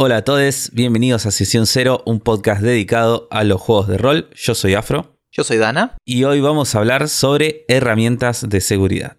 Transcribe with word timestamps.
Hola 0.00 0.18
a 0.18 0.22
todos, 0.22 0.70
bienvenidos 0.74 1.26
a 1.26 1.32
Sesión 1.32 1.66
Cero, 1.66 2.04
un 2.06 2.20
podcast 2.20 2.62
dedicado 2.62 3.26
a 3.32 3.42
los 3.42 3.60
juegos 3.60 3.88
de 3.88 3.98
rol. 3.98 4.30
Yo 4.32 4.54
soy 4.54 4.74
Afro. 4.74 5.18
Yo 5.32 5.42
soy 5.42 5.56
Dana. 5.56 5.96
Y 6.04 6.22
hoy 6.22 6.40
vamos 6.40 6.72
a 6.72 6.78
hablar 6.78 7.08
sobre 7.08 7.64
herramientas 7.66 8.48
de 8.48 8.60
seguridad. 8.60 9.16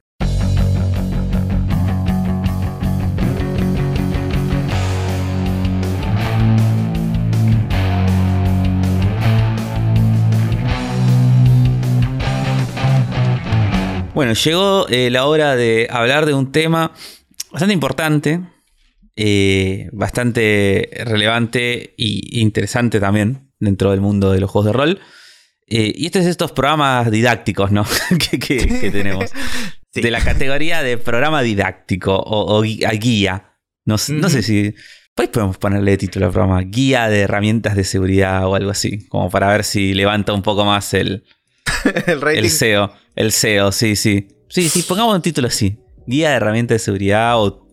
Bueno, 14.13 14.31
llegó 14.31 14.87
eh, 14.87 15.09
la 15.09 15.25
hora 15.25 15.57
de 15.57 15.89
hablar 15.91 16.25
de 16.25 16.33
un 16.33 16.53
tema 16.53 16.93
bastante 17.51 17.73
importante, 17.73 18.39
eh, 19.21 19.89
bastante 19.91 20.89
relevante 21.03 21.93
e 21.97 22.39
interesante 22.39 23.01
también 23.01 23.51
dentro 23.59 23.91
del 23.91 23.99
mundo 23.99 24.31
de 24.31 24.39
los 24.39 24.49
juegos 24.49 24.67
de 24.67 24.71
rol. 24.71 24.99
Eh, 25.67 25.91
y 25.93 26.05
este 26.05 26.19
es 26.19 26.25
estos 26.25 26.53
programas 26.53 27.11
didácticos, 27.11 27.69
¿no? 27.69 27.85
que, 28.39 28.89
tenemos. 28.91 29.25
De 29.93 30.11
la 30.11 30.21
categoría 30.21 30.83
de 30.83 30.97
programa 30.97 31.41
didáctico 31.41 32.15
o, 32.15 32.61
guía. 32.61 33.57
No, 33.83 33.97
sé 33.97 34.41
si. 34.43 34.73
Pues 35.15 35.27
podemos 35.27 35.57
ponerle 35.57 35.97
título 35.97 36.27
al 36.27 36.31
programa 36.31 36.61
Guía 36.61 37.09
de 37.09 37.21
herramientas 37.21 37.75
de 37.75 37.83
seguridad 37.83 38.47
o 38.47 38.55
algo 38.55 38.69
así. 38.69 39.05
Como 39.09 39.29
para 39.29 39.49
ver 39.49 39.65
si 39.65 39.93
levanta 39.93 40.31
un 40.31 40.43
poco 40.43 40.63
más 40.63 40.93
el, 40.93 41.25
el, 42.05 42.23
el 42.37 42.49
SEO. 42.49 42.93
El 43.15 43.33
SEO, 43.33 43.73
sí, 43.73 43.97
sí. 43.97 44.29
Sí, 44.47 44.69
sí, 44.69 44.83
pongamos 44.83 45.15
un 45.15 45.21
título 45.21 45.47
así. 45.47 45.77
Guía 46.05 46.29
de 46.29 46.35
herramientas 46.35 46.75
de 46.75 46.79
seguridad 46.79 47.41
o 47.41 47.68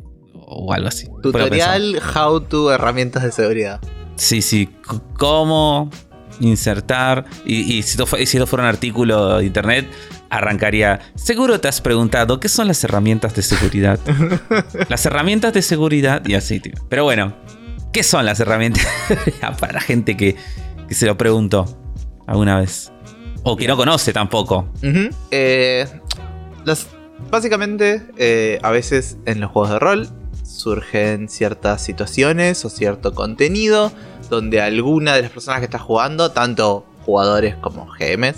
o 0.47 0.73
algo 0.73 0.89
así. 0.89 1.09
Tutorial 1.23 2.01
How 2.15 2.41
to 2.41 2.73
herramientas 2.73 3.23
de 3.23 3.33
seguridad. 3.33 3.81
Sí, 4.17 4.41
sí. 4.41 4.71
cómo 5.19 5.91
insertar. 6.41 7.25
Y, 7.45 7.83
si, 7.83 7.99
esto 7.99 8.47
fuera 8.47 8.65
un 8.65 8.69
artículo 8.69 9.38
de 9.38 9.47
internet, 9.47 9.87
arrancaría. 10.30 11.01
Seguro 11.15 11.61
te 11.61 11.69
has 11.69 11.80
preguntado 11.80 12.41
qué 12.41 12.49
son 12.49 12.69
las 12.69 12.83
herramientas 12.85 13.35
de 13.35 13.43
seguridad. 13.43 13.99
las 14.88 15.05
herramientas 15.07 15.53
de 15.53 15.63
seguridad 15.63 16.23
y 16.27 16.35
así, 16.35 16.60
tío. 16.60 16.75
Pero 16.88 17.05
bueno, 17.05 17.35
¿qué 17.93 18.03
son 18.03 18.25
las 18.25 18.41
herramientas? 18.41 18.87
Para 19.60 19.75
la 19.75 19.81
gente 19.81 20.16
que, 20.16 20.37
se 20.91 21.07
lo 21.07 21.16
preguntó 21.16 21.66
alguna 22.27 22.60
vez. 22.60 22.93
O 23.43 23.57
que 23.57 23.69
no 23.69 23.77
conoce 23.77 24.13
tampoco. 24.13 24.69
Eh, 25.31 25.87
básicamente, 27.31 28.03
eh, 28.16 28.59
a 28.63 28.71
veces 28.71 29.19
en 29.25 29.41
los 29.41 29.51
juegos 29.51 29.71
de 29.71 29.79
rol 29.79 30.09
surgen 30.47 31.29
ciertas 31.29 31.83
situaciones 31.83 32.65
o 32.65 32.71
cierto 32.71 33.15
contenido 33.15 33.93
donde 34.30 34.61
alguna 34.61 35.15
de 35.15 35.23
las 35.23 35.30
personas 35.30 35.61
que 35.61 35.66
está 35.66 35.79
jugando, 35.79 36.33
tanto 36.33 36.85
jugadores 37.05 37.55
como 37.57 37.87
GMs, 37.87 38.37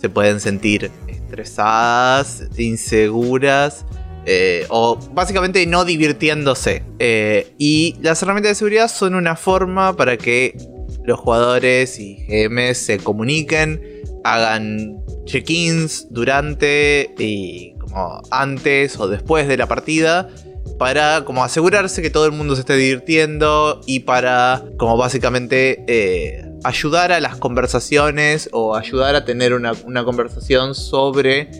se 0.00 0.08
pueden 0.08 0.40
sentir 0.40 0.90
estresadas, 1.06 2.44
inseguras 2.56 3.84
eh, 4.24 4.66
o 4.68 4.98
básicamente 5.12 5.64
no 5.66 5.84
divirtiéndose. 5.84 6.84
Eh, 6.98 7.54
y 7.58 7.96
las 8.00 8.22
herramientas 8.22 8.50
de 8.50 8.54
seguridad 8.54 8.88
son 8.88 9.14
una 9.14 9.36
forma 9.36 9.96
para 9.96 10.16
que 10.16 10.56
los 11.04 11.18
jugadores 11.18 11.98
y 11.98 12.26
GMs 12.26 12.78
se 12.78 12.98
comuniquen, 12.98 13.82
hagan 14.24 14.98
check-ins 15.24 16.06
durante 16.10 17.14
y 17.18 17.74
como 17.78 18.20
antes 18.30 18.98
o 18.98 19.08
después 19.08 19.48
de 19.48 19.56
la 19.56 19.66
partida 19.66 20.28
para 20.78 21.24
como 21.24 21.42
asegurarse 21.42 22.00
que 22.00 22.08
todo 22.08 22.24
el 22.24 22.32
mundo 22.32 22.54
se 22.54 22.60
esté 22.60 22.76
divirtiendo 22.76 23.80
y 23.84 24.00
para 24.00 24.64
como 24.78 24.96
básicamente 24.96 25.84
eh, 25.88 26.44
ayudar 26.62 27.10
a 27.12 27.20
las 27.20 27.36
conversaciones 27.36 28.48
o 28.52 28.76
ayudar 28.76 29.16
a 29.16 29.24
tener 29.24 29.52
una, 29.52 29.74
conversación 30.04 30.76
sobre 30.76 31.50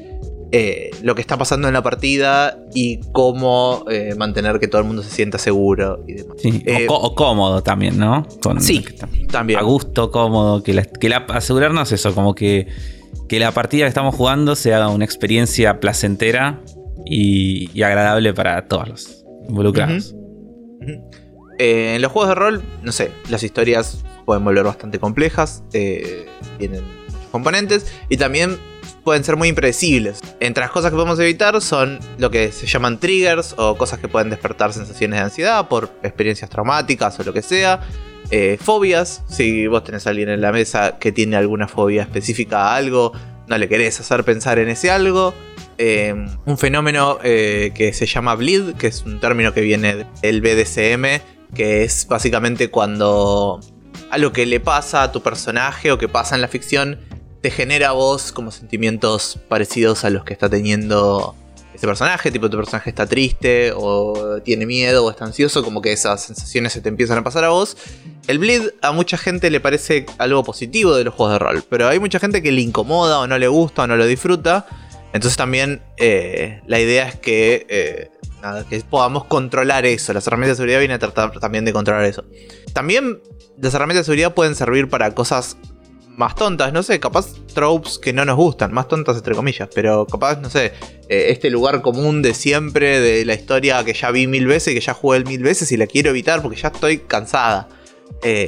eh, 0.53 0.91
lo 1.03 1.17
que 1.17 1.21
está 1.21 1.37
pasando 1.37 1.67
en 1.67 1.75
la 1.75 1.83
partida 1.83 2.59
y 2.73 3.01
cómo 3.13 3.85
eh, 3.91 4.15
mantener 4.17 4.61
que 4.61 4.69
todo 4.69 4.81
el 4.81 4.87
mundo 4.87 5.03
se 5.03 5.11
sienta 5.11 5.37
seguro 5.37 6.05
y 6.07 6.15
demás. 6.15 6.37
o, 6.89 7.15
cómodo 7.17 7.63
también, 7.63 7.99
¿no? 7.99 8.25
sí, 8.61 8.85
también. 9.31 9.59
A 9.59 9.63
gusto, 9.63 10.13
cómodo, 10.13 10.63
que, 10.63 10.81
que 11.01 11.15
asegurarnos 11.29 11.91
eso, 11.91 12.15
como 12.15 12.37
que, 12.37 12.69
que 13.29 13.41
la 13.41 13.51
partida 13.51 13.85
que 13.85 13.89
estamos 13.89 14.15
jugando 14.15 14.55
sea 14.55 14.89
una 14.89 15.05
experiencia 15.05 15.81
placentera 15.81 16.63
y, 17.09 17.83
agradable 17.83 18.35
para 18.35 18.67
todos 18.67 18.89
los 18.89 19.25
involucrados. 19.49 20.15
Eh, 21.59 21.95
en 21.97 22.03
los 22.03 22.13
juegos 22.13 22.29
de 22.29 22.35
rol, 22.35 22.63
no 22.83 22.93
sé, 22.93 23.11
las 23.29 23.43
historias 23.43 24.05
pueden 24.25 24.45
volver 24.45 24.65
bastante 24.65 24.99
complejas, 24.99 25.65
eh, 25.73 26.27
tienen 26.59 26.83
componentes 27.33 27.93
y 28.09 28.17
también 28.17 28.59
pueden 29.05 29.25
ser 29.25 29.37
muy 29.37 29.49
impredecibles. 29.49 30.21
Entre 30.41 30.61
las 30.61 30.71
cosas 30.71 30.91
que 30.91 30.97
podemos 30.97 31.19
evitar 31.19 31.61
son 31.61 31.99
lo 32.19 32.31
que 32.31 32.53
se 32.53 32.67
llaman 32.67 33.01
triggers 33.01 33.55
o 33.57 33.77
cosas 33.77 33.99
que 33.99 34.09
pueden 34.09 34.31
despertar 34.31 34.73
sensaciones 34.73 35.19
de 35.19 35.25
ansiedad 35.25 35.69
por 35.69 35.91
experiencias 36.03 36.51
traumáticas 36.51 37.19
o 37.19 37.25
lo 37.25 37.33
que 37.33 37.43
sea. 37.43 37.81
Eh, 38.31 38.59
fobias, 38.61 39.25
si 39.27 39.67
vos 39.67 39.83
tenés 39.83 40.07
a 40.07 40.11
alguien 40.11 40.29
en 40.29 40.43
la 40.43 40.53
mesa 40.53 40.99
que 40.99 41.13
tiene 41.13 41.37
alguna 41.37 41.67
fobia 41.67 42.03
específica 42.03 42.69
a 42.69 42.77
algo, 42.77 43.13
no 43.49 43.59
le 43.59 43.69
querés 43.69 43.99
hacer 44.01 44.25
pensar 44.25 44.59
en 44.59 44.69
ese 44.69 44.91
algo. 44.91 45.35
Eh, 45.79 46.15
un 46.45 46.59
fenómeno 46.59 47.19
eh, 47.23 47.73
que 47.75 47.93
se 47.93 48.07
llama 48.07 48.35
bleed, 48.35 48.75
que 48.75 48.89
es 48.89 49.03
un 49.03 49.21
término 49.21 49.55
que 49.55 49.61
viene 49.61 50.07
del 50.23 50.41
BDSM, 50.41 51.23
que 51.55 51.85
es 51.85 52.07
básicamente 52.09 52.69
cuando 52.71 53.61
algo 54.11 54.33
que 54.33 54.47
le 54.47 54.61
pasa 54.61 55.03
a 55.03 55.13
tu 55.13 55.23
personaje 55.23 55.93
o 55.93 55.99
que 55.99 56.09
pasa 56.09 56.35
en 56.35 56.41
la 56.41 56.49
ficción 56.49 56.99
te 57.41 57.51
genera 57.51 57.91
a 57.91 57.93
vos 57.93 58.33
como 58.33 58.51
sentimientos 58.51 59.39
parecidos 59.49 60.05
a 60.05 60.11
los 60.11 60.25
que 60.25 60.33
está 60.33 60.49
teniendo 60.49 61.37
ese 61.79 61.87
personaje, 61.87 62.33
tipo 62.33 62.51
tu 62.51 62.57
personaje 62.57 62.91
está 62.91 63.07
triste 63.07 63.73
o 63.73 64.41
tiene 64.43 64.67
miedo 64.67 65.05
o 65.05 65.11
está 65.11 65.25
ansioso, 65.25 65.63
como 65.63 65.81
que 65.81 65.93
esas 65.93 66.25
sensaciones 66.25 66.73
se 66.73 66.81
te 66.81 66.89
empiezan 66.89 67.19
a 67.19 67.23
pasar 67.23 67.45
a 67.45 67.51
vos. 67.51 67.77
El 68.27 68.41
bleed 68.41 68.71
a 68.83 68.91
mucha 68.91 69.17
gente 69.17 69.49
le 69.49 69.61
parece 69.61 70.05
algo 70.19 70.43
positivo 70.43 70.97
de 70.97 71.05
los 71.05 71.15
juegos 71.15 71.35
de 71.35 71.39
rol, 71.39 71.65
pero 71.71 71.87
hay 71.87 72.01
mucha 72.01 72.19
gente 72.19 72.43
que 72.43 72.51
le 72.51 72.63
incomoda 72.63 73.21
o 73.21 73.29
no 73.29 73.39
le 73.39 73.47
gusta 73.47 73.85
o 73.85 73.87
no 73.87 73.97
lo 73.97 74.07
disfruta. 74.07 74.67
Entonces 75.13 75.37
también 75.37 75.81
eh, 75.99 76.63
la 76.67 76.81
idea 76.81 77.09
es 77.09 77.19
eh, 77.25 78.11
que 78.69 78.81
podamos 78.91 79.27
controlar 79.27 79.87
eso. 79.87 80.13
Las 80.13 80.27
herramientas 80.27 80.57
de 80.59 80.63
seguridad 80.63 80.81
vienen 80.81 80.97
a 80.97 80.99
tratar 80.99 81.39
también 81.39 81.65
de 81.65 81.73
controlar 81.73 82.05
eso. 82.07 82.25
También 82.73 83.21
las 83.57 83.73
herramientas 83.73 84.01
de 84.01 84.07
seguridad 84.07 84.35
pueden 84.35 84.57
servir 84.57 84.89
para 84.89 85.15
cosas 85.15 85.57
más 86.17 86.35
tontas, 86.35 86.73
no 86.73 86.83
sé, 86.83 86.99
capaz 86.99 87.29
tropes 87.59 87.99
que 87.99 88.13
no 88.13 88.25
nos 88.25 88.37
gustan, 88.37 88.73
más 88.73 88.87
tontas 88.87 89.17
entre 89.17 89.35
comillas, 89.35 89.69
pero 89.75 90.07
capaz, 90.07 90.41
no 90.41 90.49
sé, 90.49 90.73
eh, 91.09 91.27
este 91.31 91.51
lugar 91.51 91.83
común 91.83 92.23
de 92.23 92.35
siempre, 92.35 93.01
de 93.01 93.25
la 93.25 93.35
historia 93.35 93.85
que 93.85 93.95
ya 93.95 94.11
vi 94.11 94.27
mil 94.27 94.47
veces, 94.47 94.75
que 94.75 94.81
ya 94.81 94.95
jugué 94.95 95.25
mil 95.25 95.43
veces 95.43 95.73
y 95.73 95.77
la 95.77 95.87
quiero 95.87 96.11
evitar 96.11 96.41
porque 96.41 96.61
ya 96.61 96.69
estoy 96.69 96.99
cansada. 96.99 97.69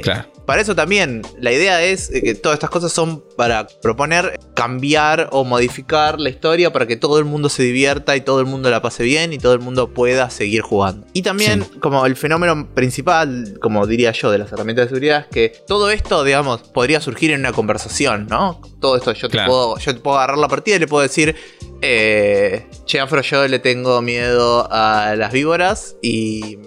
claro 0.01 0.31
para 0.51 0.63
eso 0.63 0.75
también, 0.75 1.21
la 1.39 1.53
idea 1.53 1.81
es 1.81 2.13
eh, 2.13 2.21
que 2.21 2.35
todas 2.35 2.55
estas 2.55 2.69
cosas 2.69 2.91
son 2.91 3.23
para 3.37 3.67
proponer 3.81 4.37
cambiar 4.53 5.29
o 5.31 5.45
modificar 5.45 6.19
la 6.19 6.29
historia 6.29 6.73
para 6.73 6.85
que 6.85 6.97
todo 6.97 7.19
el 7.19 7.23
mundo 7.23 7.47
se 7.47 7.63
divierta 7.63 8.17
y 8.17 8.19
todo 8.19 8.41
el 8.41 8.47
mundo 8.47 8.69
la 8.69 8.81
pase 8.81 9.03
bien 9.03 9.31
y 9.31 9.37
todo 9.37 9.53
el 9.53 9.61
mundo 9.61 9.93
pueda 9.93 10.29
seguir 10.29 10.61
jugando. 10.61 11.07
Y 11.13 11.21
también, 11.21 11.63
como 11.79 12.05
el 12.05 12.17
fenómeno 12.17 12.67
principal, 12.75 13.59
como 13.61 13.87
diría 13.87 14.11
yo, 14.11 14.29
de 14.29 14.39
las 14.39 14.51
herramientas 14.51 14.87
de 14.87 14.89
seguridad, 14.89 15.19
es 15.21 15.27
que 15.27 15.53
todo 15.65 15.89
esto, 15.89 16.21
digamos, 16.25 16.63
podría 16.63 16.99
surgir 16.99 17.31
en 17.31 17.39
una 17.39 17.53
conversación, 17.53 18.27
¿no? 18.29 18.59
Todo 18.81 18.97
esto 18.97 19.13
yo, 19.13 19.29
te, 19.29 19.41
puedo, 19.45 19.77
yo 19.77 19.93
te 19.93 20.01
puedo 20.01 20.17
agarrar 20.17 20.37
la 20.37 20.49
partida 20.49 20.75
y 20.75 20.79
le 20.79 20.87
puedo 20.87 21.03
decir, 21.03 21.33
eh, 21.81 22.67
che, 22.83 22.99
Afro, 22.99 23.21
yo 23.21 23.47
le 23.47 23.59
tengo 23.59 24.01
miedo 24.01 24.67
a 24.69 25.15
las 25.15 25.31
víboras 25.31 25.95
y 26.01 26.57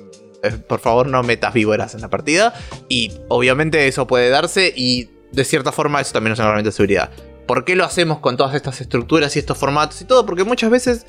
por 0.66 0.80
favor 0.80 1.06
no 1.06 1.22
metas 1.22 1.54
víboras 1.54 1.94
en 1.94 2.00
la 2.00 2.10
partida. 2.10 2.54
Y 2.88 3.12
obviamente 3.28 3.86
eso 3.86 4.06
puede 4.06 4.28
darse 4.28 4.72
y 4.74 5.10
de 5.32 5.44
cierta 5.44 5.72
forma 5.72 6.00
eso 6.00 6.12
también 6.12 6.32
es 6.32 6.38
una 6.38 6.48
herramienta 6.48 6.70
de 6.70 6.76
seguridad. 6.76 7.10
¿Por 7.46 7.64
qué 7.64 7.76
lo 7.76 7.84
hacemos 7.84 8.20
con 8.20 8.36
todas 8.36 8.54
estas 8.54 8.80
estructuras 8.80 9.36
y 9.36 9.38
estos 9.38 9.58
formatos 9.58 10.00
y 10.00 10.04
todo? 10.04 10.24
Porque 10.24 10.44
muchas 10.44 10.70
veces 10.70 11.06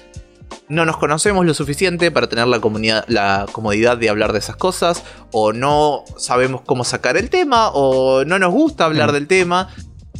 no 0.67 0.85
nos 0.85 0.97
conocemos 0.97 1.45
lo 1.45 1.53
suficiente 1.53 2.11
para 2.11 2.27
tener 2.27 2.47
la, 2.47 2.59
la 3.07 3.45
comodidad 3.51 3.97
de 3.97 4.09
hablar 4.09 4.33
de 4.33 4.39
esas 4.39 4.55
cosas, 4.55 5.03
o 5.31 5.53
no 5.53 6.03
sabemos 6.17 6.61
cómo 6.61 6.83
sacar 6.83 7.17
el 7.17 7.29
tema, 7.29 7.69
o 7.69 8.25
no 8.25 8.39
nos 8.39 8.51
gusta 8.51 8.85
hablar 8.85 9.09
mm. 9.09 9.13
del 9.13 9.27
tema. 9.27 9.69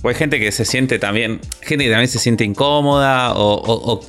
O 0.02 0.10
hay 0.10 0.16
gente 0.16 0.40
que 0.40 0.52
se 0.52 0.66
siente 0.66 1.00
también, 1.00 1.42
gente 1.62 1.86
que 1.86 1.90
también 1.90 2.08
se 2.08 2.20
siente 2.20 2.44
incómoda, 2.44 3.34
o 3.34 3.56
o 3.66 4.02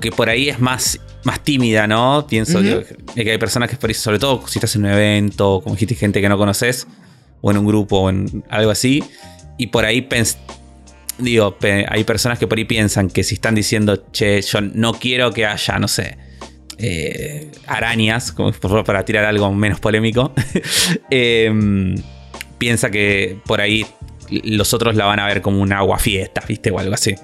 que 0.00 0.10
por 0.10 0.28
ahí 0.28 0.48
es 0.48 0.58
más, 0.58 1.00
más 1.24 1.42
tímida, 1.42 1.86
¿no? 1.86 2.26
Pienso 2.28 2.60
que, 2.60 3.30
hay 3.30 3.38
personas 3.38 3.68
que, 3.70 3.76
por 3.76 3.90
ahí, 3.90 3.94
sobre 3.94 4.18
todo 4.18 4.46
si 4.46 4.58
estás 4.58 4.74
en 4.76 4.84
un 4.84 4.90
evento, 4.90 5.60
como 5.62 5.74
dijiste, 5.74 5.94
gente 5.94 6.20
que 6.20 6.28
no 6.28 6.38
conoces, 6.38 6.86
o 7.40 7.50
en 7.50 7.58
un 7.58 7.66
grupo, 7.66 8.00
o 8.00 8.10
en 8.10 8.44
algo 8.48 8.70
así, 8.70 9.02
y 9.58 9.68
por 9.68 9.84
ahí 9.84 10.08
digo, 11.18 11.56
hay 11.88 12.04
personas 12.04 12.38
que 12.38 12.46
por 12.46 12.58
ahí 12.58 12.64
piensan 12.64 13.08
que 13.08 13.22
si 13.22 13.34
están 13.34 13.54
diciendo, 13.54 14.04
che, 14.12 14.40
yo 14.42 14.60
no 14.60 14.94
quiero 14.94 15.32
que 15.32 15.46
haya, 15.46 15.78
no 15.78 15.88
sé, 15.88 16.16
eh, 16.78 17.50
arañas, 17.66 18.32
como 18.32 18.52
para 18.52 19.04
tirar 19.04 19.24
algo 19.24 19.52
menos 19.52 19.80
polémico, 19.80 20.32
em, 21.10 21.94
piensa 22.58 22.90
que 22.90 23.38
por 23.46 23.60
ahí 23.60 23.86
los 24.30 24.74
otros 24.74 24.96
la 24.96 25.04
van 25.04 25.20
a 25.20 25.26
ver 25.26 25.42
como 25.42 25.60
un 25.60 25.72
agua 25.72 25.98
fiesta, 25.98 26.42
¿viste? 26.48 26.70
O 26.70 26.78
algo 26.78 26.94
así. 26.94 27.14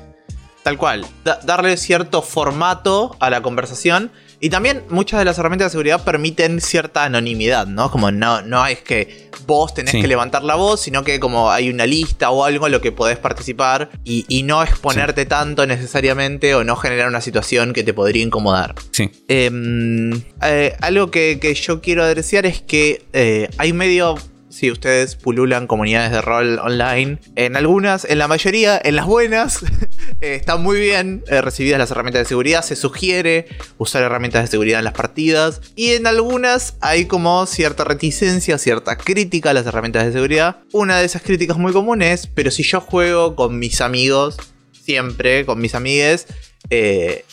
Tal 0.62 0.76
cual. 0.76 1.06
darle 1.44 1.76
cierto 1.76 2.22
formato 2.22 3.16
a 3.18 3.30
la 3.30 3.42
conversación. 3.42 4.10
Y 4.42 4.48
también 4.48 4.84
muchas 4.88 5.18
de 5.18 5.26
las 5.26 5.38
herramientas 5.38 5.66
de 5.66 5.70
seguridad 5.72 6.02
permiten 6.02 6.62
cierta 6.62 7.04
anonimidad, 7.04 7.66
¿no? 7.66 7.90
Como 7.90 8.10
no, 8.10 8.40
no 8.40 8.66
es 8.66 8.80
que 8.80 9.30
vos 9.46 9.74
tenés 9.74 9.92
que 9.92 10.06
levantar 10.06 10.44
la 10.44 10.54
voz, 10.54 10.80
sino 10.80 11.04
que 11.04 11.20
como 11.20 11.50
hay 11.50 11.68
una 11.68 11.84
lista 11.84 12.30
o 12.30 12.44
algo 12.44 12.66
en 12.66 12.72
lo 12.72 12.80
que 12.80 12.90
podés 12.90 13.18
participar 13.18 13.90
y, 14.02 14.42
no 14.44 14.62
exponerte 14.62 15.26
tanto 15.26 15.66
necesariamente 15.66 16.54
o 16.54 16.64
no 16.64 16.74
generar 16.76 17.08
una 17.08 17.20
situación 17.20 17.74
que 17.74 17.84
te 17.84 17.92
podría 17.92 18.22
incomodar. 18.22 18.74
Sí. 18.92 19.10
Em, 19.28 20.22
eh, 20.42 20.74
algo 20.80 21.10
que, 21.10 21.38
yo 21.60 21.82
quiero 21.82 22.02
adreciar 22.02 22.46
es 22.46 22.62
que 22.62 23.04
eh, 23.12 23.48
hay 23.58 23.74
medio 23.74 24.16
si 24.50 24.70
ustedes 24.70 25.16
pululan 25.16 25.66
comunidades 25.66 26.10
de 26.10 26.20
rol 26.20 26.58
online. 26.58 27.18
En 27.36 27.56
algunas, 27.56 28.04
en 28.04 28.18
la 28.18 28.28
mayoría, 28.28 28.80
en 28.82 28.96
las 28.96 29.06
buenas, 29.06 29.60
eh, 30.20 30.34
están 30.34 30.62
muy 30.62 30.78
bien 30.78 31.24
eh, 31.28 31.40
recibidas 31.40 31.78
las 31.78 31.90
herramientas 31.90 32.20
de 32.20 32.26
seguridad. 32.26 32.62
Se 32.62 32.76
sugiere 32.76 33.46
usar 33.78 34.02
herramientas 34.02 34.42
de 34.42 34.48
seguridad 34.48 34.78
en 34.78 34.84
las 34.84 34.94
partidas. 34.94 35.60
Y 35.76 35.92
en 35.92 36.06
algunas 36.06 36.76
hay 36.80 37.06
como 37.06 37.46
cierta 37.46 37.84
reticencia, 37.84 38.58
cierta 38.58 38.96
crítica 38.96 39.50
a 39.50 39.54
las 39.54 39.66
herramientas 39.66 40.06
de 40.06 40.12
seguridad. 40.12 40.58
Una 40.72 40.98
de 40.98 41.06
esas 41.06 41.22
críticas 41.22 41.58
muy 41.58 41.72
comunes, 41.72 42.26
pero 42.26 42.50
si 42.50 42.62
yo 42.62 42.80
juego 42.80 43.36
con 43.36 43.58
mis 43.58 43.80
amigos, 43.80 44.36
siempre 44.72 45.46
con 45.46 45.60
mis 45.60 45.74
amigues, 45.74 46.26
eh, 46.70 47.24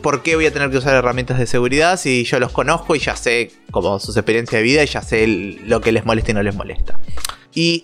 ¿Por 0.00 0.22
qué 0.22 0.36
voy 0.36 0.46
a 0.46 0.52
tener 0.52 0.70
que 0.70 0.78
usar 0.78 0.94
herramientas 0.94 1.38
de 1.38 1.46
seguridad 1.46 2.00
si 2.00 2.24
yo 2.24 2.40
los 2.40 2.50
conozco 2.50 2.96
y 2.96 2.98
ya 2.98 3.14
sé 3.14 3.50
como 3.70 3.98
sus 4.00 4.16
experiencias 4.16 4.58
de 4.58 4.62
vida 4.62 4.82
y 4.82 4.86
ya 4.86 5.02
sé 5.02 5.26
lo 5.26 5.82
que 5.82 5.92
les 5.92 6.06
molesta 6.06 6.30
y 6.30 6.34
no 6.34 6.42
les 6.42 6.54
molesta? 6.54 6.98
Y 7.54 7.82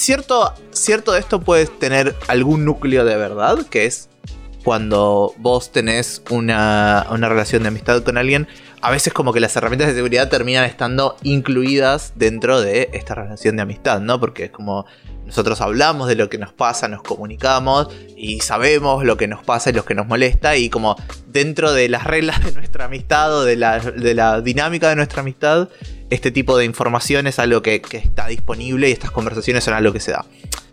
cierto, 0.00 0.54
cierto 0.70 1.12
de 1.12 1.20
esto 1.20 1.40
puede 1.40 1.66
tener 1.66 2.16
algún 2.26 2.64
núcleo 2.64 3.04
de 3.04 3.16
verdad, 3.16 3.66
que 3.66 3.84
es 3.84 4.08
cuando 4.64 5.34
vos 5.38 5.72
tenés 5.72 6.22
una, 6.30 7.06
una 7.10 7.28
relación 7.28 7.62
de 7.62 7.68
amistad 7.68 8.02
con 8.02 8.16
alguien, 8.16 8.48
a 8.82 8.90
veces 8.90 9.12
como 9.12 9.32
que 9.32 9.40
las 9.40 9.54
herramientas 9.56 9.88
de 9.88 9.94
seguridad 9.94 10.28
terminan 10.28 10.64
estando 10.64 11.16
incluidas 11.22 12.12
dentro 12.16 12.60
de 12.60 12.90
esta 12.92 13.14
relación 13.14 13.56
de 13.56 13.62
amistad, 13.62 14.00
¿no? 14.00 14.18
Porque 14.18 14.44
es 14.44 14.50
como 14.50 14.86
nosotros 15.26 15.60
hablamos 15.60 16.08
de 16.08 16.16
lo 16.16 16.28
que 16.28 16.38
nos 16.38 16.52
pasa, 16.52 16.88
nos 16.88 17.02
comunicamos 17.02 17.88
y 18.16 18.40
sabemos 18.40 19.04
lo 19.04 19.16
que 19.16 19.28
nos 19.28 19.44
pasa 19.44 19.70
y 19.70 19.72
lo 19.72 19.84
que 19.84 19.94
nos 19.94 20.06
molesta 20.06 20.56
y 20.56 20.70
como 20.70 20.96
dentro 21.28 21.72
de 21.72 21.88
las 21.88 22.04
reglas 22.04 22.44
de 22.44 22.52
nuestra 22.52 22.86
amistad 22.86 23.32
o 23.32 23.44
de 23.44 23.56
la, 23.56 24.40
dinámica 24.40 24.88
de 24.88 24.96
nuestra 24.96 25.20
amistad, 25.20 25.68
este 26.08 26.30
tipo 26.30 26.56
de 26.56 26.64
información 26.64 27.26
es 27.26 27.38
algo 27.38 27.62
que, 27.62 27.82
está 27.92 28.26
disponible 28.26 28.88
y 28.88 28.92
estas 28.92 29.10
conversaciones 29.10 29.62
son 29.62 29.74
algo 29.74 29.92
que 29.92 30.00
se 30.00 30.12
da. 30.12 30.24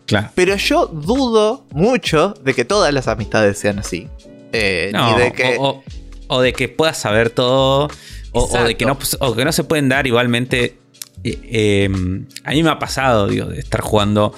Claro. 0.06 0.30
Pero 0.34 0.56
yo 0.56 0.88
dudo 0.88 1.66
mucho 1.72 2.34
de 2.42 2.54
que 2.54 2.64
todas 2.64 2.94
las 2.94 3.08
amistades 3.08 3.60
sean 3.60 3.80
así. 3.80 4.08
Eh, 4.54 4.92
de 5.18 5.34
que... 5.34 5.58
O, 5.60 5.84
de 6.42 6.54
que 6.54 6.70
puedas 6.70 6.98
saber 6.98 7.30
todo. 7.30 7.90
O, 8.34 8.64
de 8.64 8.76
que 8.76 8.86
no, 8.86 8.98
o 9.20 9.36
que 9.36 9.46
no 9.46 9.52
se 9.52 9.64
pueden 9.64 9.90
dar 9.90 10.06
igualmente 10.06 10.78
eh, 11.24 11.86
em, 11.86 12.28
a 12.44 12.52
mí 12.52 12.64
me 12.64 12.70
ha 12.70 12.80
pasado, 12.80 13.28
digo, 13.28 13.48
de 13.48 13.60
estar 13.60 13.82
jugando 13.82 14.34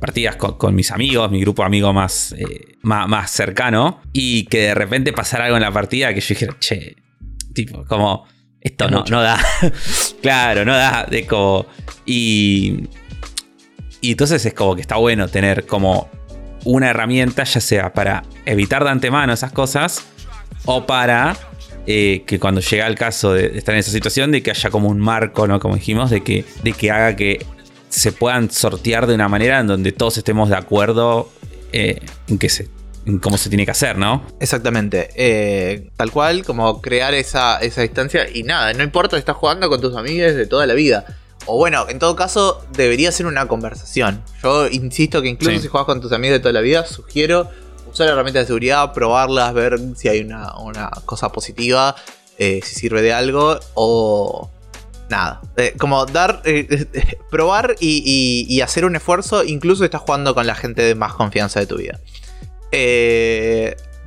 partidas 0.00 0.36
con, 0.36 0.74
mis 0.74 0.90
amigos, 0.92 1.30
mi 1.30 1.40
grupo 1.40 1.62
de 1.62 1.66
amigos 1.66 1.94
más, 1.94 2.32
eh, 2.38 2.76
más, 2.82 3.30
cercano, 3.30 4.00
y 4.12 4.44
que 4.44 4.62
de 4.62 4.74
repente 4.74 5.12
pasara 5.12 5.46
algo 5.46 5.56
en 5.56 5.62
la 5.62 5.72
partida 5.72 6.14
que 6.14 6.20
yo 6.20 6.28
dijera, 6.28 6.56
che, 6.60 6.96
tipo, 7.52 7.84
como, 7.84 8.26
esto 8.60 8.88
no, 8.90 9.04
no 9.08 9.22
da. 9.22 9.38
claro, 10.22 10.64
no 10.64 10.74
da. 10.76 11.06
De 11.08 11.26
como. 11.26 11.66
Y. 12.04 12.88
Y 14.00 14.12
entonces 14.12 14.44
es 14.46 14.54
como 14.54 14.76
que 14.76 14.80
está 14.80 14.96
bueno 14.96 15.26
tener 15.26 15.66
como 15.66 16.08
una 16.64 16.90
herramienta, 16.90 17.42
ya 17.44 17.60
sea 17.60 17.92
para 17.92 18.22
evitar 18.46 18.84
de 18.84 18.90
antemano 18.90 19.32
esas 19.32 19.50
cosas, 19.50 20.06
o 20.70 20.84
para 20.84 21.34
eh, 21.86 22.24
que 22.26 22.38
cuando 22.38 22.60
llega 22.60 22.86
el 22.86 22.94
caso 22.94 23.32
de, 23.32 23.56
estar 23.56 23.74
en 23.74 23.78
esa 23.78 23.90
situación, 23.90 24.30
de 24.30 24.42
que 24.42 24.50
haya 24.50 24.68
como 24.68 24.90
un 24.90 24.98
marco, 24.98 25.48
¿no? 25.48 25.58
Como 25.60 25.76
dijimos, 25.76 26.10
de 26.10 26.22
que, 26.22 26.44
de 26.62 26.72
que 26.74 26.90
haga 26.90 27.16
que 27.16 27.46
se 27.88 28.12
puedan 28.12 28.50
sortear 28.50 29.06
de 29.06 29.14
una 29.14 29.30
manera 29.30 29.60
en 29.60 29.66
donde 29.66 29.92
todos 29.92 30.18
estemos 30.18 30.50
de 30.50 30.56
acuerdo 30.56 31.30
eh, 31.72 32.00
en 32.28 32.38
que 32.38 32.50
se 32.50 32.68
cómo 33.22 33.38
se 33.38 33.48
tiene 33.48 33.64
que 33.64 33.70
hacer, 33.70 33.96
¿no? 33.96 34.26
Exactamente. 34.40 35.08
Eh, 35.16 35.88
tal 35.96 36.12
cual, 36.12 36.44
como 36.44 36.82
crear 36.82 37.14
esa, 37.14 37.58
esa 37.60 37.80
distancia. 37.80 38.28
Y 38.28 38.42
nada, 38.42 38.74
no 38.74 38.82
importa 38.82 39.16
si 39.16 39.20
estás 39.20 39.36
jugando 39.36 39.70
con 39.70 39.80
tus 39.80 39.96
amigos 39.96 40.34
de 40.34 40.46
toda 40.46 40.66
la 40.66 40.74
vida. 40.74 41.06
O 41.46 41.56
bueno, 41.56 41.86
en 41.88 41.98
todo 41.98 42.14
caso, 42.14 42.62
debería 42.74 43.10
ser 43.10 43.24
una 43.24 43.48
conversación. 43.48 44.22
Yo 44.42 44.68
insisto 44.68 45.22
que 45.22 45.28
incluso 45.28 45.58
si 45.62 45.68
juegas 45.68 45.86
con 45.86 46.02
tus 46.02 46.12
amigos 46.12 46.34
de 46.34 46.40
toda 46.40 46.52
la 46.52 46.60
vida, 46.60 46.84
sugiero 46.84 47.48
usar 47.98 48.08
herramientas 48.08 48.44
de 48.44 48.46
seguridad, 48.46 48.92
probarlas, 48.92 49.52
ver 49.54 49.78
si 49.96 50.08
hay 50.08 50.20
una, 50.20 50.90
cosa 51.04 51.30
positiva, 51.30 51.96
eh, 52.38 52.60
si 52.62 52.76
sirve 52.76 53.02
de 53.02 53.12
algo 53.12 53.58
o 53.74 54.48
nada. 55.10 55.40
Eh, 55.56 55.74
como 55.76 56.06
dar, 56.06 56.40
eh, 56.44 56.86
probar 57.30 57.74
y, 57.80 58.60
hacer 58.60 58.84
un 58.84 58.94
esfuerzo, 58.94 59.42
incluso 59.42 59.84
estás 59.84 60.02
jugando 60.02 60.34
con 60.34 60.46
la 60.46 60.54
gente 60.54 60.82
de 60.82 60.94
más 60.94 61.14
confianza 61.14 61.58
de 61.58 61.66
tu 61.66 61.76
vida. 61.76 61.98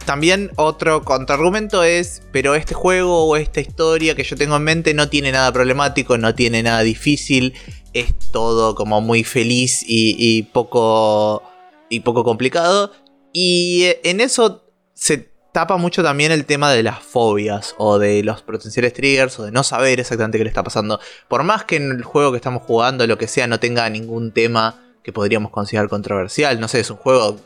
también 0.06 0.52
otro 0.56 1.04
contraargumento 1.04 1.84
es, 1.84 2.22
pero 2.32 2.56
este 2.56 2.74
juego 2.74 3.26
o 3.26 3.36
esta 3.36 3.60
historia 3.60 4.16
que 4.16 4.24
yo 4.24 4.38
tengo 4.38 4.56
en 4.56 4.64
mente 4.64 4.94
no 4.94 5.10
tiene 5.10 5.34
nada 5.34 5.52
problemático, 5.52 6.18
no 6.18 6.34
tiene 6.34 6.64
nada 6.64 6.82
difícil, 6.82 7.54
es 7.94 8.14
todo 8.32 8.74
como 8.74 9.02
muy 9.02 9.26
feliz 9.26 9.84
y 9.86 10.44
poco 10.54 11.44
y 11.92 12.00
poco 12.00 12.24
complicado. 12.24 12.92
Y 13.34 13.84
eh, 13.84 14.02
en 14.04 14.22
eso 14.22 14.64
se 14.94 15.32
tapa 15.52 15.78
mucho 15.78 16.04
también 16.04 16.32
el 16.32 16.46
tema 16.46 16.72
de 16.72 16.84
las 16.84 17.00
fobias 17.00 17.76
o 17.78 18.00
de 18.00 18.24
los 18.24 18.42
potenciales 18.42 18.94
triggers 18.94 19.38
o 19.40 19.44
de 19.44 19.52
no 19.52 19.64
saber 19.64 20.00
exactamente 20.00 20.38
qué 20.38 20.44
le 20.44 20.50
está 20.50 20.64
pasando. 20.64 21.00
Por 21.28 21.44
más 21.44 21.66
que 21.66 21.76
en 21.76 21.92
el 21.92 22.04
juego 22.04 22.32
que 22.32 22.38
estamos 22.38 22.64
jugando, 22.64 23.06
lo 23.08 23.18
que 23.18 23.28
sea, 23.28 23.48
no 23.48 23.60
tenga 23.60 23.90
ningún 23.90 24.32
tema 24.32 24.80
que 25.04 25.12
podríamos 25.12 25.52
considerar 25.52 25.90
controversial, 25.90 26.60
no 26.60 26.68
sé, 26.68 26.80
es 26.80 26.90
un 26.90 26.98
juego... 26.98 27.38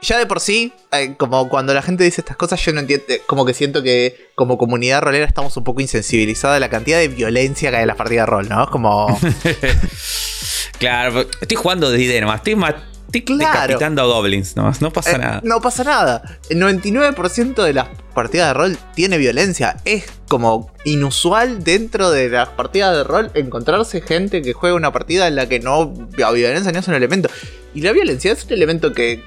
Ya 0.00 0.16
de 0.16 0.26
por 0.26 0.38
sí, 0.38 0.72
eh, 0.92 1.16
como 1.18 1.48
cuando 1.48 1.74
la 1.74 1.82
gente 1.82 2.04
dice 2.04 2.20
estas 2.20 2.36
cosas, 2.36 2.64
yo 2.64 2.72
no 2.72 2.78
entiendo, 2.78 3.04
eh, 3.08 3.20
como 3.26 3.44
que 3.44 3.52
siento 3.52 3.82
que 3.82 4.30
como 4.36 4.56
comunidad 4.56 5.02
rolera 5.02 5.26
estamos 5.26 5.56
un 5.56 5.64
poco 5.64 5.80
insensibilizados 5.80 6.56
a 6.56 6.60
la 6.60 6.70
cantidad 6.70 6.98
de 6.98 7.08
violencia 7.08 7.70
que 7.70 7.78
hay 7.78 7.82
en 7.82 7.88
las 7.88 7.96
partidas 7.96 8.26
de 8.26 8.30
rol, 8.30 8.48
¿no? 8.48 8.70
Como... 8.70 9.18
claro, 10.78 11.22
estoy 11.40 11.56
jugando 11.56 11.90
de 11.90 12.00
idea 12.00 12.20
nomás, 12.20 12.36
estoy 12.36 12.54
más 12.54 12.74
Estoy 13.12 13.38
decapitando 13.38 14.06
goblins 14.06 14.54
nomás, 14.56 14.82
no 14.82 14.92
pasa 14.92 15.12
eh, 15.12 15.18
nada. 15.18 15.40
No 15.42 15.60
pasa 15.60 15.84
nada. 15.84 16.38
El 16.50 16.60
99% 16.60 17.62
de 17.62 17.72
las 17.72 17.88
partidas 18.14 18.48
de 18.48 18.54
rol 18.54 18.78
tiene 18.94 19.16
violencia. 19.16 19.76
Es 19.84 20.04
como 20.28 20.72
inusual 20.84 21.64
dentro 21.64 22.10
de 22.10 22.28
las 22.28 22.50
partidas 22.50 22.94
de 22.96 23.04
rol 23.04 23.30
encontrarse 23.34 24.02
gente 24.02 24.42
que 24.42 24.52
juega 24.52 24.76
una 24.76 24.92
partida 24.92 25.26
en 25.26 25.36
la 25.36 25.48
que 25.48 25.60
no 25.60 25.94
la 26.16 26.30
violencia 26.32 26.70
no 26.70 26.78
es 26.80 26.88
un 26.88 26.94
elemento. 26.94 27.30
Y 27.74 27.80
la 27.80 27.92
violencia 27.92 28.32
es 28.32 28.44
un 28.44 28.52
elemento 28.52 28.92
que 28.92 29.22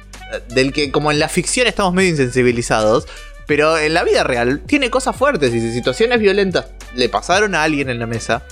del 0.50 0.74
que 0.74 0.92
como 0.92 1.12
en 1.12 1.20
la 1.20 1.30
ficción 1.30 1.68
estamos 1.68 1.94
medio 1.94 2.10
insensibilizados, 2.10 3.08
pero 3.48 3.78
en 3.78 3.94
la 3.94 4.04
vida 4.04 4.24
real 4.24 4.62
tiene 4.66 4.90
cosas 4.90 5.16
fuertes 5.16 5.54
y 5.54 5.60
si 5.60 5.74
situaciones 5.74 6.20
violentas 6.20 6.68
le 6.96 7.10
pasaron 7.10 7.56
a 7.56 7.64
alguien 7.64 7.90
en 7.90 8.00
la 8.00 8.06
mesa, 8.06 8.44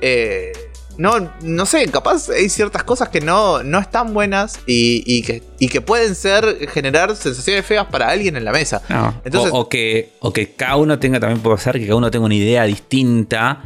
eh, 0.00 0.52
no, 0.98 1.30
no 1.42 1.64
sé, 1.64 1.86
capaz 1.86 2.28
hay 2.28 2.48
ciertas 2.48 2.82
cosas 2.82 3.08
que 3.08 3.20
no, 3.20 3.62
no 3.62 3.78
están 3.78 4.12
buenas 4.12 4.58
y, 4.66 5.22
que, 5.22 5.42
que 5.68 5.80
pueden 5.80 6.16
ser, 6.16 6.68
generar 6.68 7.14
sensaciones 7.14 7.64
feas 7.64 7.86
para 7.86 8.08
alguien 8.08 8.36
en 8.36 8.44
la 8.44 8.50
mesa. 8.50 8.82
Entonces, 9.24 9.52
o, 9.54 9.68
que, 9.68 10.10
o 10.18 10.32
que 10.32 10.54
cada 10.54 10.74
uno 10.74 10.98
tenga, 10.98 11.20
también 11.20 11.40
puede 11.40 11.56
ser 11.58 11.78
que 11.78 11.86
cada 11.86 11.94
uno 11.94 12.10
tenga 12.10 12.26
una 12.26 12.34
idea 12.34 12.64
distinta 12.64 13.62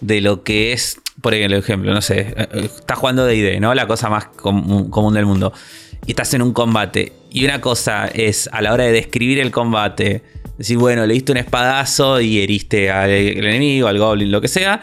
de 0.00 0.22
lo 0.22 0.42
que 0.42 0.72
es, 0.72 0.98
por 1.20 1.34
ejemplo, 1.34 1.92
no 1.92 2.00
sé, 2.00 2.20
eh, 2.20 2.48
eh, 2.50 2.70
estás 2.74 2.98
jugando 2.98 3.26
de 3.26 3.36
ID, 3.36 3.60
¿no? 3.60 3.74
La 3.74 3.86
cosa 3.86 4.08
más 4.08 4.28
común 4.28 5.12
del 5.12 5.26
mundo. 5.26 5.52
Y 6.06 6.12
estás 6.12 6.32
en 6.32 6.40
un 6.40 6.54
combate. 6.54 7.12
Y 7.30 7.44
una 7.44 7.60
cosa 7.60 8.06
es, 8.06 8.48
a 8.52 8.62
la 8.62 8.72
hora 8.72 8.84
de 8.84 8.92
describir 8.92 9.38
el 9.38 9.50
combate, 9.50 10.22
decir, 10.56 10.78
bueno, 10.78 11.04
le 11.04 11.12
diste 11.12 11.30
un 11.30 11.38
espadazo 11.38 12.22
y 12.22 12.42
heriste 12.42 12.90
al 12.90 13.10
enemigo, 13.10 13.86
al 13.86 13.98
goblin, 13.98 14.32
lo 14.32 14.40
que 14.40 14.48
sea. 14.48 14.80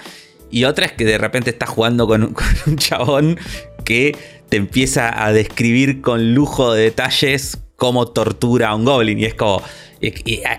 Y 0.49 0.63
otra 0.63 0.85
es 0.85 0.91
que 0.93 1.05
de 1.05 1.17
repente 1.17 1.49
estás 1.49 1.69
jugando 1.69 2.07
con, 2.07 2.35
un 2.65 2.77
chabón 2.77 3.39
que 3.83 4.15
te 4.49 4.57
empieza 4.57 5.25
a 5.25 5.33
describir 5.33 6.01
con 6.01 6.33
lujo 6.33 6.73
de 6.73 6.83
detalles 6.83 7.59
cómo 7.75 8.07
tortura 8.07 8.69
a 8.69 8.75
un 8.75 8.85
goblin. 8.85 9.19
Y 9.19 9.25
es 9.25 9.33
como. 9.33 9.61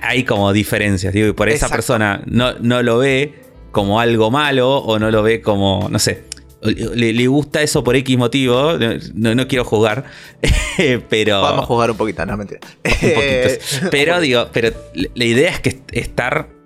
hay 0.03 0.25
como 0.25 0.53
diferencias. 0.53 1.13
Digo, 1.13 1.29
y 1.29 1.33
por 1.33 1.49
esa 1.49 1.69
persona 1.69 2.23
no, 2.27 2.55
no, 2.55 2.83
lo 2.83 2.99
ve 2.99 3.35
como 3.73 4.01
algo 4.01 4.31
malo 4.31 4.79
o 4.79 4.99
no 4.99 5.11
lo 5.11 5.23
ve 5.23 5.41
como. 5.41 5.89
No 5.91 5.99
sé. 5.99 6.25
Le, 6.61 7.27
gusta 7.29 7.63
eso 7.63 7.85
por 7.85 7.95
X 7.95 8.19
motivo. 8.19 8.77
No, 9.15 9.49
quiero 9.49 9.65
jugar. 9.65 10.05
pero. 11.09 11.41
Vamos 11.41 11.65
a 11.65 11.67
jugar 11.67 11.91
un 11.91 11.97
poquito, 11.97 12.27
no 12.27 12.37
mentira. 12.37 12.61
pero 13.91 14.21
digo, 14.21 14.49
pero 14.53 14.71
la 15.15 15.25
idea 15.25 15.51
es 15.51 15.61
que 15.61 15.81
estar 15.93 16.58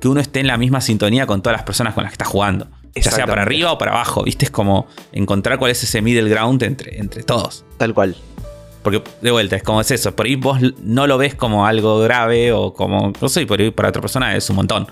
que 0.00 0.08
uno 0.08 0.20
esté 0.20 0.40
en 0.40 0.46
la 0.46 0.56
misma 0.56 0.80
sintonía 0.80 1.26
con 1.26 1.42
todas 1.42 1.58
las 1.58 1.64
personas 1.64 1.94
con 1.94 2.02
las 2.04 2.12
que 2.12 2.14
está 2.14 2.24
jugando. 2.24 2.68
Ya 2.94 3.10
sea 3.10 3.26
para 3.26 3.42
arriba 3.42 3.72
o 3.72 3.78
para 3.78 3.92
abajo, 3.92 4.24
¿viste? 4.24 4.46
Es 4.46 4.50
como 4.50 4.88
encontrar 5.12 5.58
cuál 5.58 5.70
es 5.70 5.82
ese 5.82 6.02
middle 6.02 6.28
ground 6.28 6.62
entre, 6.64 6.98
entre 6.98 7.22
todos. 7.22 7.64
Tal 7.78 7.94
cual. 7.94 8.16
Porque, 8.82 9.02
de 9.20 9.30
vuelta, 9.30 9.56
es 9.56 9.62
como 9.62 9.80
es 9.80 9.90
eso. 9.90 10.16
Por 10.16 10.26
ahí 10.26 10.36
vos 10.36 10.58
no 10.82 11.06
lo 11.06 11.18
ves 11.18 11.34
como 11.34 11.66
algo 11.66 12.00
grave 12.00 12.52
o 12.52 12.72
como. 12.72 13.12
No 13.20 13.28
sé, 13.28 13.46
por 13.46 13.60
ahí 13.60 13.70
para 13.70 13.90
otra 13.90 14.00
persona 14.00 14.34
es 14.34 14.48
un 14.48 14.56
montón. 14.56 14.86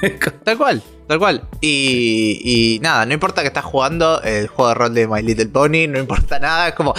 tal 0.44 0.56
cual, 0.56 0.82
tal 1.06 1.18
cual. 1.18 1.42
Y, 1.60 2.40
y, 2.42 2.78
nada, 2.80 3.04
no 3.04 3.12
importa 3.12 3.42
que 3.42 3.48
estás 3.48 3.64
jugando 3.64 4.22
el 4.22 4.48
juego 4.48 4.70
de 4.70 4.74
rol 4.74 4.94
de 4.94 5.06
My 5.06 5.22
Little 5.22 5.46
Pony, 5.46 5.86
no 5.88 5.98
importa 5.98 6.38
nada. 6.40 6.68
Es 6.68 6.74
como. 6.74 6.94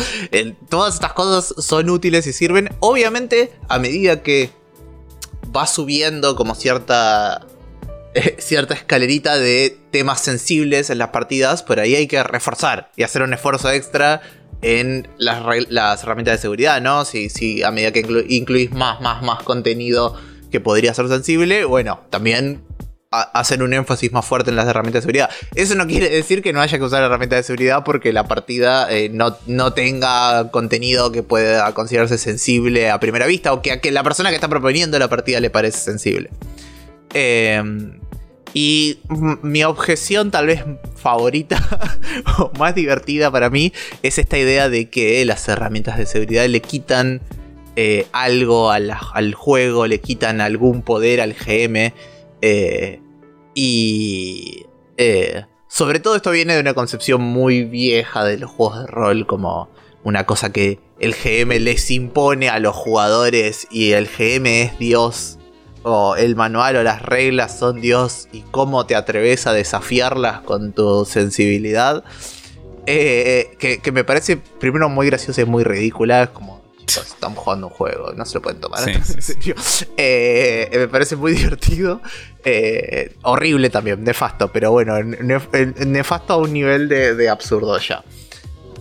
todas 0.69 0.93
estas 0.93 1.13
cosas 1.13 1.55
son 1.63 1.89
útiles 1.89 2.27
y 2.27 2.34
sirven. 2.34 2.69
Obviamente, 2.79 3.51
a 3.67 3.79
medida 3.79 4.22
que 4.22 4.51
va 5.55 5.65
subiendo 5.65 6.36
como 6.36 6.53
cierta. 6.53 7.48
cierta 8.38 8.74
escalerita 8.74 9.38
de 9.38 9.77
temas 9.91 10.22
sensibles 10.22 10.89
en 10.89 10.98
las 10.98 11.10
partidas, 11.10 11.63
por 11.63 11.79
ahí 11.79 11.95
hay 11.95 12.07
que 12.07 12.22
reforzar 12.24 12.91
y 12.95 13.03
hacer 13.03 13.22
un 13.22 13.34
esfuerzo 13.34 13.72
extra 13.72 14.22
en 14.62 15.07
las, 15.17 16.03
herramientas 16.03 16.38
de 16.38 16.41
seguridad, 16.41 16.81
¿no? 16.81 17.05
Si, 17.05 17.63
a 17.63 17.72
medida 17.72 17.91
que 17.91 18.05
incluís 18.29 18.72
más, 18.72 19.01
más, 19.01 19.22
más 19.22 19.43
contenido 19.43 20.19
que 20.51 20.60
podría 20.60 20.93
ser 20.93 21.07
sensible, 21.07 21.65
bueno, 21.65 22.01
también 22.10 22.63
hacer 23.12 23.63
un 23.63 23.74
énfasis 23.74 24.12
más 24.12 24.25
fuerte 24.25 24.50
en 24.50 24.57
las 24.57 24.67
herramientas 24.67 25.03
de 25.03 25.07
seguridad. 25.07 25.29
Eso 25.53 25.75
no 25.75 25.88
quiere 25.88 26.10
decir 26.10 26.41
que 26.41 26.51
no 26.51 26.62
haya 26.62 26.77
que 26.77 26.84
usar 26.84 27.03
herramientas 27.03 27.39
de 27.39 27.43
seguridad 27.43 27.84
porque 27.86 28.12
la 28.12 28.27
partida 28.27 28.91
eh, 28.91 29.10
no, 29.10 29.38
no, 29.48 29.74
tenga 29.74 30.51
contenido 30.51 31.12
que 31.12 31.24
pueda 31.24 31.72
considerarse 31.74 32.17
sensible 32.17 32.89
a 32.89 33.00
primera 33.00 33.25
vista 33.25 33.53
o 33.53 33.62
que 33.62 33.72
a 33.72 33.79
que 33.79 33.91
la 33.91 34.03
persona 34.03 34.29
que 34.29 34.36
está 34.36 34.50
proponiendo 34.50 35.00
la 35.00 35.07
partida 35.07 35.39
le 35.39 35.50
parece 35.50 35.77
sensible. 35.77 36.29
Eh, 37.13 37.63
y 38.57 39.00
mi 39.41 39.65
objeción 39.65 40.31
tal 40.31 40.47
vez 40.47 40.63
favorita 40.95 41.59
o 42.39 42.51
más 42.57 42.74
divertida 42.74 43.29
para 43.29 43.50
mí 43.50 43.74
es 44.01 44.17
esta 44.17 44.38
idea 44.38 44.69
de 44.69 44.89
que 44.89 45.25
las 45.25 45.45
herramientas 45.50 45.97
de 45.97 46.05
seguridad 46.05 46.47
le 46.47 46.62
quitan 46.62 47.21
eh, 47.75 48.07
algo 48.13 48.71
al, 48.71 49.33
juego, 49.33 49.88
le 49.88 50.00
quitan 50.00 50.39
algún 50.39 50.83
poder 50.83 51.19
al 51.19 51.33
GM. 51.33 51.91
Eh, 52.41 53.01
y 53.53 54.65
eh, 54.95 55.43
sobre 55.67 56.00
todo 56.00 56.15
esto 56.15 56.31
viene 56.31 56.53
de 56.53 56.62
una 56.62 56.74
concepción 56.74 57.21
muy 57.21 57.65
vieja 57.65 58.24
de 58.24 58.38
los 58.38 58.51
juegos 58.51 58.79
de 58.79 58.88
rol 58.88 59.27
como 59.27 59.69
una 60.05 60.25
cosa 60.25 60.53
que 60.53 60.79
el 61.01 61.13
GM 61.13 61.59
les 61.59 61.91
impone 61.91 62.47
a 62.47 62.59
los 62.59 62.74
jugadores 62.74 63.67
y 63.69 63.91
el 63.91 64.07
GM 64.07 64.45
es 64.45 64.79
Dios 64.79 65.39
o 65.87 66.15
el 66.15 66.35
manual 66.35 66.77
o 66.77 66.83
las 66.83 67.03
reglas 67.03 67.59
son 67.59 67.79
Dios 67.79 68.27
y 68.31 68.41
cómo 68.49 68.87
te 68.87 68.95
atreves 68.95 69.45
a 69.45 69.53
desafiarlas 69.53 70.41
con 70.41 70.73
tu 70.73 71.05
sensibilidad. 71.05 72.03
Eh, 72.87 73.55
que, 73.59 73.91
me 73.91 74.03
parece 74.03 74.37
primero 74.37 74.89
muy 74.89 75.05
graciosa 75.05 75.41
y 75.41 75.45
muy 75.45 75.63
ridícula. 75.63 76.33
Como 76.33 76.63
estamos 76.87 77.37
jugando 77.37 77.67
un 77.67 77.73
juego, 77.73 78.13
no 78.13 78.25
se 78.25 78.33
lo 78.33 78.41
pueden 78.41 78.59
tomar 78.59 78.89
en 78.89 79.05
serio. 79.05 79.53
Eh, 79.95 80.71
me 80.73 80.87
parece 80.87 81.17
muy 81.17 81.33
divertido. 81.33 82.01
Eh, 82.43 83.15
horrible 83.21 83.69
también, 83.69 84.03
nefasto, 84.03 84.51
pero 84.51 84.71
bueno, 84.71 84.95
nefasto 85.03 86.33
a 86.33 86.37
un 86.37 86.51
nivel 86.51 86.89
de, 86.89 87.29
absurdo 87.29 87.77
ya. 87.77 88.03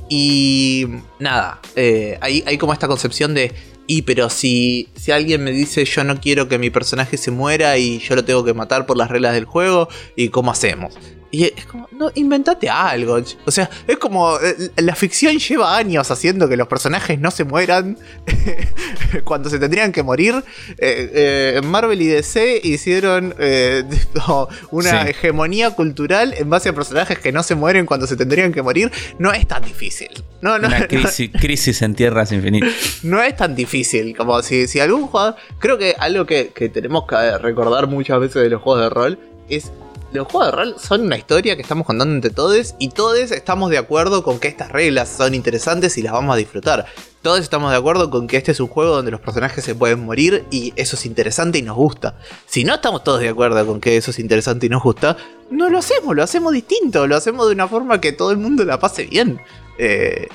Y 0.08 0.86
nada, 1.18 1.60
hay, 1.76 2.42
hay 2.46 2.56
como 2.56 2.72
esta 2.72 2.88
concepción 2.88 3.34
de 3.34 3.52
y 3.86 4.02
pero 4.02 4.30
si, 4.30 4.88
si 4.94 5.12
alguien 5.12 5.44
me 5.44 5.50
dice 5.50 5.84
yo 5.84 6.04
no 6.04 6.20
quiero 6.20 6.48
que 6.48 6.58
mi 6.58 6.70
personaje 6.70 7.16
se 7.16 7.30
muera 7.30 7.76
y 7.78 7.98
yo 7.98 8.14
lo 8.14 8.24
tengo 8.24 8.44
que 8.44 8.54
matar 8.54 8.86
por 8.86 8.96
las 8.96 9.10
reglas 9.10 9.34
del 9.34 9.44
juego, 9.44 9.88
¿y 10.16 10.28
cómo 10.28 10.50
hacemos? 10.50 10.94
Y 11.34 11.46
es 11.46 11.66
como, 11.66 11.88
no, 11.90 12.12
inventate 12.14 12.70
algo. 12.70 13.20
O 13.44 13.50
sea, 13.50 13.68
es 13.88 13.98
como, 13.98 14.38
eh, 14.38 14.70
la 14.76 14.94
ficción 14.94 15.36
lleva 15.36 15.76
años 15.76 16.08
haciendo 16.12 16.48
que 16.48 16.56
los 16.56 16.68
personajes 16.68 17.18
no 17.18 17.32
se 17.32 17.42
mueran 17.42 17.98
cuando 19.24 19.50
se 19.50 19.58
tendrían 19.58 19.90
que 19.90 20.04
morir. 20.04 20.36
Eh, 20.78 21.56
eh, 21.58 21.60
Marvel 21.64 22.00
y 22.02 22.06
DC 22.06 22.60
hicieron 22.62 23.34
una 24.70 25.08
hegemonía 25.08 25.72
cultural 25.72 26.34
en 26.38 26.48
base 26.48 26.68
a 26.68 26.72
personajes 26.72 27.18
que 27.18 27.32
no 27.32 27.42
se 27.42 27.56
mueren 27.56 27.84
cuando 27.84 28.06
se 28.06 28.14
tendrían 28.14 28.52
que 28.52 28.62
morir. 28.62 28.92
No 29.18 29.32
es 29.32 29.48
tan 29.48 29.64
difícil. 29.64 30.10
No, 30.40 30.56
no, 30.60 30.68
una 30.68 30.86
crisis, 30.86 31.82
en 31.82 31.96
tierras 31.96 32.30
infinitas. 32.30 32.70
No 33.02 33.20
es 33.20 33.34
tan 33.34 33.56
difícil 33.56 34.16
como 34.16 34.40
si, 34.40 34.68
si 34.68 34.78
algún 34.78 35.08
jugador... 35.08 35.34
Creo 35.58 35.78
que 35.78 35.96
algo 35.98 36.26
que, 36.26 36.52
que 36.54 36.68
tenemos 36.68 37.08
que 37.08 37.38
recordar 37.38 37.88
muchas 37.88 38.20
veces 38.20 38.40
de 38.40 38.50
los 38.50 38.62
juegos 38.62 38.84
de 38.84 38.90
rol 38.90 39.18
es 39.48 39.72
los 40.14 40.30
juegos 40.30 40.46
de 40.46 40.56
rol 40.56 40.76
son 40.78 41.00
una 41.00 41.18
historia 41.18 41.56
que 41.56 41.62
estamos 41.62 41.84
contando 41.84 42.14
entre 42.14 42.30
todos 42.30 42.76
y 42.78 42.90
todos 42.90 43.32
estamos 43.32 43.68
de 43.70 43.78
acuerdo 43.78 44.22
con 44.22 44.38
que 44.38 44.46
estas 44.46 44.70
reglas 44.70 45.08
son 45.08 45.34
interesantes 45.34 45.98
y 45.98 46.02
las 46.02 46.12
vamos 46.12 46.32
a 46.34 46.38
disfrutar. 46.38 46.86
Todos 47.20 47.40
estamos 47.40 47.72
de 47.72 47.76
acuerdo 47.78 48.10
con 48.10 48.28
que 48.28 48.36
este 48.36 48.52
es 48.52 48.60
un 48.60 48.68
juego 48.68 48.94
donde 48.94 49.10
los 49.10 49.20
personajes 49.20 49.64
se 49.64 49.74
pueden 49.74 50.04
morir 50.04 50.44
y 50.52 50.72
eso 50.76 50.94
es 50.94 51.04
interesante 51.04 51.58
y 51.58 51.62
nos 51.62 51.76
gusta. 51.76 52.16
Si 52.46 52.62
no 52.62 52.76
estamos 52.76 53.02
todos 53.02 53.20
de 53.20 53.28
acuerdo 53.28 53.66
con 53.66 53.80
que 53.80 53.96
eso 53.96 54.12
es 54.12 54.20
interesante 54.20 54.66
y 54.66 54.68
nos 54.68 54.84
gusta, 54.84 55.16
no 55.50 55.68
lo 55.68 55.78
hacemos, 55.78 56.14
lo 56.14 56.22
hacemos 56.22 56.52
distinto, 56.52 57.08
lo 57.08 57.16
hacemos 57.16 57.48
de 57.48 57.54
una 57.54 57.66
forma 57.66 58.00
que 58.00 58.12
todo 58.12 58.30
el 58.30 58.36
mundo 58.38 58.64
la 58.64 58.78
pase 58.78 59.06
bien. 59.06 59.40
Eh, 59.78 60.28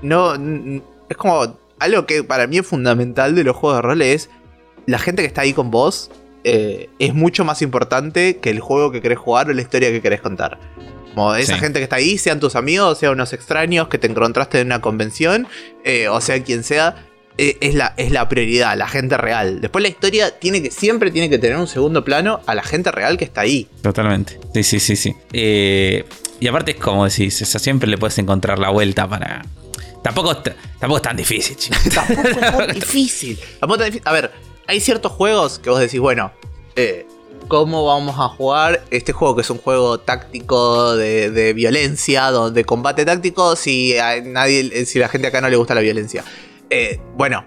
no, 0.00 0.36
es 1.06 1.16
como 1.18 1.54
algo 1.78 2.06
que 2.06 2.24
para 2.24 2.46
mí 2.46 2.56
es 2.56 2.66
fundamental 2.66 3.34
de 3.34 3.44
los 3.44 3.54
juegos 3.54 3.76
de 3.76 3.82
rol 3.82 4.00
es 4.00 4.30
la 4.86 4.98
gente 4.98 5.20
que 5.20 5.28
está 5.28 5.42
ahí 5.42 5.52
con 5.52 5.70
vos 5.70 6.10
eh, 6.44 6.90
es 6.98 7.14
mucho 7.14 7.44
más 7.44 7.62
importante 7.62 8.38
que 8.38 8.50
el 8.50 8.60
juego 8.60 8.92
que 8.92 9.02
querés 9.02 9.18
jugar 9.18 9.48
o 9.48 9.52
la 9.52 9.62
historia 9.62 9.90
que 9.90 10.00
querés 10.00 10.20
contar. 10.20 10.58
Como 11.14 11.34
esa 11.34 11.58
gente 11.58 11.80
que 11.80 11.84
está 11.84 11.96
ahí, 11.96 12.16
sean 12.16 12.38
tus 12.38 12.54
amigos, 12.54 12.98
sean 12.98 13.12
unos 13.12 13.32
extraños 13.32 13.88
que 13.88 13.98
te 13.98 14.06
encontraste 14.06 14.60
en 14.60 14.68
una 14.68 14.80
convención, 14.80 15.48
eh, 15.84 16.08
o 16.08 16.20
sea 16.20 16.42
quien 16.44 16.62
sea, 16.62 17.06
eh, 17.38 17.56
es, 17.60 17.74
la, 17.74 17.94
es 17.96 18.12
la 18.12 18.28
prioridad, 18.28 18.76
la 18.76 18.86
gente 18.86 19.16
real. 19.16 19.60
Después 19.60 19.82
la 19.82 19.88
historia 19.88 20.38
tiene 20.38 20.62
que, 20.62 20.70
siempre 20.70 21.10
tiene 21.10 21.28
que 21.28 21.38
tener 21.38 21.56
un 21.56 21.66
segundo 21.66 22.04
plano 22.04 22.40
a 22.46 22.54
la 22.54 22.62
gente 22.62 22.92
real 22.92 23.16
que 23.16 23.24
está 23.24 23.40
ahí. 23.40 23.66
Totalmente. 23.82 24.38
Sí, 24.54 24.62
sí, 24.62 24.78
sí, 24.78 24.96
sí. 24.96 25.14
y 25.32 26.46
aparte 26.46 26.72
es 26.72 26.76
como 26.76 27.04
decís, 27.04 27.34
siempre 27.34 27.88
le 27.88 27.98
puedes 27.98 28.16
encontrar 28.18 28.60
la 28.60 28.70
vuelta 28.70 29.08
para, 29.08 29.42
Tampoco, 30.02 30.36
tampoco 30.78 30.96
es 30.96 31.02
tan 31.02 31.16
difícil, 31.16 31.56
tampoco 31.94 32.28
es 32.28 32.40
tan 32.40 32.72
difícil. 32.72 33.38
A 34.04 34.12
ver, 34.12 34.30
hay 34.68 34.80
ciertos 34.80 35.10
juegos 35.10 35.58
que 35.58 35.70
vos 35.70 35.80
decís, 35.80 35.98
bueno, 35.98 36.30
eh, 36.76 37.06
¿cómo 37.48 37.86
vamos 37.86 38.16
a 38.18 38.28
jugar 38.28 38.82
este 38.90 39.12
juego 39.12 39.34
que 39.34 39.40
es 39.40 39.50
un 39.50 39.58
juego 39.58 39.98
táctico 39.98 40.94
de, 40.94 41.52
violencia, 41.54 42.30
donde 42.30 42.64
combate 42.64 43.06
táctico, 43.06 43.56
si 43.56 43.96
a 43.96 44.20
nadie, 44.20 44.84
si 44.84 44.98
la 44.98 45.08
gente 45.08 45.26
acá 45.26 45.40
no 45.40 45.48
le 45.48 45.56
gusta 45.56 45.74
la 45.74 45.80
violencia? 45.80 46.22
Eh, 46.68 47.00
bueno, 47.16 47.46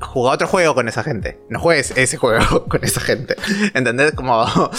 juega 0.00 0.34
otro 0.34 0.46
juego 0.46 0.74
con 0.74 0.88
esa 0.88 1.02
gente. 1.02 1.38
No 1.48 1.58
juegues 1.58 1.92
ese 1.96 2.16
juego 2.16 2.64
con 2.68 2.84
esa 2.84 3.00
gente. 3.00 3.36
¿Entendés? 3.72 4.12
Como. 4.12 4.44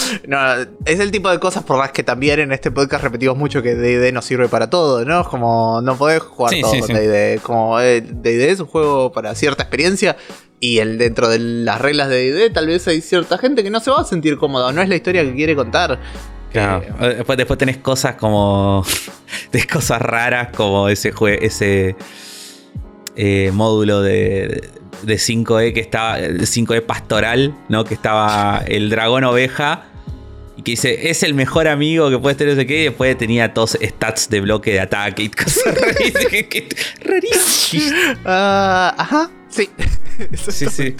es 0.85 0.99
el 0.99 1.11
tipo 1.11 1.29
de 1.29 1.39
cosas 1.39 1.63
por 1.63 1.77
las 1.77 1.91
que 1.91 2.03
también 2.03 2.39
en 2.39 2.51
este 2.51 2.71
podcast 2.71 3.03
repetimos 3.03 3.37
mucho 3.37 3.61
que 3.61 3.75
DD 3.75 4.13
no 4.13 4.21
sirve 4.21 4.47
para 4.47 4.69
todo, 4.69 5.05
¿no? 5.05 5.27
Como 5.27 5.81
no 5.81 5.97
podés 5.97 6.21
jugar 6.21 6.53
todo 6.61 6.71
con 6.79 6.95
DD. 6.95 7.41
Como 7.41 7.79
DD 7.79 8.25
eh, 8.25 8.51
es 8.51 8.59
un 8.59 8.67
juego 8.67 9.11
para 9.11 9.33
cierta 9.35 9.63
experiencia. 9.63 10.17
Y 10.65 10.79
el, 10.79 10.97
dentro 10.97 11.29
de 11.29 11.37
las 11.37 11.79
reglas 11.79 12.09
de 12.09 12.31
DD, 12.31 12.51
tal 12.51 12.65
vez 12.65 12.87
hay 12.87 12.99
cierta 12.99 13.37
gente 13.37 13.63
que 13.63 13.69
no 13.69 13.79
se 13.79 13.91
va 13.91 14.01
a 14.01 14.03
sentir 14.03 14.35
cómoda. 14.37 14.71
No 14.71 14.81
es 14.81 14.89
la 14.89 14.95
historia 14.95 15.23
que 15.23 15.35
quiere 15.35 15.55
contar. 15.55 15.99
Claro. 16.51 16.83
Eh, 17.01 17.13
después, 17.17 17.37
después 17.37 17.59
tenés 17.59 17.77
cosas 17.77 18.15
como. 18.15 18.83
tenés 19.51 19.67
cosas 19.67 20.01
raras 20.01 20.47
como 20.55 20.89
ese. 20.89 21.13
Ese 21.39 21.95
eh, 23.15 23.51
módulo 23.53 24.01
de, 24.01 24.67
de 25.03 25.15
5E 25.15 25.71
que 25.71 25.81
estaba. 25.81 26.17
5E 26.17 26.81
pastoral, 26.81 27.53
¿no? 27.69 27.85
Que 27.85 27.93
estaba 27.93 28.63
el 28.65 28.89
dragón 28.89 29.23
oveja. 29.23 29.83
Y 30.57 30.63
que 30.63 30.71
dice, 30.71 31.11
es 31.11 31.21
el 31.21 31.35
mejor 31.35 31.67
amigo 31.67 32.09
que 32.09 32.17
puedes 32.17 32.39
tener, 32.39 32.65
qué. 32.65 32.81
Y 32.81 32.83
después 32.85 33.15
tenía 33.19 33.53
todos 33.53 33.77
stats 33.79 34.31
de 34.31 34.41
bloque 34.41 34.71
de 34.71 34.79
ataque 34.79 35.23
y 35.23 35.29
cosas 35.29 35.75
rarísimas. 37.03 38.17
Ah, 38.25 38.95
ajá, 38.97 39.29
sí. 40.35 40.51
sí, 40.51 40.67
sí. 40.67 40.95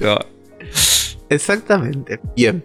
Exactamente. 1.29 2.19
Bien. 2.35 2.63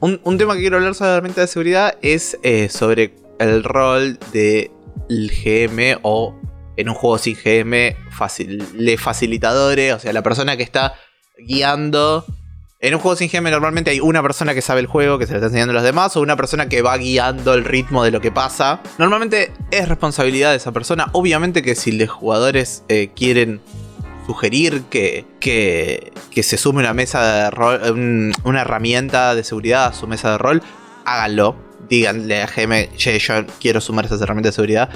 Un, 0.00 0.38
tema 0.38 0.54
que 0.54 0.60
quiero 0.60 0.76
hablar 0.76 0.94
sobre 0.94 1.10
la 1.10 1.14
herramienta 1.14 1.40
de 1.40 1.46
seguridad 1.46 1.98
es 2.02 2.38
eh, 2.42 2.68
sobre 2.68 3.14
el 3.38 3.64
rol 3.64 4.18
del 4.32 4.70
GM 5.08 5.98
o 6.02 6.38
en 6.76 6.88
un 6.88 6.94
juego 6.94 7.18
sin 7.18 7.36
GM, 7.36 7.96
facil, 8.10 8.64
le 8.74 8.96
facilitadores, 8.96 9.94
o 9.94 9.98
sea, 9.98 10.12
la 10.12 10.22
persona 10.22 10.56
que 10.56 10.62
está 10.62 10.94
guiando. 11.38 12.24
En 12.80 12.94
un 12.94 13.00
juego 13.00 13.16
sin 13.16 13.30
GM 13.30 13.50
normalmente 13.50 13.92
hay 13.92 14.00
una 14.00 14.22
persona 14.22 14.54
que 14.54 14.62
sabe 14.62 14.80
el 14.80 14.86
juego, 14.86 15.18
que 15.18 15.26
se 15.26 15.32
le 15.32 15.38
está 15.38 15.46
enseñando 15.46 15.70
a 15.70 15.74
los 15.74 15.84
demás, 15.84 16.16
o 16.16 16.20
una 16.20 16.36
persona 16.36 16.68
que 16.68 16.82
va 16.82 16.96
guiando 16.96 17.54
el 17.54 17.64
ritmo 17.64 18.02
de 18.02 18.10
lo 18.10 18.20
que 18.20 18.32
pasa. 18.32 18.80
Normalmente 18.98 19.52
es 19.70 19.88
responsabilidad 19.88 20.50
de 20.50 20.56
esa 20.56 20.72
persona. 20.72 21.08
Obviamente 21.12 21.62
que 21.62 21.76
si 21.76 21.92
los 21.92 22.10
jugadores 22.10 22.82
eh, 22.88 23.10
quieren 23.14 23.60
sugerir 24.32 24.84
que, 24.88 25.26
que, 25.40 26.10
que 26.30 26.42
se 26.42 26.56
sume 26.56 26.80
una 26.80 26.94
mesa 26.94 27.44
de 27.44 27.50
rol, 27.50 28.32
una 28.44 28.60
herramienta 28.62 29.34
de 29.34 29.44
seguridad 29.44 29.86
a 29.86 29.92
su 29.92 30.06
mesa 30.06 30.32
de 30.32 30.38
rol, 30.38 30.62
háganlo. 31.04 31.54
Díganle 31.88 32.42
a 32.42 32.46
GM, 32.46 32.96
che, 32.96 33.18
yo 33.18 33.44
quiero 33.60 33.80
sumar 33.80 34.06
esas 34.06 34.22
herramientas 34.22 34.52
de 34.52 34.56
seguridad. 34.56 34.88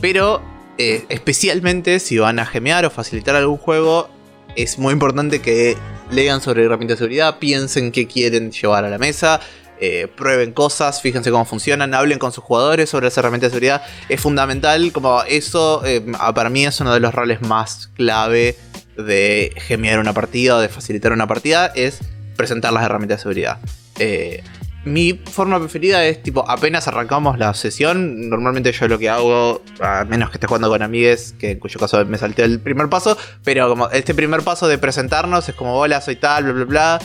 Pero 0.00 0.42
eh, 0.78 1.04
especialmente 1.08 2.00
si 2.00 2.18
van 2.18 2.40
a 2.40 2.46
gemear 2.46 2.84
o 2.84 2.90
facilitar 2.90 3.36
algún 3.36 3.58
juego, 3.58 4.08
es 4.56 4.78
muy 4.78 4.92
importante 4.92 5.40
que 5.40 5.76
lean 6.10 6.40
sobre 6.40 6.64
herramientas 6.64 6.98
de 6.98 7.04
seguridad, 7.04 7.38
piensen 7.38 7.92
qué 7.92 8.08
quieren 8.08 8.50
llevar 8.50 8.84
a 8.84 8.90
la 8.90 8.98
mesa, 8.98 9.38
eh, 9.78 10.08
prueben 10.08 10.52
cosas, 10.52 11.00
fíjense 11.00 11.30
cómo 11.30 11.44
funcionan, 11.44 11.94
hablen 11.94 12.18
con 12.18 12.32
sus 12.32 12.42
jugadores 12.42 12.90
sobre 12.90 13.06
las 13.06 13.16
herramientas 13.16 13.50
de 13.50 13.54
seguridad. 13.54 13.82
Es 14.08 14.20
fundamental, 14.20 14.90
como 14.92 15.22
eso 15.22 15.84
eh, 15.84 16.00
para 16.34 16.50
mí 16.50 16.66
es 16.66 16.80
uno 16.80 16.92
de 16.92 17.00
los 17.00 17.14
roles 17.14 17.40
más 17.42 17.88
clave 17.94 18.56
de 18.96 19.52
gemear 19.56 19.98
una 19.98 20.12
partida 20.12 20.56
o 20.56 20.60
de 20.60 20.68
facilitar 20.68 21.12
una 21.12 21.26
partida, 21.26 21.66
es 21.74 22.00
presentar 22.36 22.72
las 22.72 22.84
herramientas 22.84 23.18
de 23.18 23.22
seguridad. 23.22 23.58
Eh, 23.98 24.42
mi 24.84 25.12
forma 25.12 25.60
preferida 25.60 26.04
es 26.04 26.22
tipo, 26.22 26.48
apenas 26.48 26.88
arrancamos 26.88 27.38
la 27.38 27.54
sesión, 27.54 28.28
normalmente 28.28 28.72
yo 28.72 28.88
lo 28.88 28.98
que 28.98 29.08
hago, 29.08 29.62
a 29.80 30.04
menos 30.04 30.30
que 30.30 30.38
esté 30.38 30.48
jugando 30.48 30.68
con 30.68 30.82
amigues, 30.82 31.34
que 31.38 31.52
en 31.52 31.60
cuyo 31.60 31.78
caso 31.78 32.04
me 32.04 32.18
salté 32.18 32.42
el 32.42 32.58
primer 32.58 32.88
paso, 32.88 33.16
pero 33.44 33.68
como 33.68 33.88
este 33.90 34.12
primer 34.12 34.42
paso 34.42 34.66
de 34.66 34.78
presentarnos 34.78 35.48
es 35.48 35.54
como, 35.54 35.76
hola, 35.76 36.00
soy 36.00 36.16
tal, 36.16 36.44
bla, 36.44 36.52
bla, 36.52 36.64
bla, 36.64 36.98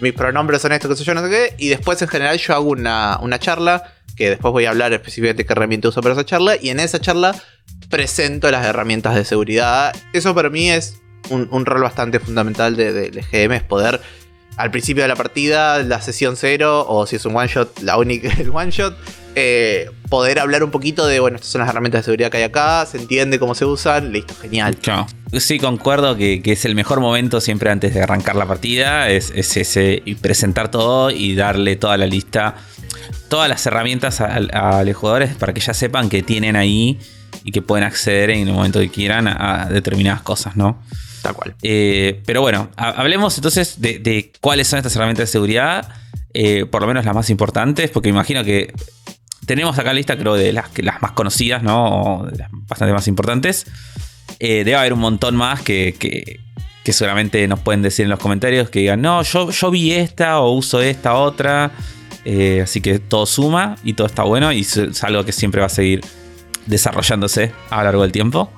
mis 0.00 0.12
pronombres 0.12 0.60
son 0.60 0.72
estos, 0.72 0.90
que 0.90 0.96
sé 0.96 1.04
yo, 1.04 1.14
no 1.14 1.22
sé 1.22 1.30
qué, 1.30 1.54
y 1.56 1.68
después 1.68 2.02
en 2.02 2.08
general 2.08 2.36
yo 2.36 2.54
hago 2.54 2.68
una, 2.68 3.18
una 3.22 3.38
charla, 3.38 3.94
que 4.14 4.28
después 4.28 4.52
voy 4.52 4.66
a 4.66 4.70
hablar 4.70 4.92
específicamente 4.92 5.46
qué 5.46 5.52
herramienta 5.54 5.88
uso 5.88 6.02
para 6.02 6.14
esa 6.14 6.26
charla, 6.26 6.56
y 6.60 6.68
en 6.68 6.80
esa 6.80 7.00
charla 7.00 7.34
presento 7.88 8.50
las 8.50 8.66
herramientas 8.66 9.14
de 9.14 9.24
seguridad. 9.24 9.94
Eso 10.12 10.34
para 10.34 10.50
mí 10.50 10.70
es 10.70 11.01
un, 11.32 11.66
rol 11.66 11.82
bastante 11.82 12.20
fundamental 12.20 12.76
de, 12.76 12.92
de, 12.92 13.10
de 13.10 13.22
GM, 13.22 13.56
es 13.56 13.62
poder 13.62 14.00
al 14.56 14.70
principio 14.70 15.02
de 15.02 15.08
la 15.08 15.16
partida, 15.16 15.82
la 15.82 16.00
sesión 16.00 16.36
cero, 16.36 16.84
o 16.88 17.06
si 17.06 17.16
es 17.16 17.24
un 17.24 17.36
one 17.36 17.48
shot, 17.48 17.80
la 17.80 17.96
única, 17.96 18.28
el 18.38 18.50
one 18.50 18.70
shot, 18.70 18.96
eh, 19.34 19.90
poder 20.10 20.38
hablar 20.38 20.62
un 20.62 20.70
poquito 20.70 21.06
de, 21.06 21.20
bueno, 21.20 21.36
estas 21.36 21.50
son 21.50 21.60
las 21.60 21.70
herramientas 21.70 22.00
de 22.00 22.04
seguridad 22.04 22.30
que 22.30 22.36
hay 22.38 22.42
acá, 22.42 22.84
se 22.86 22.98
entiende 22.98 23.38
cómo 23.38 23.54
se 23.54 23.64
usan, 23.64 24.12
listo, 24.12 24.34
genial. 24.40 24.76
Sí, 25.38 25.58
concuerdo 25.58 26.16
que, 26.16 26.42
es 26.44 26.64
el 26.66 26.74
mejor 26.74 27.00
momento 27.00 27.40
siempre 27.40 27.70
antes 27.70 27.94
de 27.94 28.02
arrancar 28.02 28.36
la 28.36 28.46
partida, 28.46 29.08
es, 29.08 29.32
ese, 29.34 30.02
presentar 30.20 30.70
todo 30.70 31.10
y 31.10 31.34
darle 31.34 31.76
toda 31.76 31.96
la 31.96 32.06
lista, 32.06 32.56
todas 33.28 33.48
las 33.48 33.64
herramientas 33.64 34.20
a, 34.20 34.34
a 34.34 34.84
los 34.84 34.96
jugadores 34.96 35.34
para 35.34 35.54
que 35.54 35.60
ya 35.60 35.72
sepan 35.72 36.10
que 36.10 36.22
tienen 36.22 36.56
ahí 36.56 36.98
y 37.44 37.52
que 37.52 37.62
pueden 37.62 37.84
acceder 37.84 38.28
en 38.30 38.46
el 38.46 38.52
momento 38.52 38.80
que 38.80 38.90
quieran 38.90 39.26
a 39.26 39.68
determinadas 39.70 40.20
cosas, 40.20 40.56
¿no? 40.56 40.78
Tal 41.22 41.34
cual. 41.34 41.54
Eh, 41.62 42.20
pero 42.26 42.40
bueno, 42.40 42.70
hablemos 42.76 43.36
entonces 43.36 43.80
de, 43.80 44.32
cuáles 44.40 44.68
son 44.68 44.78
estas 44.78 44.94
herramientas 44.96 45.28
de 45.28 45.32
seguridad, 45.32 45.88
eh, 46.34 46.66
por 46.66 46.82
lo 46.82 46.88
menos 46.88 47.04
las 47.04 47.14
más 47.14 47.30
importantes, 47.30 47.90
porque 47.90 48.08
imagino 48.08 48.42
que 48.44 48.72
tenemos 49.46 49.78
acá 49.78 49.92
lista, 49.92 50.16
creo, 50.18 50.34
de 50.34 50.52
las, 50.52 50.66
las 50.78 51.00
más 51.00 51.12
conocidas, 51.12 51.62
¿no? 51.62 52.26
las 52.36 52.48
bastante 52.50 52.92
más 52.92 53.06
importantes. 53.06 53.66
Eh, 54.40 54.64
debe 54.64 54.74
haber 54.74 54.92
un 54.92 55.00
montón 55.00 55.36
más 55.36 55.62
que, 55.62 55.94
que, 55.98 56.92
seguramente 56.92 57.46
nos 57.46 57.60
pueden 57.60 57.82
decir 57.82 58.04
en 58.04 58.10
los 58.10 58.18
comentarios 58.18 58.68
que 58.68 58.80
digan, 58.80 59.00
no, 59.00 59.22
yo, 59.22 59.50
yo 59.50 59.70
vi 59.70 59.92
esta 59.92 60.40
o 60.40 60.50
uso 60.52 60.82
esta 60.82 61.14
otra. 61.14 61.70
así 62.62 62.80
que 62.80 62.98
todo 62.98 63.26
suma 63.26 63.76
y 63.84 63.92
todo 63.92 64.08
está 64.08 64.24
bueno 64.24 64.52
y 64.52 64.60
es 64.60 65.04
algo 65.04 65.24
que 65.24 65.32
siempre 65.32 65.60
va 65.60 65.66
a 65.66 65.70
seguir 65.70 66.00
desarrollándose 66.66 67.52
a 67.70 67.78
lo 67.78 67.84
largo 67.84 68.02
del 68.02 68.12
tiempo. 68.12 68.50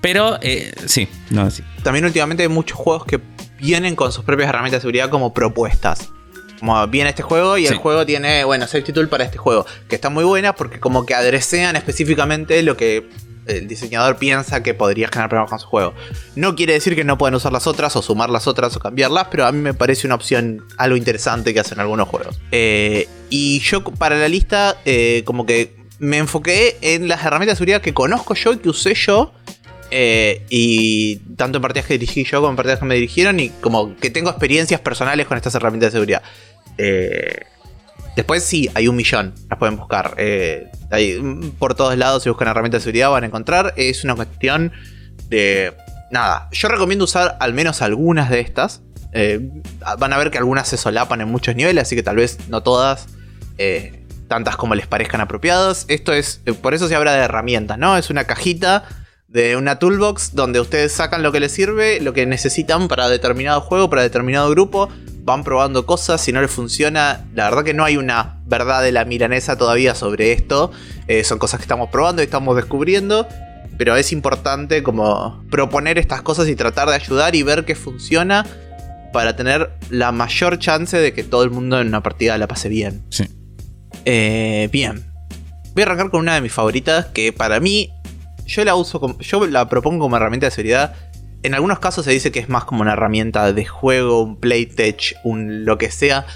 Pero 0.00 0.38
eh, 0.42 0.72
sí, 0.86 1.08
no 1.30 1.50
sí. 1.50 1.62
También 1.82 2.04
últimamente 2.04 2.42
hay 2.42 2.48
muchos 2.48 2.78
juegos 2.78 3.04
que 3.04 3.20
vienen 3.58 3.96
con 3.96 4.12
sus 4.12 4.24
propias 4.24 4.48
herramientas 4.48 4.78
de 4.78 4.82
seguridad 4.82 5.10
como 5.10 5.32
propuestas. 5.34 6.10
Como 6.58 6.86
viene 6.86 7.10
este 7.10 7.22
juego 7.22 7.58
y 7.58 7.66
el 7.66 7.76
juego 7.76 8.06
tiene, 8.06 8.44
bueno, 8.44 8.66
safety 8.66 8.92
tool 8.92 9.08
para 9.08 9.24
este 9.24 9.36
juego. 9.36 9.66
Que 9.88 9.96
está 9.96 10.08
muy 10.08 10.24
buena 10.24 10.54
porque 10.54 10.80
como 10.80 11.04
que 11.04 11.14
adresean 11.14 11.76
específicamente 11.76 12.62
lo 12.62 12.76
que 12.76 13.08
el 13.46 13.68
diseñador 13.68 14.16
piensa 14.16 14.62
que 14.62 14.74
podría 14.74 15.08
generar 15.08 15.28
problemas 15.28 15.50
con 15.50 15.58
su 15.58 15.66
juego. 15.66 15.94
No 16.34 16.54
quiere 16.56 16.72
decir 16.74 16.94
que 16.94 17.04
no 17.04 17.18
puedan 17.18 17.34
usar 17.34 17.52
las 17.52 17.66
otras 17.66 17.94
o 17.96 18.02
sumar 18.02 18.30
las 18.30 18.46
otras 18.46 18.76
o 18.76 18.80
cambiarlas, 18.80 19.28
pero 19.30 19.46
a 19.46 19.52
mí 19.52 19.60
me 19.60 19.74
parece 19.74 20.06
una 20.06 20.16
opción 20.16 20.64
algo 20.76 20.96
interesante 20.96 21.54
que 21.54 21.60
hacen 21.60 21.80
algunos 21.80 22.08
juegos. 22.08 22.38
Eh, 22.52 23.08
y 23.30 23.60
yo 23.60 23.84
para 23.84 24.16
la 24.16 24.28
lista 24.28 24.76
eh, 24.84 25.22
como 25.24 25.46
que 25.46 25.76
me 25.98 26.18
enfoqué 26.18 26.76
en 26.82 27.08
las 27.08 27.24
herramientas 27.24 27.54
de 27.54 27.58
seguridad 27.58 27.80
que 27.80 27.94
conozco 27.94 28.34
yo 28.34 28.52
y 28.52 28.58
que 28.58 28.68
usé 28.68 28.94
yo 28.94 29.32
eh, 29.90 30.44
y 30.50 31.16
tanto 31.36 31.58
en 31.58 31.62
partidas 31.62 31.86
que 31.86 31.94
dirigí 31.98 32.24
yo 32.24 32.40
como 32.40 32.50
en 32.50 32.56
partidas 32.56 32.78
que 32.78 32.84
me 32.84 32.94
dirigieron 32.94 33.38
y 33.40 33.50
como 33.50 33.96
que 33.96 34.10
tengo 34.10 34.30
experiencias 34.30 34.80
personales 34.80 35.26
con 35.26 35.36
estas 35.36 35.54
herramientas 35.54 35.92
de 35.92 35.96
seguridad. 35.96 36.22
Eh, 36.78 37.40
después 38.16 38.42
sí, 38.42 38.68
hay 38.74 38.88
un 38.88 38.96
millón, 38.96 39.34
las 39.48 39.58
pueden 39.58 39.76
buscar. 39.76 40.14
Eh, 40.18 40.70
por 41.58 41.74
todos 41.74 41.96
lados, 41.96 42.22
si 42.22 42.28
buscan 42.28 42.48
herramientas 42.48 42.82
de 42.82 42.84
seguridad 42.84 43.10
van 43.10 43.24
a 43.24 43.26
encontrar. 43.26 43.74
Es 43.76 44.04
una 44.04 44.14
cuestión 44.14 44.72
de... 45.28 45.72
Nada, 46.10 46.48
yo 46.52 46.68
recomiendo 46.68 47.04
usar 47.04 47.36
al 47.40 47.52
menos 47.52 47.82
algunas 47.82 48.30
de 48.30 48.40
estas. 48.40 48.82
van 49.98 50.12
a 50.12 50.18
ver 50.18 50.30
que 50.30 50.38
algunas 50.38 50.68
se 50.68 50.76
solapan 50.76 51.20
en 51.20 51.28
muchos 51.28 51.56
niveles, 51.56 51.82
así 51.82 51.96
que 51.96 52.02
tal 52.02 52.16
vez 52.16 52.38
no 52.48 52.62
todas 52.62 53.08
tantas 54.28 54.56
como 54.56 54.74
les 54.74 54.86
parezcan 54.86 55.20
apropiadas. 55.20 55.84
Esto 55.88 56.12
es, 56.12 56.40
por 56.62 56.74
eso 56.74 56.88
se 56.88 56.94
habla 56.94 57.12
de 57.12 57.20
herramientas, 57.20 57.78
¿no? 57.78 57.96
Es 57.96 58.10
una 58.10 58.24
cajita 58.24 58.84
de 59.28 59.56
una 59.56 59.78
toolbox 59.78 60.34
donde 60.34 60.60
ustedes 60.60 60.92
sacan 60.92 61.22
lo 61.22 61.32
que 61.32 61.40
les 61.40 61.52
sirve, 61.52 62.00
lo 62.00 62.12
que 62.12 62.26
necesitan 62.26 62.88
para 62.88 63.08
determinado 63.08 63.60
juego, 63.60 63.90
para 63.90 64.02
determinado 64.02 64.48
grupo, 64.50 64.88
van 65.24 65.42
probando 65.42 65.84
cosas, 65.86 66.20
si 66.20 66.32
no 66.32 66.40
les 66.40 66.50
funciona, 66.50 67.26
la 67.34 67.44
verdad 67.50 67.64
que 67.64 67.74
no 67.74 67.84
hay 67.84 67.96
una 67.96 68.38
verdad 68.46 68.82
de 68.82 68.92
la 68.92 69.04
milanesa 69.04 69.58
todavía 69.58 69.94
sobre 69.96 70.32
esto, 70.32 70.70
eh, 71.08 71.24
son 71.24 71.38
cosas 71.38 71.58
que 71.58 71.64
estamos 71.64 71.90
probando 71.90 72.22
y 72.22 72.26
estamos 72.26 72.54
descubriendo, 72.54 73.26
pero 73.76 73.96
es 73.96 74.12
importante 74.12 74.82
como 74.84 75.44
proponer 75.50 75.98
estas 75.98 76.22
cosas 76.22 76.48
y 76.48 76.54
tratar 76.54 76.88
de 76.88 76.94
ayudar 76.94 77.34
y 77.34 77.42
ver 77.42 77.64
qué 77.64 77.74
funciona 77.74 78.46
para 79.12 79.34
tener 79.34 79.70
la 79.90 80.12
mayor 80.12 80.58
chance 80.58 80.96
de 80.96 81.12
que 81.12 81.24
todo 81.24 81.42
el 81.42 81.50
mundo 81.50 81.80
en 81.80 81.88
una 81.88 82.02
partida 82.02 82.38
la 82.38 82.46
pase 82.46 82.68
bien. 82.68 83.02
Sí. 83.10 83.24
Eh, 84.04 84.68
bien. 84.70 85.04
Voy 85.74 85.82
a 85.82 85.86
arrancar 85.86 86.10
con 86.10 86.20
una 86.20 86.36
de 86.36 86.40
mis 86.40 86.52
favoritas 86.52 87.06
que 87.06 87.32
para 87.32 87.58
mí 87.60 87.90
yo 88.46 88.64
la 88.64 88.74
uso 88.74 89.00
como, 89.00 89.18
yo 89.18 89.46
la 89.46 89.68
propongo 89.68 90.04
como 90.04 90.16
herramienta 90.16 90.46
de 90.46 90.50
seguridad. 90.50 90.94
En 91.42 91.54
algunos 91.54 91.78
casos 91.78 92.04
se 92.04 92.12
dice 92.12 92.32
que 92.32 92.40
es 92.40 92.48
más 92.48 92.64
como 92.64 92.82
una 92.82 92.94
herramienta 92.94 93.52
de 93.52 93.64
juego, 93.64 94.22
un 94.22 94.40
playtech, 94.40 95.16
un 95.24 95.64
lo 95.64 95.78
que 95.78 95.90
sea. 95.90 96.26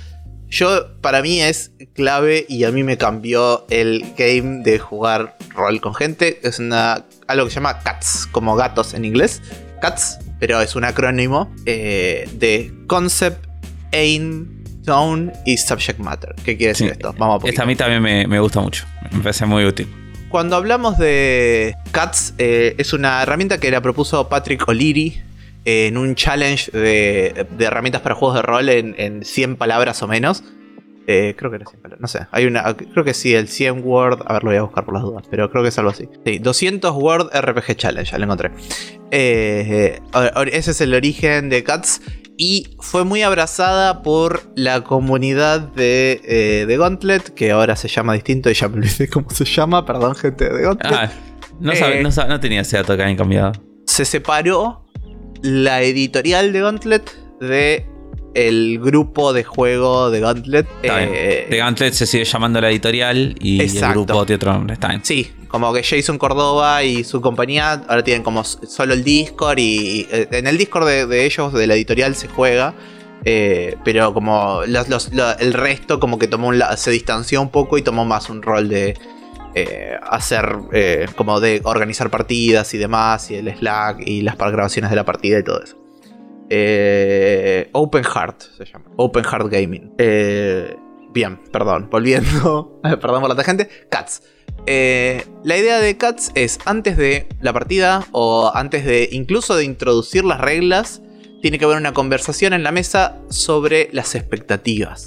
Yo, 0.48 1.00
para 1.00 1.22
mí 1.22 1.40
es 1.40 1.72
clave 1.94 2.44
y 2.48 2.64
a 2.64 2.72
mí 2.72 2.82
me 2.82 2.98
cambió 2.98 3.66
el 3.70 4.04
game 4.18 4.62
de 4.62 4.78
jugar 4.80 5.36
rol 5.50 5.80
con 5.80 5.94
gente. 5.94 6.40
Es 6.42 6.58
una, 6.58 7.06
algo 7.28 7.44
que 7.44 7.50
se 7.50 7.56
llama 7.56 7.78
CATS, 7.78 8.26
como 8.26 8.56
gatos 8.56 8.94
en 8.94 9.04
inglés. 9.04 9.42
CATS, 9.80 10.18
pero 10.40 10.60
es 10.60 10.74
un 10.74 10.84
acrónimo 10.84 11.54
eh, 11.66 12.28
de 12.34 12.72
Concept, 12.88 13.46
Aim, 13.92 14.64
Tone 14.84 15.32
y 15.46 15.56
Subject 15.56 16.00
Matter. 16.00 16.34
¿Qué 16.44 16.56
quiere 16.56 16.72
decir 16.72 16.90
esto? 16.90 17.14
Vamos 17.16 17.44
a 17.44 17.48
Esta 17.48 17.62
a 17.62 17.66
mí 17.66 17.76
también 17.76 18.02
me, 18.02 18.26
me 18.26 18.40
gusta 18.40 18.60
mucho. 18.60 18.86
Me 19.12 19.20
parece 19.20 19.46
muy 19.46 19.64
útil. 19.64 19.88
Cuando 20.30 20.54
hablamos 20.54 20.96
de 20.96 21.74
CATS, 21.90 22.34
eh, 22.38 22.76
es 22.78 22.92
una 22.92 23.20
herramienta 23.20 23.58
que 23.58 23.68
la 23.68 23.80
propuso 23.80 24.28
Patrick 24.28 24.66
O'Leary 24.68 25.20
en 25.64 25.96
un 25.96 26.14
challenge 26.14 26.70
de, 26.70 27.48
herramientas 27.58 28.00
para 28.00 28.14
juegos 28.14 28.36
de 28.36 28.42
rol 28.42 28.68
en, 28.68 29.24
100 29.24 29.56
palabras 29.56 30.00
o 30.04 30.06
menos. 30.06 30.44
Eh, 31.12 31.34
creo 31.36 31.50
que 31.50 31.56
era 31.56 31.66
100 31.66 31.82
palabras, 31.82 32.00
no 32.00 32.06
sé. 32.06 32.26
Hay 32.30 32.46
una, 32.46 32.62
creo 32.76 33.04
que 33.04 33.14
sí, 33.14 33.34
el 33.34 33.48
100 33.48 33.82
Word. 33.84 34.22
A 34.26 34.34
ver, 34.34 34.44
lo 34.44 34.50
voy 34.50 34.58
a 34.58 34.62
buscar 34.62 34.84
por 34.84 34.94
las 34.94 35.02
dudas, 35.02 35.24
pero 35.28 35.50
creo 35.50 35.64
que 35.64 35.70
es 35.70 35.78
algo 35.78 35.90
así. 35.90 36.08
Sí, 36.24 36.38
200 36.38 36.92
Word 36.94 37.30
RPG 37.34 37.74
Challenge, 37.74 38.08
ya 38.08 38.16
lo 38.18 38.24
encontré. 38.24 38.52
Eh, 39.10 40.00
ese 40.52 40.70
es 40.70 40.80
el 40.80 40.94
origen 40.94 41.48
de 41.48 41.64
CATS 41.64 42.00
y 42.36 42.76
fue 42.78 43.04
muy 43.04 43.22
abrazada 43.22 44.02
por 44.02 44.52
la 44.54 44.84
comunidad 44.84 45.60
de, 45.60 46.20
eh, 46.24 46.76
Gauntlet, 46.78 47.34
que 47.34 47.50
ahora 47.50 47.74
se 47.74 47.88
llama 47.88 48.14
distinto 48.14 48.48
y 48.48 48.54
ya 48.54 48.68
me 48.68 48.76
olvidé 48.76 49.08
cómo 49.08 49.30
se 49.30 49.44
llama, 49.44 49.84
perdón 49.84 50.14
gente 50.14 50.48
de 50.48 50.62
Gauntlet. 50.62 50.92
Ah, 50.94 51.10
no, 51.58 51.72
no, 52.28 52.40
tenía 52.40 52.60
ese 52.60 52.76
dato 52.76 52.96
que 52.96 53.02
habían 53.02 53.18
cambiado. 53.18 53.52
Se 53.86 54.04
separó 54.04 54.86
la 55.42 55.82
editorial 55.82 56.52
de 56.52 56.60
Gauntlet 56.60 57.10
de 57.40 57.89
el 58.34 58.78
grupo 58.78 59.32
de 59.32 59.44
juego 59.44 60.10
de 60.10 60.20
Gauntlet. 60.20 60.66
Eh, 60.82 61.46
de 61.50 61.56
Gauntlet 61.56 61.92
se 61.92 62.06
sigue 62.06 62.24
llamando 62.24 62.60
la 62.60 62.70
editorial 62.70 63.34
y 63.40 63.60
el 63.60 63.92
grupo 63.92 64.24
de 64.24 64.34
otro 64.34 64.52
nombre. 64.52 64.74
Está 64.74 64.98
Sí, 65.02 65.30
como 65.50 65.72
que 65.72 65.82
Jason 65.82 66.16
Cordova 66.16 66.84
y 66.84 67.02
su 67.02 67.20
compañía 67.20 67.72
ahora 67.88 68.04
tienen 68.04 68.22
como 68.22 68.44
solo 68.44 68.94
el 68.94 69.02
Discord 69.02 69.58
y, 69.58 70.06
eh, 70.10 70.28
en 70.30 70.46
el 70.46 70.56
Discord 70.56 70.86
de, 70.86 71.26
ellos, 71.26 71.52
de 71.52 71.66
la 71.66 71.74
editorial, 71.74 72.14
se 72.14 72.28
juega. 72.28 72.74
Eh, 73.24 73.76
pero 73.84 74.14
como 74.14 74.62
el 74.62 75.52
resto 75.52 76.00
como 76.00 76.18
que 76.18 76.26
tomó 76.26 76.52
se 76.76 76.90
distanció 76.90 77.42
un 77.42 77.50
poco 77.50 77.76
y 77.76 77.82
tomó 77.82 78.06
más 78.06 78.30
un 78.30 78.40
rol 78.40 78.70
de, 78.70 78.96
eh, 79.54 79.96
hacer 80.08 80.56
como 81.16 81.38
de 81.40 81.60
organizar 81.64 82.08
partidas 82.10 82.72
y 82.72 82.78
demás, 82.78 83.30
y 83.30 83.34
el 83.34 83.54
Slack 83.54 84.06
y 84.06 84.22
las 84.22 84.38
grabaciones 84.38 84.88
de 84.90 84.96
la 84.96 85.04
partida 85.04 85.40
y 85.40 85.44
todo 85.44 85.62
eso. 85.62 85.79
Eh, 86.50 87.68
Open 87.72 88.04
Heart 88.04 88.42
se 88.58 88.64
llama. 88.64 88.86
Open 88.96 89.24
Heart 89.24 89.48
Gaming. 89.50 89.92
bien, 91.12 91.40
perdón, 91.52 91.88
volviendo. 91.90 92.80
perdón 92.82 93.20
por 93.20 93.28
la 93.28 93.36
tangente. 93.36 93.68
Cats. 93.88 94.22
la 94.66 95.56
idea 95.56 95.78
de 95.78 95.96
Cats 95.96 96.32
es 96.34 96.58
antes 96.66 96.96
de 96.96 97.28
la 97.40 97.52
partida 97.52 98.06
o 98.12 98.50
antes 98.54 98.84
de 98.84 99.08
incluso 99.12 99.56
de 99.56 99.64
introducir 99.64 100.24
las 100.24 100.40
reglas, 100.40 101.02
tiene 101.40 101.58
que 101.58 101.64
haber 101.64 101.78
una 101.78 101.94
conversación 101.94 102.52
en 102.52 102.62
la 102.62 102.72
mesa 102.72 103.18
sobre 103.30 103.88
las 103.92 104.14
expectativas. 104.14 105.06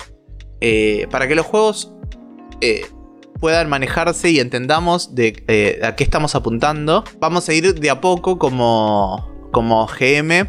para 1.12 1.28
que 1.28 1.36
los 1.36 1.46
juegos 1.46 1.92
puedan 3.44 3.68
manejarse 3.68 4.30
y 4.30 4.40
entendamos 4.40 5.16
de 5.16 5.44
eh, 5.50 5.82
a 5.84 5.98
qué 5.98 6.06
estamos 6.06 6.34
apuntando, 6.34 7.04
vamos 7.20 7.50
a 7.50 7.54
ir 7.54 7.78
de 7.78 7.90
a 7.90 8.00
poco 8.00 8.40
como, 8.40 9.50
como 9.52 9.86
GM 9.86 10.48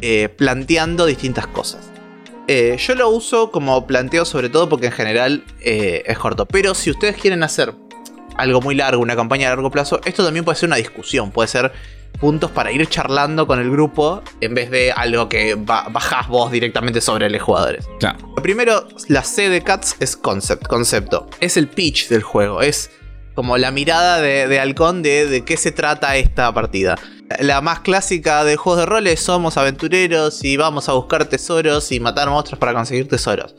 eh, 0.00 0.28
planteando 0.28 1.06
distintas 1.06 1.46
cosas. 1.46 1.90
Eh, 2.46 2.76
yo 2.78 2.94
lo 2.94 3.10
uso 3.10 3.50
como 3.50 3.86
planteo 3.86 4.24
sobre 4.24 4.48
todo 4.48 4.68
porque 4.68 4.86
en 4.86 4.92
general 4.92 5.44
es 5.60 6.18
corto. 6.18 6.46
Pero 6.46 6.74
si 6.74 6.90
ustedes 6.90 7.16
quieren 7.16 7.42
hacer 7.42 7.74
algo 8.36 8.60
muy 8.60 8.74
largo, 8.74 9.02
una 9.02 9.16
campaña 9.16 9.48
a 9.48 9.50
largo 9.50 9.70
plazo, 9.70 10.00
esto 10.04 10.24
también 10.24 10.44
puede 10.44 10.56
ser 10.56 10.68
una 10.68 10.76
discusión. 10.76 11.30
Puede 11.30 11.48
ser 11.48 11.72
puntos 12.20 12.50
para 12.50 12.72
ir 12.72 12.86
charlando 12.88 13.46
con 13.46 13.60
el 13.60 13.70
grupo 13.70 14.22
en 14.40 14.54
vez 14.54 14.70
de 14.70 14.92
algo 14.92 15.28
que 15.28 15.54
bajás 15.56 16.28
vos 16.28 16.50
directamente 16.50 17.00
sobre 17.00 17.30
los 17.30 17.42
jugadores. 17.42 17.86
Lo 18.00 18.42
primero, 18.42 18.88
la 19.08 19.22
C 19.22 19.48
de 19.48 19.62
Cats 19.62 19.96
es 20.00 20.16
concept, 20.16 20.66
concepto. 20.66 21.28
Es 21.40 21.56
el 21.56 21.68
pitch 21.68 22.08
del 22.08 22.22
juego, 22.22 22.62
es 22.62 22.90
como 23.34 23.56
la 23.56 23.70
mirada 23.70 24.20
de, 24.20 24.58
halcón 24.58 25.02
de, 25.02 25.26
de 25.26 25.44
qué 25.44 25.56
se 25.56 25.70
trata 25.70 26.16
esta 26.16 26.52
partida. 26.52 26.96
La 27.40 27.60
más 27.60 27.80
clásica 27.80 28.42
de 28.42 28.56
juegos 28.56 28.80
de 28.80 28.86
roles 28.86 29.20
somos 29.20 29.58
aventureros 29.58 30.42
y 30.44 30.56
vamos 30.56 30.88
a 30.88 30.94
buscar 30.94 31.26
tesoros 31.26 31.92
y 31.92 32.00
matar 32.00 32.30
monstruos 32.30 32.58
para 32.58 32.72
conseguir 32.72 33.06
tesoros. 33.06 33.54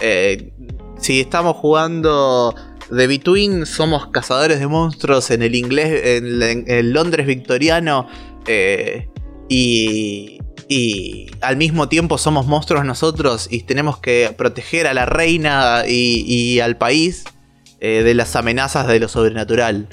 Eh, 0.00 0.52
si 0.98 1.20
estamos 1.20 1.56
jugando 1.56 2.54
The 2.94 3.06
Between 3.06 3.64
somos 3.64 4.08
cazadores 4.08 4.58
de 4.58 4.66
monstruos 4.66 5.30
en 5.30 5.42
el 5.42 5.54
inglés, 5.54 6.02
en, 6.04 6.64
el 6.68 6.92
Londres 6.92 7.26
victoriano. 7.26 8.06
Eh, 8.46 9.08
y, 9.48 10.38
al 11.40 11.56
mismo 11.56 11.88
tiempo 11.88 12.18
somos 12.18 12.46
monstruos 12.46 12.84
nosotros 12.84 13.46
y 13.50 13.62
tenemos 13.62 13.98
que 13.98 14.34
proteger 14.36 14.86
a 14.86 14.94
la 14.94 15.06
reina 15.06 15.84
y, 15.86 16.58
al 16.60 16.76
país 16.76 17.24
eh, 17.80 18.02
de 18.02 18.14
las 18.14 18.34
amenazas 18.34 18.86
de 18.88 18.98
lo 18.98 19.08
sobrenatural. 19.08 19.88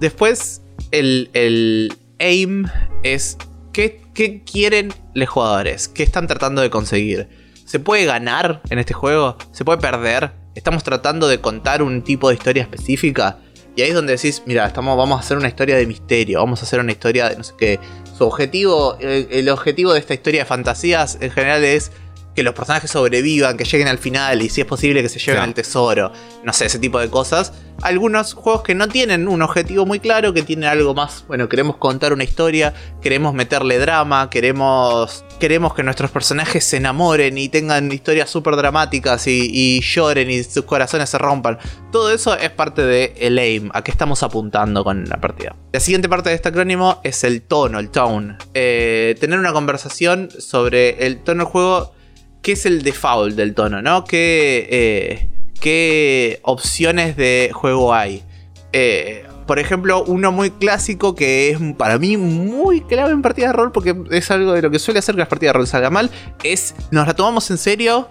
Después, 0.00 0.62
el, 0.90 1.30
el, 1.34 1.96
aim 2.18 2.66
es 3.02 3.36
¿qué, 3.72 4.02
qué 4.14 4.42
quieren 4.42 4.92
los 5.14 5.28
jugadores, 5.28 5.88
qué 5.88 6.02
están 6.02 6.26
tratando 6.26 6.62
de 6.62 6.70
conseguir. 6.70 7.28
¿Se 7.64 7.78
puede 7.78 8.06
ganar 8.06 8.62
en 8.70 8.78
este 8.78 8.94
juego? 8.94 9.36
¿Se 9.52 9.64
puede 9.64 9.78
perder? 9.78 10.32
estamos 10.58 10.82
tratando 10.82 11.28
de 11.28 11.40
contar 11.40 11.82
un 11.82 12.02
tipo 12.02 12.28
de 12.28 12.34
historia 12.34 12.64
específica. 12.64 13.38
Y 13.76 13.82
ahí 13.82 13.90
es 13.90 13.94
donde 13.94 14.16
decís, 14.16 14.42
mira, 14.44 14.66
estamos, 14.66 14.96
vamos 14.96 15.18
a 15.18 15.20
hacer 15.20 15.36
una 15.36 15.46
historia 15.46 15.76
de 15.76 15.86
misterio, 15.86 16.40
vamos 16.40 16.60
a 16.60 16.64
hacer 16.64 16.80
una 16.80 16.90
historia 16.90 17.28
de 17.28 17.36
no 17.36 17.44
sé 17.44 17.54
qué. 17.56 17.78
Su 18.16 18.24
objetivo, 18.24 18.98
el 18.98 19.48
objetivo 19.48 19.92
de 19.92 20.00
esta 20.00 20.14
historia 20.14 20.40
de 20.40 20.46
fantasías 20.46 21.18
en 21.20 21.30
general 21.30 21.62
es 21.62 21.92
que 22.38 22.44
los 22.44 22.54
personajes 22.54 22.88
sobrevivan, 22.92 23.56
que 23.56 23.64
lleguen 23.64 23.88
al 23.88 23.98
final 23.98 24.40
y 24.42 24.48
si 24.48 24.60
es 24.60 24.66
posible 24.68 25.02
que 25.02 25.08
se 25.08 25.18
lleven 25.18 25.42
al 25.42 25.54
tesoro, 25.54 26.12
no 26.44 26.52
sé, 26.52 26.66
ese 26.66 26.78
tipo 26.78 27.00
de 27.00 27.10
cosas. 27.10 27.52
Algunos 27.82 28.34
juegos 28.34 28.62
que 28.62 28.76
no 28.76 28.86
tienen 28.86 29.26
un 29.26 29.42
objetivo 29.42 29.86
muy 29.86 29.98
claro, 29.98 30.32
que 30.32 30.42
tienen 30.42 30.68
algo 30.68 30.94
más, 30.94 31.24
bueno, 31.26 31.48
queremos 31.48 31.78
contar 31.78 32.12
una 32.12 32.22
historia, 32.22 32.74
queremos 33.02 33.34
meterle 33.34 33.80
drama, 33.80 34.30
queremos, 34.30 35.24
queremos 35.40 35.74
que 35.74 35.82
nuestros 35.82 36.12
personajes 36.12 36.62
se 36.62 36.76
enamoren 36.76 37.36
y 37.38 37.48
tengan 37.48 37.90
historias 37.90 38.30
súper 38.30 38.54
dramáticas 38.54 39.26
y, 39.26 39.80
lloren 39.80 40.30
y 40.30 40.44
sus 40.44 40.64
corazones 40.64 41.10
se 41.10 41.18
rompan. 41.18 41.58
Todo 41.90 42.12
eso 42.12 42.38
es 42.38 42.50
parte 42.50 42.82
de 42.82 43.14
el 43.18 43.36
aim, 43.38 43.68
a 43.74 43.82
qué 43.82 43.90
estamos 43.90 44.22
apuntando 44.22 44.84
con 44.84 45.08
la 45.08 45.20
partida. 45.20 45.56
La 45.72 45.80
siguiente 45.80 46.08
parte 46.08 46.28
de 46.28 46.36
este 46.36 46.50
acrónimo 46.50 47.00
es 47.02 47.24
el 47.24 47.42
tono, 47.42 47.80
el 47.80 47.90
tone. 47.90 48.38
Eh, 48.54 49.16
tener 49.18 49.40
una 49.40 49.52
conversación 49.52 50.28
sobre 50.38 51.04
el 51.04 51.18
tono 51.24 51.42
del 51.42 51.52
juego 51.52 51.97
qué 52.48 52.52
es 52.52 52.64
el 52.64 52.82
default 52.82 53.36
del 53.36 53.54
tono, 53.54 53.82
¿no? 53.82 54.04
¿Qué, 54.04 54.66
eh, 54.70 55.28
qué 55.60 56.40
opciones 56.44 57.14
de 57.14 57.50
juego 57.52 57.92
hay? 57.92 58.22
Eh, 58.72 59.26
por 59.46 59.58
ejemplo, 59.58 60.02
uno 60.04 60.32
muy 60.32 60.52
clásico 60.52 61.14
que 61.14 61.50
es 61.50 61.58
para 61.76 61.98
mí 61.98 62.16
muy 62.16 62.80
clave 62.80 63.10
en 63.10 63.20
partida 63.20 63.48
de 63.48 63.52
rol, 63.52 63.70
porque 63.70 63.94
es 64.12 64.30
algo 64.30 64.52
de 64.52 64.62
lo 64.62 64.70
que 64.70 64.78
suele 64.78 64.98
hacer 64.98 65.14
que 65.14 65.18
las 65.18 65.28
partidas 65.28 65.52
de 65.52 65.58
rol 65.58 65.66
salga 65.66 65.90
mal, 65.90 66.10
es 66.42 66.74
¿nos 66.90 67.06
la 67.06 67.12
tomamos 67.12 67.50
en 67.50 67.58
serio 67.58 68.08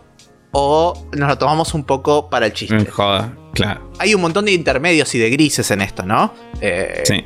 o 0.51 1.07
nos 1.13 1.29
la 1.29 1.39
tomamos 1.39 1.73
un 1.73 1.83
poco 1.83 2.29
para 2.29 2.45
el 2.45 2.53
chiste? 2.53 2.85
Joder, 2.85 3.31
claro. 3.55 3.91
Hay 3.97 4.13
un 4.13 4.21
montón 4.21 4.45
de 4.45 4.51
intermedios 4.51 5.15
y 5.15 5.17
de 5.17 5.31
grises 5.31 5.71
en 5.71 5.81
esto, 5.81 6.03
¿no? 6.03 6.31
Eh, 6.61 7.01
sí. 7.05 7.25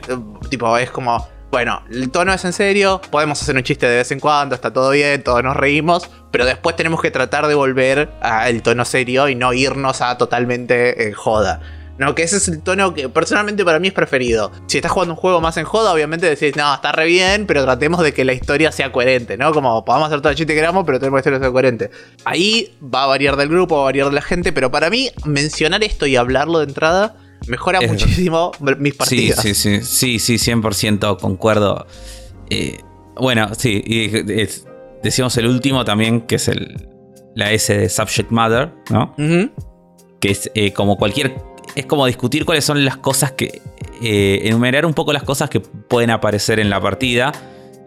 Tipo, 0.50 0.78
es 0.78 0.89
como 0.91 1.28
bueno, 1.52 1.84
el 1.92 2.10
tono 2.10 2.34
es 2.34 2.46
en 2.46 2.54
serio, 2.54 3.02
podemos 3.12 3.42
hacer 3.42 3.58
un 3.58 3.64
chiste 3.64 3.86
de 3.86 3.98
vez 3.98 4.12
en 4.12 4.22
cuando, 4.22 4.56
está 4.56 4.72
todo 4.72 4.92
bien, 4.92 5.22
todos 5.22 5.44
nos 5.44 5.56
reímos, 5.56 6.10
pero 6.32 6.46
después 6.46 6.78
tenemos 6.78 7.02
que 7.02 7.12
tratar 7.12 7.48
de 7.48 7.56
volver 7.56 8.10
al 8.22 8.62
tono 8.62 8.86
serio 8.86 9.28
y 9.28 9.36
no 9.36 9.52
irnos 9.52 10.02
a 10.02 10.18
totalmente 10.18 11.08
en 11.08 11.14
joda. 11.14 11.62
No, 11.98 12.16
que 12.16 12.24
ese 12.24 12.38
es 12.38 12.48
el 12.48 12.64
tono 12.64 12.94
que 12.94 13.10
personalmente 13.10 13.66
para 13.66 13.78
mí 13.78 13.90
es 13.90 13.94
preferido. 13.94 14.52
Si 14.66 14.78
estás 14.78 14.92
jugando 14.92 15.14
un 15.14 15.20
juego 15.20 15.42
más 15.42 15.58
en 15.58 15.66
joda, 15.66 15.94
obviamente 15.94 16.26
decís, 16.26 16.56
no, 16.56 16.74
está 16.74 16.94
re 16.94 17.06
bien, 17.06 17.46
pero 17.46 17.64
tratemos 17.64 18.02
de 18.02 18.14
que 18.14 18.24
la 18.26 18.34
historia 18.34 18.72
sea 18.72 18.92
coherente, 18.92 19.38
¿no? 19.38 19.54
Como 19.54 19.86
podamos 19.86 20.08
hacer 20.08 20.22
todo 20.22 20.32
el 20.32 20.38
chiste 20.38 20.54
que 20.54 20.60
queramos, 20.62 20.84
pero 20.86 21.00
tenemos 21.00 21.18
que 21.18 21.22
hacerlo 21.22 21.40
sea 21.40 21.52
coherente. 21.52 21.92
Ahí 22.24 22.76
va 22.82 23.04
a 23.04 23.08
variar 23.08 23.36
del 23.36 23.50
grupo, 23.50 23.76
va 23.76 23.82
a 23.82 23.86
variar 23.86 24.08
de 24.08 24.16
la 24.16 24.22
gente, 24.22 24.52
pero 24.54 24.72
para 24.72 24.90
mí 24.90 25.12
mencionar 25.26 25.84
esto 25.84 26.08
y 26.08 26.16
hablarlo 26.16 26.60
de 26.60 26.66
entrada 26.66 27.14
Mejora 27.47 27.82
muchísimo 27.82 28.51
mis 28.77 28.95
partidas. 28.95 29.41
Sí, 29.41 29.54
sí, 29.54 29.82
sí, 29.82 30.19
sí, 30.19 30.38
sí 30.38 30.51
100% 30.51 31.19
concuerdo. 31.19 31.86
Eh, 32.49 32.80
bueno, 33.15 33.49
sí, 33.58 33.82
y 33.86 34.10
decimos 35.04 35.36
el 35.38 35.47
último 35.47 35.84
también, 35.86 36.21
que 36.21 36.36
es 36.36 36.47
el, 36.47 36.88
la 37.36 37.51
S 37.51 37.75
de 37.75 37.89
Subject 37.89 38.32
Matter, 38.32 38.71
¿no? 38.89 39.15
Que 40.19 40.32
es 40.32 40.51
eh, 40.54 40.71
como 40.73 40.97
cualquier. 40.97 41.36
Es 41.75 41.86
como 41.86 42.06
discutir 42.06 42.45
cuáles 42.45 42.65
son 42.65 42.84
las 42.86 42.97
cosas 42.97 43.32
que. 43.32 43.62
Eh, 44.04 44.41
enumerar 44.47 44.86
un 44.86 44.93
poco 44.93 45.13
las 45.13 45.23
cosas 45.23 45.49
que 45.49 45.60
pueden 45.60 46.10
aparecer 46.10 46.60
en 46.60 46.69
la 46.69 46.80
partida. 46.82 47.32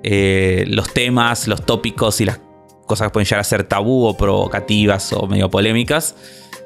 los 0.04 0.92
temas, 0.92 1.48
los 1.48 1.64
tópicos 1.64 2.20
y 2.20 2.24
las 2.24 2.40
cosas 2.86 3.08
que 3.08 3.12
pueden 3.12 3.26
llegar 3.26 3.40
a 3.40 3.44
ser 3.44 3.64
tabú 3.64 4.06
o 4.06 4.16
provocativas 4.16 5.12
o 5.12 5.26
medio 5.26 5.50
polémicas. 5.50 6.14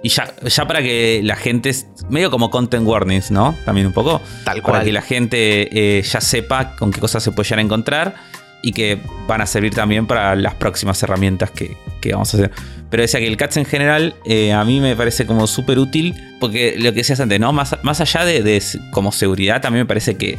Y 0.03 0.11
ya, 0.11 0.33
ya 0.45 0.67
para 0.67 0.81
que 0.81 1.21
la 1.25 1.37
gente, 1.37 1.73
medio 2.09 2.31
como 2.31 2.51
content 2.51 2.87
warnings, 2.87 3.31
¿no? 3.31 3.57
También 3.65 3.87
un 3.87 3.93
poco. 3.93 4.21
Tal 4.45 4.63
cual. 4.63 4.73
Para 4.73 4.85
que 4.85 4.93
la 4.93 5.03
gente 5.03 5.99
eh, 5.99 6.03
ya 6.03 6.21
sepa 6.21 6.77
con 6.77 6.93
qué 6.93 7.01
cosas 7.01 7.23
se 7.23 7.33
puede 7.33 7.49
llegar 7.49 7.59
a 7.59 7.63
encontrar 7.63 8.15
y 8.63 8.73
que 8.73 9.01
van 9.27 9.41
a 9.41 9.47
servir 9.47 9.75
también 9.75 10.07
para 10.07 10.35
las 10.35 10.55
próximas 10.55 11.03
herramientas 11.03 11.51
que, 11.51 11.77
vamos 12.13 12.33
a 12.35 12.37
hacer. 12.37 12.51
Pero 12.91 13.03
decía 13.03 13.21
que 13.21 13.27
el 13.27 13.37
CATS 13.37 13.59
en 13.59 13.65
general 13.67 14.15
eh, 14.25 14.53
a 14.53 14.65
mí 14.65 14.81
me 14.81 14.97
parece 14.97 15.27
como 15.27 15.47
súper 15.47 15.79
útil 15.79 16.15
porque 16.41 16.75
lo 16.79 16.91
que 16.93 16.99
decías 16.99 17.21
antes, 17.21 17.39
¿no? 17.39 17.53
Más, 17.53 17.77
más 17.83 18.01
allá 18.01 18.25
de, 18.25 18.63
como 18.93 19.13
seguridad, 19.13 19.61
también 19.61 19.85
me 19.85 19.87
parece 19.87 20.17
que 20.17 20.39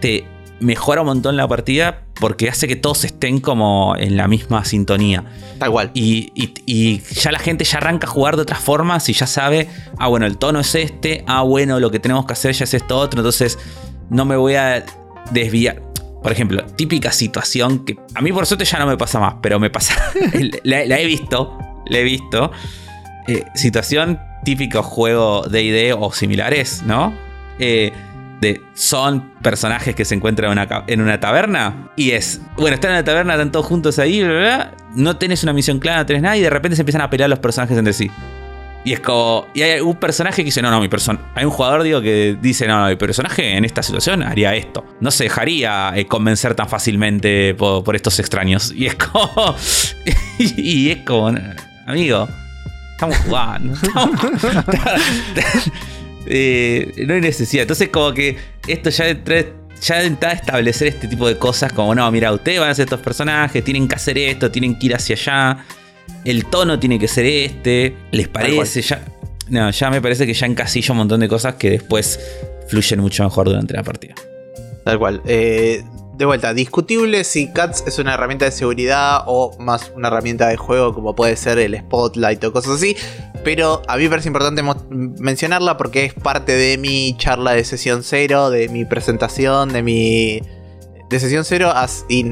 te 0.00 0.24
mejora 0.60 1.02
un 1.02 1.08
montón 1.08 1.36
la 1.36 1.46
partida 1.46 2.02
porque 2.20 2.48
hace 2.48 2.66
que 2.66 2.76
todos 2.76 3.04
estén 3.04 3.40
como 3.40 3.94
en 3.96 4.16
la 4.16 4.28
misma 4.28 4.64
sintonía. 4.64 5.24
Tal 5.58 5.70
cual. 5.70 5.90
Y, 5.94 7.00
ya 7.12 7.32
la 7.32 7.38
gente 7.38 7.64
ya 7.64 7.78
arranca 7.78 8.06
a 8.06 8.10
jugar 8.10 8.36
de 8.36 8.42
otras 8.42 8.60
formas 8.60 9.08
y 9.08 9.12
ya 9.12 9.26
sabe, 9.26 9.68
ah, 9.98 10.08
bueno, 10.08 10.26
el 10.26 10.38
tono 10.38 10.60
es 10.60 10.74
este, 10.74 11.24
ah, 11.26 11.42
bueno, 11.42 11.80
lo 11.80 11.90
que 11.90 11.98
tenemos 11.98 12.26
que 12.26 12.32
hacer 12.32 12.52
ya 12.52 12.64
es 12.64 12.74
esto 12.74 12.98
otro, 12.98 13.20
entonces 13.20 13.58
no 14.10 14.24
me 14.24 14.36
voy 14.36 14.54
a 14.54 14.84
desviar. 15.30 15.82
Por 16.22 16.32
ejemplo, 16.32 16.64
típica 16.76 17.12
situación 17.12 17.84
que 17.84 17.96
a 18.14 18.20
mí 18.20 18.32
por 18.32 18.44
suerte 18.44 18.64
ya 18.64 18.78
no 18.78 18.86
me 18.86 18.96
pasa 18.96 19.20
más, 19.20 19.36
pero 19.40 19.60
me 19.60 19.70
pasa, 19.70 19.94
la, 20.64 20.82
he 20.82 21.06
visto, 21.06 21.56
la 21.86 21.98
he 21.98 22.02
visto. 22.02 22.50
Eh, 23.28 23.44
situación 23.54 24.18
típico 24.44 24.82
juego 24.82 25.42
de 25.42 25.62
ID 25.62 25.94
o 25.96 26.12
similares, 26.12 26.82
¿no? 26.84 27.14
Eh, 27.58 27.92
de 28.40 28.62
son 28.74 29.32
personajes 29.42 29.94
que 29.94 30.04
se 30.04 30.14
encuentran 30.14 30.58
en 30.86 31.00
una, 31.00 31.20
taberna 31.20 31.90
y 31.96 32.12
es, 32.12 32.40
bueno, 32.56 32.74
están 32.74 32.92
en 32.92 32.98
la 32.98 33.04
taberna, 33.04 33.34
están 33.34 33.52
todos 33.52 33.66
juntos 33.66 33.98
ahí, 33.98 34.22
no 34.94 35.16
tenés 35.16 35.42
una 35.42 35.52
misión 35.52 35.78
clara, 35.78 35.98
no 35.98 36.06
tenés 36.06 36.22
nada 36.22 36.36
y 36.36 36.40
de 36.40 36.50
repente 36.50 36.76
se 36.76 36.82
empiezan 36.82 37.02
a 37.02 37.10
pelear 37.10 37.28
los 37.28 37.38
personajes 37.38 37.76
entre 37.76 37.92
sí. 37.92 38.10
Y 38.84 38.92
es 38.92 39.00
como, 39.00 39.46
y 39.54 39.62
hay 39.62 39.80
un 39.80 39.96
personaje 39.96 40.36
que 40.36 40.46
dice, 40.46 40.62
no, 40.62 40.70
no, 40.70 40.80
mi 40.80 40.88
persona, 40.88 41.20
hay 41.34 41.44
un 41.44 41.50
jugador, 41.50 41.82
digo, 41.82 42.00
que 42.00 42.38
dice, 42.40 42.66
no, 42.66 42.80
no, 42.80 42.88
mi 42.88 42.96
personaje 42.96 43.56
en 43.56 43.64
esta 43.64 43.82
situación 43.82 44.22
haría 44.22 44.54
esto. 44.54 44.86
No 45.00 45.10
se 45.10 45.24
dejaría 45.24 45.92
eh, 45.94 46.06
convencer 46.06 46.54
tan 46.54 46.68
fácilmente 46.68 47.54
por, 47.54 47.96
estos 47.96 48.18
extraños. 48.18 48.72
Y 48.72 48.86
es 48.86 48.94
como, 48.94 49.56
y, 50.38 50.90
es 50.90 51.04
como, 51.04 51.34
amigo, 51.86 52.28
estamos 52.92 53.16
jugando. 53.18 53.74
Eh, 56.28 56.92
no 57.06 57.14
hay 57.14 57.20
necesidad. 57.20 57.62
Entonces, 57.62 57.88
como 57.88 58.12
que 58.12 58.36
esto 58.66 58.90
ya 58.90 59.06
ya 59.80 60.02
intenta 60.02 60.32
establecer 60.32 60.88
este 60.88 61.08
tipo 61.08 61.28
de 61.28 61.38
cosas 61.38 61.72
como, 61.72 61.94
no, 61.94 62.10
mira, 62.10 62.32
ustedes 62.32 62.60
van 62.60 62.70
a 62.70 62.74
ser 62.74 62.84
estos 62.84 63.00
personajes, 63.00 63.62
tienen 63.62 63.88
que 63.88 63.94
hacer 63.94 64.18
esto, 64.18 64.50
tienen 64.50 64.78
que 64.78 64.86
ir 64.86 64.94
hacia 64.94 65.14
allá, 65.14 65.64
el 66.24 66.46
tono 66.46 66.78
tiene 66.78 66.98
que 66.98 67.08
ser 67.08 67.26
este, 67.26 67.94
les 68.10 68.28
parece, 68.28 68.82
ya... 68.82 69.04
No, 69.48 69.70
ya 69.70 69.90
me 69.90 70.02
parece 70.02 70.26
que 70.26 70.34
ya 70.34 70.46
encasilla 70.46 70.92
un 70.92 70.98
montón 70.98 71.20
de 71.20 71.28
cosas 71.28 71.54
que 71.54 71.70
después 71.70 72.20
fluyen 72.68 73.00
mucho 73.00 73.24
mejor 73.24 73.46
durante 73.46 73.72
la 73.72 73.82
partida. 73.82 74.14
Tal 74.84 74.98
cual. 74.98 75.22
Eh, 75.26 75.82
de 76.18 76.24
vuelta, 76.24 76.52
discutible 76.52 77.22
si 77.22 77.52
CATS 77.52 77.84
es 77.86 78.00
una 78.00 78.14
herramienta 78.14 78.44
de 78.44 78.50
seguridad 78.50 79.22
o 79.26 79.56
más 79.60 79.92
una 79.94 80.08
herramienta 80.08 80.48
de 80.48 80.56
juego 80.56 80.92
como 80.92 81.14
puede 81.14 81.36
ser 81.36 81.60
el 81.60 81.78
Spotlight 81.78 82.42
o 82.42 82.52
cosas 82.52 82.74
así. 82.74 82.96
Pero 83.44 83.82
a 83.86 83.96
mí 83.96 84.02
me 84.02 84.10
parece 84.10 84.26
importante 84.26 84.64
mencionarla 84.90 85.76
porque 85.76 86.06
es 86.06 86.14
parte 86.14 86.56
de 86.56 86.76
mi 86.76 87.16
charla 87.18 87.52
de 87.52 87.62
sesión 87.62 88.02
cero, 88.02 88.50
de 88.50 88.68
mi 88.68 88.84
presentación, 88.84 89.72
de 89.72 89.82
mi... 89.82 90.42
De 91.08 91.20
sesión 91.20 91.44
cero 91.44 91.70
a 91.72 91.86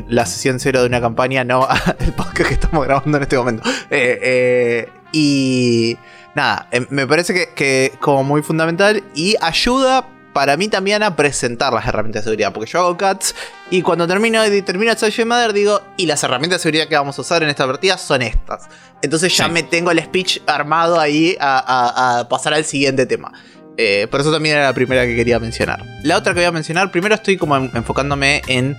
la 0.08 0.26
sesión 0.26 0.60
cero 0.60 0.80
de 0.80 0.88
una 0.88 1.00
campaña, 1.00 1.44
no 1.44 1.66
el 2.00 2.12
podcast 2.12 2.48
que 2.48 2.54
estamos 2.54 2.84
grabando 2.84 3.16
en 3.16 3.22
este 3.22 3.38
momento. 3.38 3.62
Eh, 3.88 4.18
eh, 4.20 4.88
y 5.12 5.96
nada, 6.34 6.68
me 6.90 7.06
parece 7.06 7.32
que, 7.32 7.54
que 7.54 7.92
como 8.00 8.24
muy 8.24 8.42
fundamental 8.42 9.02
y 9.14 9.36
ayuda 9.40 10.15
para 10.36 10.58
mí 10.58 10.68
también 10.68 11.02
a 11.02 11.16
presentar 11.16 11.72
las 11.72 11.86
herramientas 11.86 12.22
de 12.22 12.24
seguridad. 12.24 12.52
Porque 12.52 12.70
yo 12.70 12.80
hago 12.80 12.98
CATS 12.98 13.34
y 13.70 13.80
cuando 13.80 14.06
termino, 14.06 14.42
termino 14.66 14.92
el 14.92 15.26
Matter 15.26 15.54
digo, 15.54 15.80
y 15.96 16.04
las 16.04 16.22
herramientas 16.24 16.58
de 16.58 16.62
seguridad 16.64 16.88
que 16.88 16.94
vamos 16.94 17.16
a 17.18 17.22
usar 17.22 17.42
en 17.42 17.48
esta 17.48 17.66
partida 17.66 17.96
son 17.96 18.20
estas. 18.20 18.68
Entonces 19.00 19.34
ya 19.34 19.48
me 19.48 19.62
tengo 19.62 19.90
el 19.92 19.98
speech 19.98 20.40
armado 20.46 21.00
ahí 21.00 21.38
a, 21.40 22.26
pasar 22.28 22.52
al 22.52 22.66
siguiente 22.66 23.06
tema. 23.06 23.32
Eh, 23.78 24.08
por 24.10 24.20
eso 24.20 24.30
también 24.30 24.56
era 24.56 24.66
la 24.66 24.74
primera 24.74 25.06
que 25.06 25.16
quería 25.16 25.38
mencionar. 25.38 25.82
La 26.02 26.18
otra 26.18 26.34
que 26.34 26.40
voy 26.40 26.46
a 26.48 26.52
mencionar, 26.52 26.90
primero 26.90 27.14
estoy 27.14 27.38
como 27.38 27.56
enfocándome 27.56 28.42
en 28.46 28.76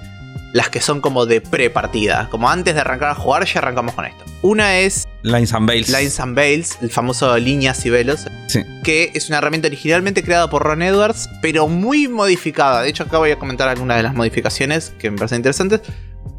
las 0.58 0.70
que 0.70 0.82
son 0.82 1.02
como 1.02 1.28
de 1.28 1.40
pre-partida. 1.40 2.30
Como 2.32 2.50
antes 2.50 2.74
de 2.74 2.82
arrancar 2.82 3.12
a 3.12 3.16
jugar, 3.16 3.46
ya 3.46 3.60
arrancamos 3.60 3.94
con 3.94 4.06
esto. 4.06 4.26
Una 4.42 4.80
es. 4.80 5.08
Lines 5.22 5.54
and 5.54 5.70
Veils. 5.70 5.90
Lines 5.90 6.20
and 6.20 6.36
Veils, 6.36 6.80
el 6.82 6.90
famoso 6.90 7.38
líneas 7.38 7.86
y 7.86 7.92
velos. 7.92 8.26
Sí. 8.48 8.64
Que 8.84 9.12
es 9.14 9.30
una 9.30 9.38
herramienta 9.38 9.68
originalmente 9.68 10.24
creada 10.24 10.50
por 10.50 10.64
Ron 10.64 10.82
Edwards, 10.82 11.30
pero 11.44 11.68
muy 11.68 12.08
modificada. 12.08 12.82
De 12.82 12.90
hecho, 12.90 13.04
acá 13.04 13.20
voy 13.20 13.30
a 13.30 13.38
comentar 13.38 13.70
algunas 13.70 13.98
de 13.98 14.04
las 14.04 14.16
modificaciones 14.16 14.96
que 14.98 15.12
me 15.12 15.18
parecen 15.18 15.38
interesantes. 15.38 15.82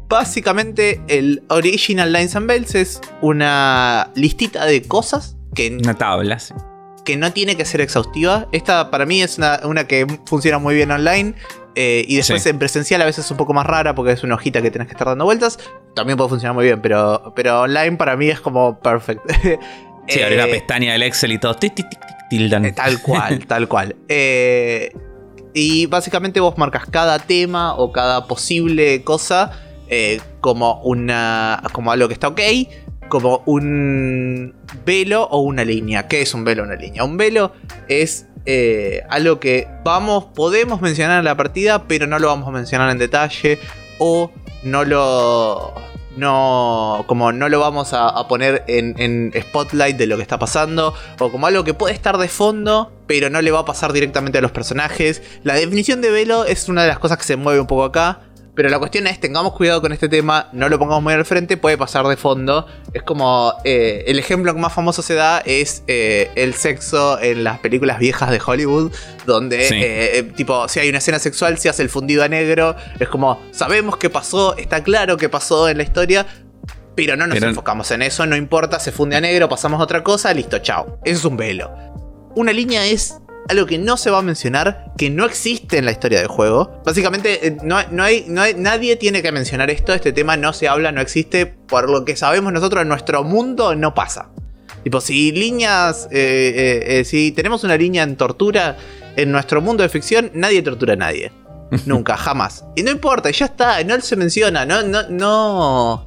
Básicamente, 0.09 0.99
el 1.07 1.41
Original 1.47 2.11
Lines 2.11 2.35
and 2.35 2.47
Veils 2.47 2.75
es 2.75 2.99
una 3.21 4.11
listita 4.15 4.65
de 4.65 4.81
cosas 4.81 5.37
que. 5.55 5.77
Una 5.81 5.93
tabla, 5.93 6.39
Que 7.05 7.15
no 7.15 7.31
tiene 7.31 7.55
que 7.55 7.63
ser 7.63 7.79
exhaustiva. 7.79 8.49
Esta 8.51 8.91
para 8.91 9.05
mí 9.05 9.21
es 9.21 9.37
una, 9.37 9.61
una 9.63 9.87
que 9.87 10.05
funciona 10.25 10.59
muy 10.59 10.75
bien 10.75 10.91
online 10.91 11.35
eh, 11.75 12.03
y 12.07 12.17
después 12.17 12.45
en 12.45 12.59
presencial 12.59 13.01
a 13.01 13.05
veces 13.05 13.25
es 13.25 13.31
un 13.31 13.37
poco 13.37 13.53
más 13.53 13.65
rara 13.65 13.95
porque 13.95 14.11
es 14.11 14.23
una 14.23 14.35
hojita 14.35 14.61
que 14.61 14.71
tenés 14.71 14.87
que 14.87 14.93
estar 14.93 15.07
dando 15.07 15.25
vueltas. 15.25 15.59
También 15.95 16.17
puede 16.17 16.29
funcionar 16.29 16.55
muy 16.55 16.65
bien, 16.65 16.81
pero, 16.81 17.33
pero 17.35 17.61
online 17.61 17.95
para 17.97 18.15
mí 18.15 18.29
es 18.29 18.39
como 18.39 18.79
perfecto. 18.79 19.33
Sí, 20.07 20.23
abrir 20.23 20.39
la 20.39 20.47
eh, 20.47 20.51
pestaña 20.51 20.93
del 20.93 21.03
Excel 21.03 21.33
y 21.33 21.37
todo. 21.37 21.55
tildan. 22.31 22.65
Eh, 22.65 22.71
tal 22.71 22.99
cual, 22.99 23.45
tal 23.47 23.67
cual. 23.67 23.95
y 25.53 25.85
básicamente 25.85 26.39
vos 26.39 26.57
marcas 26.57 26.87
cada 26.89 27.19
tema 27.19 27.75
o 27.75 27.91
cada 27.91 28.25
posible 28.25 29.03
cosa 29.03 29.51
como 30.41 30.81
una. 30.81 31.61
como 31.73 31.91
algo 31.91 32.07
que 32.07 32.15
está 32.15 32.29
ok. 32.29 32.41
Como 33.07 33.43
un 33.45 34.55
velo 34.83 35.25
o 35.25 35.41
una 35.41 35.63
línea. 35.63 36.07
¿Qué 36.07 36.23
es 36.23 36.33
un 36.33 36.43
velo 36.43 36.63
o 36.63 36.65
una 36.65 36.75
línea? 36.75 37.03
Un 37.03 37.17
velo 37.17 37.53
es 37.87 38.28
eh, 38.45 39.03
algo 39.09 39.39
que 39.39 39.67
vamos, 39.83 40.25
podemos 40.35 40.81
mencionar 40.81 41.19
en 41.19 41.25
la 41.25 41.35
partida, 41.35 41.83
pero 41.87 42.07
no 42.07 42.19
lo 42.19 42.27
vamos 42.27 42.47
a 42.47 42.51
mencionar 42.51 42.89
en 42.89 42.97
detalle. 42.97 43.59
O 43.99 44.31
no 44.63 44.83
lo. 44.85 45.73
No. 46.15 47.03
Como 47.07 47.31
no 47.31 47.49
lo 47.49 47.59
vamos 47.59 47.93
a, 47.93 48.27
poner 48.27 48.63
en, 48.67 48.95
en, 48.97 49.33
spotlight 49.39 49.97
de 49.97 50.07
lo 50.07 50.15
que 50.15 50.21
está 50.21 50.39
pasando. 50.39 50.93
O 51.19 51.31
como 51.31 51.47
algo 51.47 51.63
que 51.63 51.73
puede 51.73 51.93
estar 51.93 52.17
de 52.17 52.27
fondo. 52.27 52.91
Pero 53.07 53.29
no 53.29 53.41
le 53.41 53.51
va 53.51 53.59
a 53.59 53.65
pasar 53.65 53.93
directamente 53.93 54.37
a 54.37 54.41
los 54.41 54.51
personajes. 54.51 55.21
La 55.43 55.55
definición 55.55 56.01
de 56.01 56.11
velo 56.11 56.45
es 56.45 56.69
una 56.69 56.83
de 56.83 56.87
las 56.87 56.99
cosas 56.99 57.17
que 57.17 57.23
se 57.23 57.35
mueve 57.35 57.59
un 57.59 57.67
poco 57.67 57.83
acá. 57.83 58.21
Pero 58.59 58.67
la 58.67 58.77
cuestión 58.77 59.07
es, 59.07 59.21
tengamos 59.21 59.53
cuidado 59.53 59.79
con 59.79 59.93
este 59.93 60.09
tema, 60.09 60.49
no 60.51 60.67
lo 60.67 60.77
pongamos 60.77 61.01
muy 61.01 61.13
al 61.13 61.23
frente, 61.23 61.55
puede 61.55 61.77
pasar 61.77 62.05
de 62.05 62.17
fondo. 62.17 62.67
Es 62.93 63.03
como, 63.03 63.53
eh, 63.63 64.03
el 64.05 64.19
ejemplo 64.19 64.53
que 64.53 64.59
más 64.59 64.73
famoso 64.73 65.01
se 65.01 65.13
da 65.13 65.39
es 65.45 65.83
eh, 65.87 66.29
el 66.35 66.53
sexo 66.53 67.21
en 67.21 67.45
las 67.45 67.59
películas 67.59 67.99
viejas 67.99 68.31
de 68.31 68.41
Hollywood, 68.45 68.91
donde, 69.25 69.69
eh, 69.71 70.23
tipo, 70.35 70.67
si 70.67 70.81
hay 70.81 70.89
una 70.89 70.97
escena 70.97 71.19
sexual, 71.19 71.57
se 71.57 71.69
hace 71.69 71.83
el 71.83 71.89
fundido 71.89 72.21
a 72.21 72.27
negro. 72.27 72.75
Es 72.99 73.07
como, 73.07 73.41
sabemos 73.51 73.95
qué 73.95 74.09
pasó, 74.09 74.57
está 74.57 74.83
claro 74.83 75.15
qué 75.15 75.29
pasó 75.29 75.69
en 75.69 75.77
la 75.77 75.83
historia, 75.83 76.25
pero 76.95 77.15
no 77.15 77.27
nos 77.27 77.41
enfocamos 77.41 77.89
en 77.91 78.01
eso, 78.01 78.25
no 78.25 78.35
importa, 78.35 78.77
se 78.81 78.91
funde 78.91 79.15
a 79.15 79.21
negro, 79.21 79.47
pasamos 79.47 79.79
a 79.79 79.83
otra 79.83 80.03
cosa, 80.03 80.33
listo, 80.33 80.59
chao. 80.59 80.99
Eso 81.05 81.19
es 81.19 81.23
un 81.23 81.37
velo. 81.37 81.71
Una 82.35 82.51
línea 82.51 82.85
es 82.85 83.15
algo 83.49 83.65
que 83.65 83.79
no 83.79 83.97
se 83.97 84.11
va 84.11 84.19
a 84.19 84.21
mencionar, 84.21 84.93
que 84.97 85.09
no 85.09 85.25
existe 85.25 85.79
en 85.79 85.85
la 85.85 85.91
historia 85.91 86.19
del 86.19 86.27
juego. 86.27 86.81
Básicamente, 86.85 87.47
eh, 87.47 87.57
no, 87.63 87.75
hay, 87.77 88.25
no 88.27 88.41
hay, 88.41 88.53
nadie 88.53 88.95
tiene 88.95 89.21
que 89.21 89.31
mencionar 89.31 89.69
esto, 89.71 89.93
este 89.93 90.13
tema 90.13 90.37
no 90.37 90.53
se 90.53 90.67
habla, 90.67 90.91
no 90.91 91.01
existe, 91.01 91.47
por 91.47 91.89
lo 91.89 92.05
que 92.05 92.15
sabemos 92.15 92.53
nosotros 92.53 92.83
en 92.83 92.87
nuestro 92.87 93.23
mundo 93.23 93.75
no 93.75 93.93
pasa. 93.95 94.29
Tipo, 94.83 95.01
si 95.01 95.31
líneas, 95.31 96.07
eh, 96.11 96.83
eh, 96.85 97.05
si 97.05 97.31
tenemos 97.31 97.63
una 97.63 97.75
línea 97.75 98.03
en 98.03 98.15
tortura 98.15 98.77
en 99.15 99.31
nuestro 99.31 99.61
mundo 99.61 99.83
de 99.83 99.89
ficción, 99.89 100.31
nadie 100.35 100.61
tortura 100.61 100.93
a 100.93 100.97
nadie. 100.97 101.31
Nunca, 101.85 102.17
jamás. 102.17 102.65
Y 102.75 102.83
no 102.83 102.91
importa, 102.91 103.31
ya 103.31 103.45
está, 103.45 103.83
no 103.83 103.99
se 103.99 104.15
menciona, 104.15 104.65
no, 104.65 104.83
no, 104.83 105.09
no. 105.09 106.05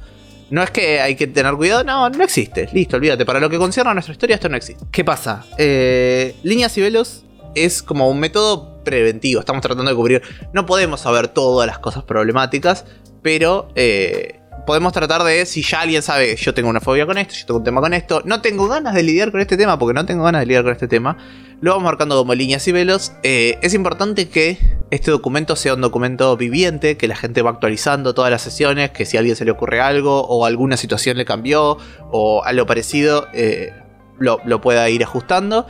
No 0.49 0.61
es 0.61 0.71
que 0.71 1.01
hay 1.01 1.15
que 1.15 1.27
tener 1.27 1.53
cuidado, 1.55 1.83
no, 1.83 2.09
no 2.09 2.23
existe. 2.23 2.69
Listo, 2.73 2.95
olvídate. 2.95 3.25
Para 3.25 3.39
lo 3.39 3.49
que 3.49 3.57
concierne 3.57 3.91
a 3.91 3.93
nuestra 3.95 4.13
historia, 4.13 4.35
esto 4.35 4.49
no 4.49 4.55
existe. 4.55 4.85
¿Qué 4.91 5.03
pasa? 5.03 5.45
líneas 5.57 6.77
y 6.77 6.81
velos 6.81 7.23
es 7.55 7.83
como 7.83 8.09
un 8.09 8.19
método 8.19 8.83
preventivo. 8.83 9.39
Estamos 9.39 9.61
tratando 9.61 9.89
de 9.89 9.95
cubrir. 9.95 10.21
No 10.53 10.65
podemos 10.65 11.01
saber 11.01 11.27
todas 11.27 11.67
las 11.67 11.79
cosas 11.79 12.03
problemáticas, 12.03 12.85
pero 13.21 13.69
eh, 13.75 14.39
podemos 14.65 14.93
tratar 14.93 15.23
de, 15.23 15.45
si 15.45 15.61
ya 15.61 15.81
alguien 15.81 16.01
sabe, 16.01 16.35
yo 16.35 16.53
tengo 16.53 16.69
una 16.69 16.79
fobia 16.79 17.05
con 17.05 17.17
esto, 17.17 17.33
yo 17.35 17.45
tengo 17.45 17.57
un 17.59 17.63
tema 17.63 17.81
con 17.81 17.93
esto, 17.93 18.21
no 18.25 18.41
tengo 18.41 18.67
ganas 18.67 18.93
de 18.93 19.03
lidiar 19.03 19.31
con 19.31 19.41
este 19.41 19.57
tema, 19.57 19.77
porque 19.77 19.93
no 19.93 20.05
tengo 20.05 20.23
ganas 20.23 20.41
de 20.41 20.45
lidiar 20.45 20.63
con 20.63 20.71
este 20.71 20.87
tema, 20.87 21.17
lo 21.61 21.71
vamos 21.71 21.85
marcando 21.85 22.17
como 22.17 22.35
líneas 22.35 22.67
y 22.67 22.71
velos. 22.71 23.13
Eh, 23.23 23.57
es 23.61 23.73
importante 23.73 24.29
que 24.29 24.57
este 24.91 25.11
documento 25.11 25.55
sea 25.55 25.73
un 25.73 25.81
documento 25.81 26.35
viviente, 26.37 26.97
que 26.97 27.07
la 27.07 27.15
gente 27.15 27.41
va 27.41 27.51
actualizando 27.51 28.13
todas 28.13 28.31
las 28.31 28.41
sesiones, 28.41 28.91
que 28.91 29.05
si 29.05 29.17
a 29.17 29.21
alguien 29.21 29.35
se 29.35 29.45
le 29.45 29.51
ocurre 29.51 29.79
algo 29.81 30.21
o 30.21 30.45
alguna 30.45 30.77
situación 30.77 31.17
le 31.17 31.25
cambió 31.25 31.77
o 32.11 32.43
algo 32.43 32.65
parecido, 32.65 33.27
eh, 33.33 33.71
lo, 34.19 34.39
lo 34.45 34.61
pueda 34.61 34.89
ir 34.89 35.03
ajustando. 35.03 35.65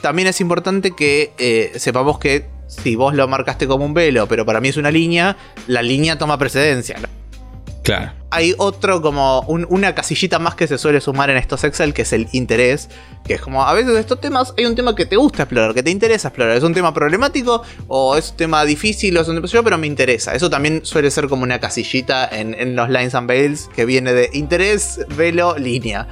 También 0.00 0.28
es 0.28 0.40
importante 0.40 0.92
que 0.92 1.32
eh, 1.38 1.72
sepamos 1.76 2.18
que 2.18 2.46
si 2.66 2.96
vos 2.96 3.14
lo 3.14 3.26
marcaste 3.28 3.66
como 3.66 3.84
un 3.84 3.94
velo, 3.94 4.26
pero 4.26 4.44
para 4.44 4.60
mí 4.60 4.68
es 4.68 4.76
una 4.76 4.90
línea, 4.90 5.36
la 5.66 5.82
línea 5.82 6.18
toma 6.18 6.38
precedencia. 6.38 6.96
Claro. 7.84 8.12
Hay 8.30 8.54
otro 8.56 9.02
como 9.02 9.40
una 9.42 9.94
casillita 9.94 10.38
más 10.38 10.54
que 10.54 10.66
se 10.66 10.78
suele 10.78 11.02
sumar 11.02 11.28
en 11.28 11.36
estos 11.36 11.64
Excel, 11.64 11.92
que 11.92 12.02
es 12.02 12.14
el 12.14 12.28
interés, 12.32 12.88
que 13.26 13.34
es 13.34 13.42
como 13.42 13.62
a 13.62 13.74
veces 13.74 13.92
de 13.92 14.00
estos 14.00 14.22
temas 14.22 14.54
hay 14.56 14.64
un 14.64 14.74
tema 14.74 14.96
que 14.96 15.04
te 15.04 15.16
gusta 15.16 15.42
explorar, 15.42 15.74
que 15.74 15.82
te 15.82 15.90
interesa 15.90 16.28
explorar. 16.28 16.56
Es 16.56 16.62
un 16.62 16.72
tema 16.72 16.94
problemático 16.94 17.62
o 17.86 18.16
es 18.16 18.30
un 18.30 18.36
tema 18.38 18.64
difícil 18.64 19.16
o 19.18 19.20
es 19.20 19.28
un 19.28 19.42
tema 19.42 19.62
pero 19.62 19.76
me 19.76 19.86
interesa. 19.86 20.34
Eso 20.34 20.48
también 20.48 20.80
suele 20.84 21.10
ser 21.10 21.28
como 21.28 21.42
una 21.42 21.60
casillita 21.60 22.26
en, 22.26 22.54
en 22.54 22.74
los 22.74 22.88
Lines 22.88 23.14
and 23.14 23.28
Veils 23.28 23.68
que 23.76 23.84
viene 23.84 24.14
de 24.14 24.30
interés, 24.32 25.00
velo, 25.14 25.56
línea. 25.58 26.08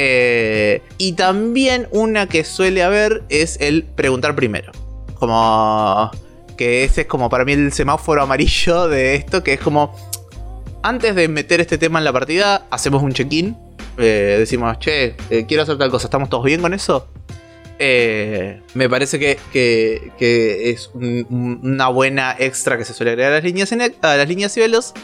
Eh, 0.00 0.80
y 0.96 1.14
también 1.14 1.88
una 1.90 2.28
que 2.28 2.44
suele 2.44 2.84
haber 2.84 3.24
es 3.30 3.58
el 3.60 3.82
preguntar 3.82 4.36
primero. 4.36 4.70
Como 5.18 6.12
que 6.56 6.84
ese 6.84 7.02
es 7.02 7.06
como 7.08 7.28
para 7.28 7.44
mí 7.44 7.52
el 7.52 7.72
semáforo 7.72 8.22
amarillo 8.22 8.86
de 8.86 9.16
esto, 9.16 9.42
que 9.42 9.54
es 9.54 9.60
como 9.60 9.92
antes 10.84 11.16
de 11.16 11.26
meter 11.26 11.60
este 11.60 11.78
tema 11.78 11.98
en 11.98 12.04
la 12.04 12.12
partida, 12.12 12.68
hacemos 12.70 13.02
un 13.02 13.12
check-in. 13.12 13.56
Eh, 13.98 14.36
decimos, 14.38 14.78
che, 14.78 15.16
eh, 15.30 15.46
quiero 15.48 15.64
hacer 15.64 15.76
tal 15.76 15.90
cosa, 15.90 16.06
¿estamos 16.06 16.30
todos 16.30 16.44
bien 16.44 16.62
con 16.62 16.72
eso? 16.72 17.08
me 17.80 18.88
parece 18.88 19.20
que, 19.20 20.10
es 20.18 20.90
una 20.94 21.88
buena 21.88 22.34
extra 22.38 22.76
que 22.76 22.84
se 22.84 22.92
suele 22.92 23.12
agregar 23.12 23.32
a 23.32 23.34
las 23.36 23.44
líneas, 23.44 23.72
a 23.72 24.16
las 24.16 24.28
líneas 24.28 24.56
y 24.56 24.60
velos. 24.60 24.94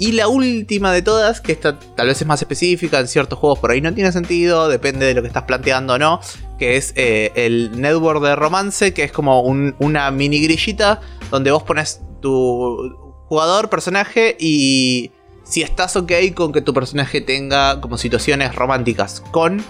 Y 0.00 0.12
la 0.12 0.28
última 0.28 0.92
de 0.92 1.02
todas, 1.02 1.40
que 1.40 1.50
esta 1.50 1.76
tal 1.76 2.06
vez 2.06 2.20
es 2.20 2.26
más 2.26 2.40
específica, 2.40 3.00
en 3.00 3.08
ciertos 3.08 3.36
juegos 3.36 3.58
por 3.58 3.72
ahí 3.72 3.80
no 3.80 3.92
tiene 3.92 4.12
sentido, 4.12 4.68
depende 4.68 5.06
de 5.06 5.14
lo 5.14 5.22
que 5.22 5.26
estás 5.26 5.42
planteando 5.42 5.94
o 5.94 5.98
no, 5.98 6.20
que 6.56 6.76
es 6.76 6.92
eh, 6.94 7.32
el 7.34 7.80
network 7.80 8.22
de 8.22 8.36
romance, 8.36 8.94
que 8.94 9.02
es 9.02 9.10
como 9.10 9.42
una 9.42 10.10
mini 10.12 10.40
grillita 10.40 11.00
donde 11.32 11.50
vos 11.50 11.64
pones 11.64 12.00
tu 12.22 12.94
jugador, 13.26 13.70
personaje 13.70 14.36
y 14.38 15.10
si 15.42 15.62
estás 15.62 15.96
ok 15.96 16.12
con 16.32 16.52
que 16.52 16.60
tu 16.60 16.72
personaje 16.72 17.20
tenga 17.20 17.80
como 17.80 17.98
situaciones 17.98 18.54
románticas 18.54 19.20
con 19.32 19.64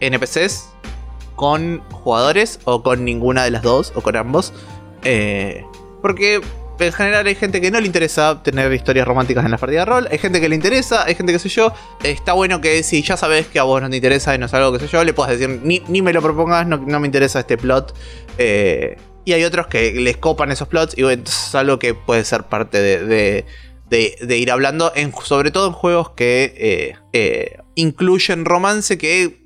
NPCs, 0.00 0.70
con 1.36 1.82
jugadores 1.90 2.58
o 2.64 2.82
con 2.82 3.04
ninguna 3.04 3.44
de 3.44 3.50
las 3.50 3.62
dos 3.62 3.92
o 3.94 4.00
con 4.00 4.16
ambos. 4.16 4.54
Eh, 5.02 5.62
porque 6.00 6.40
en 6.78 6.92
general 6.92 7.26
hay 7.26 7.34
gente 7.34 7.60
que 7.60 7.70
no 7.70 7.80
le 7.80 7.86
interesa 7.86 8.42
tener 8.42 8.72
historias 8.72 9.06
románticas 9.06 9.44
en 9.44 9.50
la 9.50 9.58
partida 9.58 9.80
de 9.80 9.84
rol, 9.84 10.08
hay 10.10 10.18
gente 10.18 10.40
que 10.40 10.48
le 10.48 10.54
interesa, 10.54 11.04
hay 11.04 11.14
gente 11.14 11.32
que 11.32 11.38
sé 11.38 11.48
yo. 11.48 11.72
Está 12.02 12.32
bueno 12.32 12.60
que 12.60 12.82
si 12.82 13.02
ya 13.02 13.16
sabes 13.16 13.46
que 13.46 13.58
a 13.58 13.62
vos 13.62 13.80
no 13.80 13.90
te 13.90 13.96
interesa 13.96 14.34
y 14.34 14.38
no 14.38 14.46
es 14.46 14.54
algo 14.54 14.72
que 14.72 14.80
sé 14.80 14.88
yo, 14.88 15.04
le 15.04 15.12
puedes 15.12 15.38
decir, 15.38 15.60
ni, 15.62 16.02
me 16.02 16.12
lo 16.12 16.22
propongas, 16.22 16.66
no, 16.66 16.78
me 16.78 17.06
interesa 17.06 17.40
este 17.40 17.56
plot. 17.56 17.94
Eh, 18.38 18.96
y 19.24 19.32
hay 19.32 19.44
otros 19.44 19.68
que 19.68 19.92
les 19.92 20.16
copan 20.18 20.52
esos 20.52 20.68
plots 20.68 20.96
y 20.98 21.02
bueno, 21.02 21.22
es 21.24 21.54
algo 21.54 21.78
que 21.78 21.94
puede 21.94 22.24
ser 22.24 22.44
parte 22.44 22.80
de, 22.80 23.46
de, 23.88 24.38
ir 24.38 24.50
hablando, 24.50 24.92
sobre 25.22 25.50
todo 25.50 25.68
en 25.68 25.72
juegos 25.72 26.10
que 26.10 26.54
eh, 26.56 26.96
eh, 27.12 27.58
incluyen 27.74 28.44
romance 28.44 28.98
que 28.98 29.44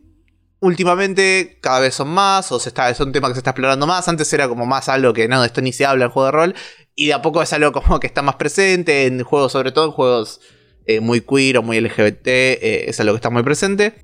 últimamente 0.61 1.59
cada 1.61 1.81
vez 1.81 1.95
son 1.95 2.09
más, 2.09 2.51
o 2.51 2.59
se 2.59 2.71
está, 2.71 2.91
es 2.91 2.99
un 3.01 3.13
tema 3.13 3.29
que 3.29 3.35
se 3.35 3.41
está 3.41 3.51
explorando 3.51 3.87
más. 3.87 4.09
Antes 4.09 4.33
era 4.33 4.49
como 4.49 4.67
más 4.67 4.89
algo 4.89 5.13
que 5.13 5.29
no, 5.29 5.41
de 5.41 5.47
esto 5.47 5.61
ni 5.61 5.73
se 5.73 5.87
habla 5.87 6.07
en 6.07 6.11
juego 6.11 6.27
de 6.27 6.33
rol, 6.33 6.55
y 6.99 7.07
de 7.07 7.15
a 7.15 7.23
poco 7.23 7.41
es 7.41 7.53
algo 7.53 7.73
como 7.73 8.01
que 8.01 8.07
está 8.07 8.23
más 8.23 8.35
presente 8.35 9.07
en 9.07 9.23
juegos, 9.23 9.53
sobre 9.53 9.73
todo 9.73 9.87
en 9.87 9.93
juegos 9.93 10.41
eh, 10.87 11.01
muy 11.01 11.21
queer 11.21 11.59
o 11.59 11.63
muy 11.63 11.81
LGBT, 11.81 12.27
es 12.27 12.99
algo 13.01 13.13
que 13.15 13.19
está 13.19 13.31
muy 13.31 13.43
presente. 13.43 13.95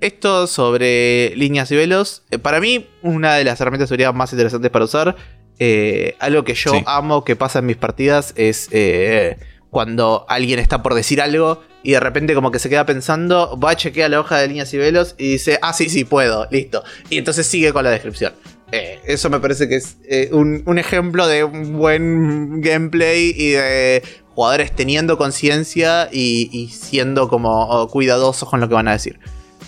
esto 0.00 0.46
sobre 0.46 1.34
líneas 1.36 1.70
y 1.72 1.76
velos, 1.76 2.22
para 2.42 2.60
mí, 2.60 2.86
una 3.02 3.34
de 3.34 3.44
las 3.44 3.60
herramientas 3.60 3.88
de 3.88 3.94
seguridad 3.94 4.14
más 4.14 4.32
interesantes 4.32 4.70
para 4.70 4.84
usar 4.84 5.16
eh, 5.58 6.14
algo 6.20 6.44
que 6.44 6.54
yo 6.54 6.72
amo 6.86 7.24
que 7.24 7.34
pasa 7.34 7.58
en 7.58 7.66
mis 7.66 7.76
partidas 7.76 8.32
es 8.36 8.68
eh, 8.70 9.36
cuando 9.70 10.24
alguien 10.28 10.60
está 10.60 10.82
por 10.82 10.94
decir 10.94 11.20
algo 11.20 11.62
y 11.82 11.92
de 11.92 12.00
repente 12.00 12.34
como 12.34 12.50
que 12.50 12.58
se 12.58 12.68
queda 12.68 12.86
pensando, 12.86 13.58
va 13.58 13.70
a 13.70 13.76
chequear 13.76 14.10
la 14.10 14.20
hoja 14.20 14.38
de 14.38 14.48
líneas 14.48 14.72
y 14.72 14.78
velos 14.78 15.14
y 15.18 15.32
dice, 15.32 15.58
ah, 15.62 15.72
sí, 15.72 15.88
sí, 15.88 16.04
puedo, 16.04 16.46
listo. 16.50 16.84
Y 17.10 17.18
entonces 17.18 17.46
sigue 17.46 17.72
con 17.72 17.84
la 17.84 17.90
descripción. 17.90 18.34
Eh, 18.72 19.00
eso 19.06 19.30
me 19.30 19.40
parece 19.40 19.68
que 19.68 19.76
es 19.76 19.96
un, 20.30 20.78
ejemplo 20.78 21.26
de 21.26 21.44
un 21.44 21.78
buen 21.78 22.60
gameplay 22.60 23.32
y 23.34 23.50
de 23.52 24.02
jugadores 24.34 24.72
teniendo 24.72 25.16
conciencia 25.16 26.08
y, 26.12 26.68
siendo 26.72 27.28
como 27.28 27.88
cuidadosos 27.88 28.48
con 28.48 28.60
lo 28.60 28.68
que 28.68 28.74
van 28.74 28.88
a 28.88 28.92
decir. 28.92 29.18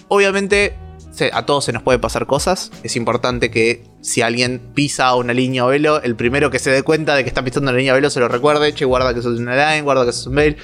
Obviamente 0.09 0.75
a 1.33 1.45
todos 1.45 1.67
se 1.67 1.73
nos 1.73 1.83
puede 1.83 1.99
pasar 1.99 2.27
cosas. 2.27 2.71
Es 2.83 2.97
importante 2.97 3.51
que 3.51 3.85
si 4.01 4.23
alguien 4.23 4.61
pisa 4.75 5.15
una 5.15 5.35
línea 5.35 5.67
o 5.67 5.69
velo, 5.69 6.01
el 6.03 6.17
primero 6.17 6.51
que 6.51 6.59
se 6.59 6.71
dé 6.71 6.83
cuenta 6.83 7.15
de 7.15 7.25
que 7.25 7.29
está 7.29 7.45
pisando 7.45 7.71
una 7.71 7.79
línea 7.79 7.93
o 7.93 7.97
velo 7.97 8.11
se 8.11 8.21
lo 8.21 8.29
recuerde. 8.29 8.73
Che, 8.73 8.85
guarda 8.85 9.13
que 9.13 9.21
eso 9.21 9.33
es 9.35 9.41
una 9.41 9.55
line, 9.55 9.83
guarda 9.83 10.05
que 10.05 10.11
eso 10.11 10.21
es 10.21 10.27
un 10.27 10.35
mail. 10.35 10.57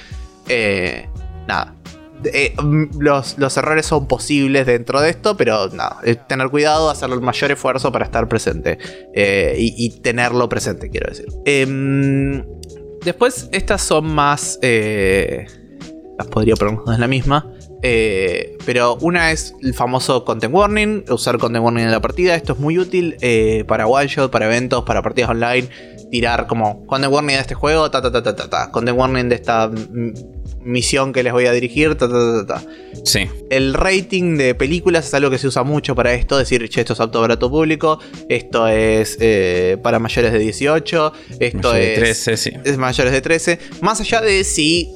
Eh, 0.47 1.07
nada. 1.47 1.75
Eh, 2.25 2.53
mm, 2.61 2.99
los, 2.99 3.57
errores 3.57 3.85
son 3.85 4.07
posibles 4.07 4.65
dentro 4.65 5.01
de 5.01 5.09
esto, 5.09 5.37
pero 5.37 5.69
nada, 5.69 6.01
tener 6.27 6.49
cuidado, 6.49 6.89
hacer 6.89 7.09
el 7.09 7.21
mayor 7.21 7.51
esfuerzo 7.51 7.91
para 7.91 8.05
estar 8.05 8.27
presente 8.27 8.77
eh, 9.13 9.55
y, 9.57 9.99
tenerlo 10.01 10.49
presente, 10.49 10.89
quiero 10.89 11.09
decir. 11.09 11.27
Em, 11.45 12.43
después, 13.03 13.49
estas 13.51 13.81
son 13.81 14.07
más. 14.07 14.59
las 14.61 16.27
podría 16.29 16.55
en 16.59 16.99
la 16.99 17.07
misma. 17.07 17.51
Eh, 17.83 18.57
pero 18.65 18.97
una 19.01 19.31
es 19.31 19.53
el 19.61 19.73
famoso 19.73 20.25
content 20.25 20.53
warning, 20.53 21.05
usar 21.09 21.37
content 21.37 21.63
warning 21.63 21.85
en 21.85 21.91
la 21.91 22.01
partida. 22.01 22.35
Esto 22.35 22.53
es 22.53 22.59
muy 22.59 22.77
útil 22.79 23.17
eh, 23.21 23.63
para 23.67 23.87
one 23.87 24.07
shot, 24.07 24.31
para 24.31 24.45
eventos, 24.45 24.83
para 24.83 25.01
partidas 25.01 25.29
online. 25.29 25.69
Tirar 26.09 26.47
como 26.47 26.85
content 26.87 27.13
warning 27.13 27.35
de 27.35 27.41
este 27.41 27.55
juego, 27.55 27.91
ta 27.91 28.01
ta 28.01 28.11
ta 28.11 28.23
ta 28.23 28.35
ta, 28.35 28.49
ta. 28.49 28.71
content 28.71 28.97
warning 28.97 29.29
de 29.29 29.35
esta 29.35 29.69
misión 30.63 31.13
que 31.13 31.23
les 31.23 31.33
voy 31.33 31.45
a 31.45 31.51
dirigir, 31.51 31.95
ta 31.95 32.07
ta 32.07 32.45
ta 32.45 32.61
ta. 32.61 32.63
Sí. 33.03 33.29
El 33.49 33.73
rating 33.73 34.37
de 34.37 34.55
películas 34.55 35.07
es 35.07 35.13
algo 35.13 35.29
que 35.29 35.37
se 35.37 35.47
usa 35.47 35.63
mucho 35.63 35.95
para 35.95 36.13
esto, 36.13 36.37
decir, 36.37 36.67
che, 36.69 36.81
esto 36.81 36.93
es 36.93 36.99
apto 36.99 37.21
para 37.21 37.37
todo 37.37 37.51
público, 37.51 37.99
esto 38.29 38.67
es 38.67 39.17
eh, 39.19 39.77
para 39.81 39.99
mayores 39.99 40.33
de 40.33 40.39
18, 40.39 41.13
esto 41.39 41.75
es, 41.75 41.87
de 41.87 41.95
13, 41.95 42.37
sí. 42.37 42.51
es 42.63 42.77
mayores 42.77 43.13
de 43.13 43.21
13. 43.21 43.59
Más 43.81 44.01
allá 44.01 44.21
de 44.21 44.43
si 44.43 44.89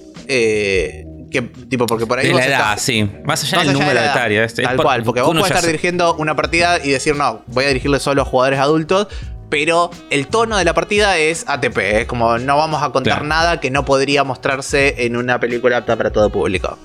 que, 1.31 1.41
tipo, 1.41 1.87
porque 1.87 2.05
por 2.05 2.19
ahí. 2.19 2.27
De 2.27 2.33
la 2.33 2.45
edad, 2.45 2.77
sí. 2.77 3.09
Más 3.23 3.41
allá 3.43 3.63
del 3.63 3.73
número 3.73 3.99
de 3.99 4.05
etario. 4.05 4.43
Este, 4.43 4.61
tal 4.61 4.77
cual, 4.77 5.03
porque 5.03 5.21
vos 5.21 5.31
podés 5.31 5.47
estar 5.47 5.65
dirigiendo 5.65 6.13
una 6.15 6.35
partida 6.35 6.79
y 6.83 6.89
decir, 6.89 7.15
no, 7.15 7.43
voy 7.47 7.65
a 7.65 7.67
dirigirle 7.69 7.99
solo 7.99 8.21
a 8.21 8.25
jugadores 8.25 8.59
adultos. 8.59 9.07
Pero 9.51 9.91
el 10.09 10.27
tono 10.27 10.57
de 10.57 10.63
la 10.63 10.73
partida 10.73 11.17
es 11.17 11.43
ATP. 11.47 11.77
Es 11.77 12.05
como 12.05 12.37
no 12.37 12.55
vamos 12.55 12.81
a 12.81 12.89
contar 12.89 13.25
nada 13.25 13.59
que 13.59 13.69
no 13.69 13.83
podría 13.83 14.23
mostrarse 14.23 15.05
en 15.05 15.17
una 15.17 15.41
película 15.41 15.77
apta 15.77 15.97
para 15.97 16.09
todo 16.09 16.29
público. 16.31 16.79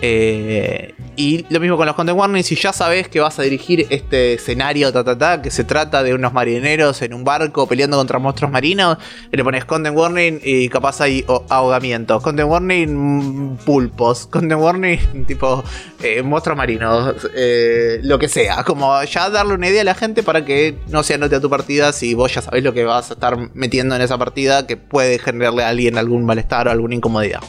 Eh, 0.00 0.94
y 1.16 1.46
lo 1.48 1.60
mismo 1.60 1.76
con 1.76 1.86
los 1.86 1.96
content 1.96 2.18
warnings. 2.18 2.46
Si 2.46 2.56
ya 2.56 2.72
sabes 2.72 3.08
que 3.08 3.20
vas 3.20 3.38
a 3.38 3.42
dirigir 3.42 3.86
este 3.90 4.34
escenario, 4.34 4.92
ta, 4.92 5.02
ta, 5.02 5.16
ta, 5.18 5.42
que 5.42 5.50
se 5.50 5.64
trata 5.64 6.02
de 6.02 6.14
unos 6.14 6.32
marineros 6.32 7.02
en 7.02 7.14
un 7.14 7.24
barco 7.24 7.66
peleando 7.66 7.96
contra 7.96 8.18
monstruos 8.18 8.52
marinos, 8.52 8.98
le 9.30 9.42
pones 9.42 9.64
content 9.64 9.96
warning 9.96 10.40
y 10.42 10.68
capaz 10.68 11.00
hay 11.00 11.24
ahogamientos. 11.48 12.22
Content 12.22 12.48
warning, 12.48 12.94
mm, 12.94 13.56
pulpos. 13.58 14.26
Content 14.26 14.60
warning, 14.60 15.24
tipo 15.26 15.64
eh, 16.02 16.22
monstruos 16.22 16.56
marinos. 16.56 17.28
Eh, 17.34 18.00
lo 18.02 18.18
que 18.18 18.28
sea. 18.28 18.62
Como 18.64 19.02
ya 19.04 19.30
darle 19.30 19.54
una 19.54 19.68
idea 19.68 19.82
a 19.82 19.84
la 19.84 19.94
gente 19.94 20.22
para 20.22 20.44
que 20.44 20.76
no 20.88 21.02
se 21.02 21.14
anote 21.14 21.36
a 21.36 21.40
tu 21.40 21.50
partida 21.50 21.92
si 21.92 22.14
vos 22.14 22.34
ya 22.34 22.42
sabés 22.42 22.62
lo 22.62 22.72
que 22.72 22.84
vas 22.84 23.10
a 23.10 23.14
estar 23.14 23.36
metiendo 23.54 23.96
en 23.96 24.02
esa 24.02 24.18
partida 24.18 24.66
que 24.66 24.76
puede 24.76 25.18
generarle 25.18 25.64
a 25.64 25.68
alguien 25.68 25.98
algún 25.98 26.24
malestar 26.24 26.68
o 26.68 26.70
alguna 26.70 26.94
incomodidad. 26.94 27.40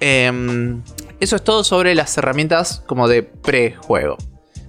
Eh, 0.00 0.30
eso 1.20 1.36
es 1.36 1.44
todo 1.44 1.64
sobre 1.64 1.94
las 1.94 2.16
herramientas 2.18 2.82
como 2.86 3.08
de 3.08 3.22
prejuego. 3.22 4.16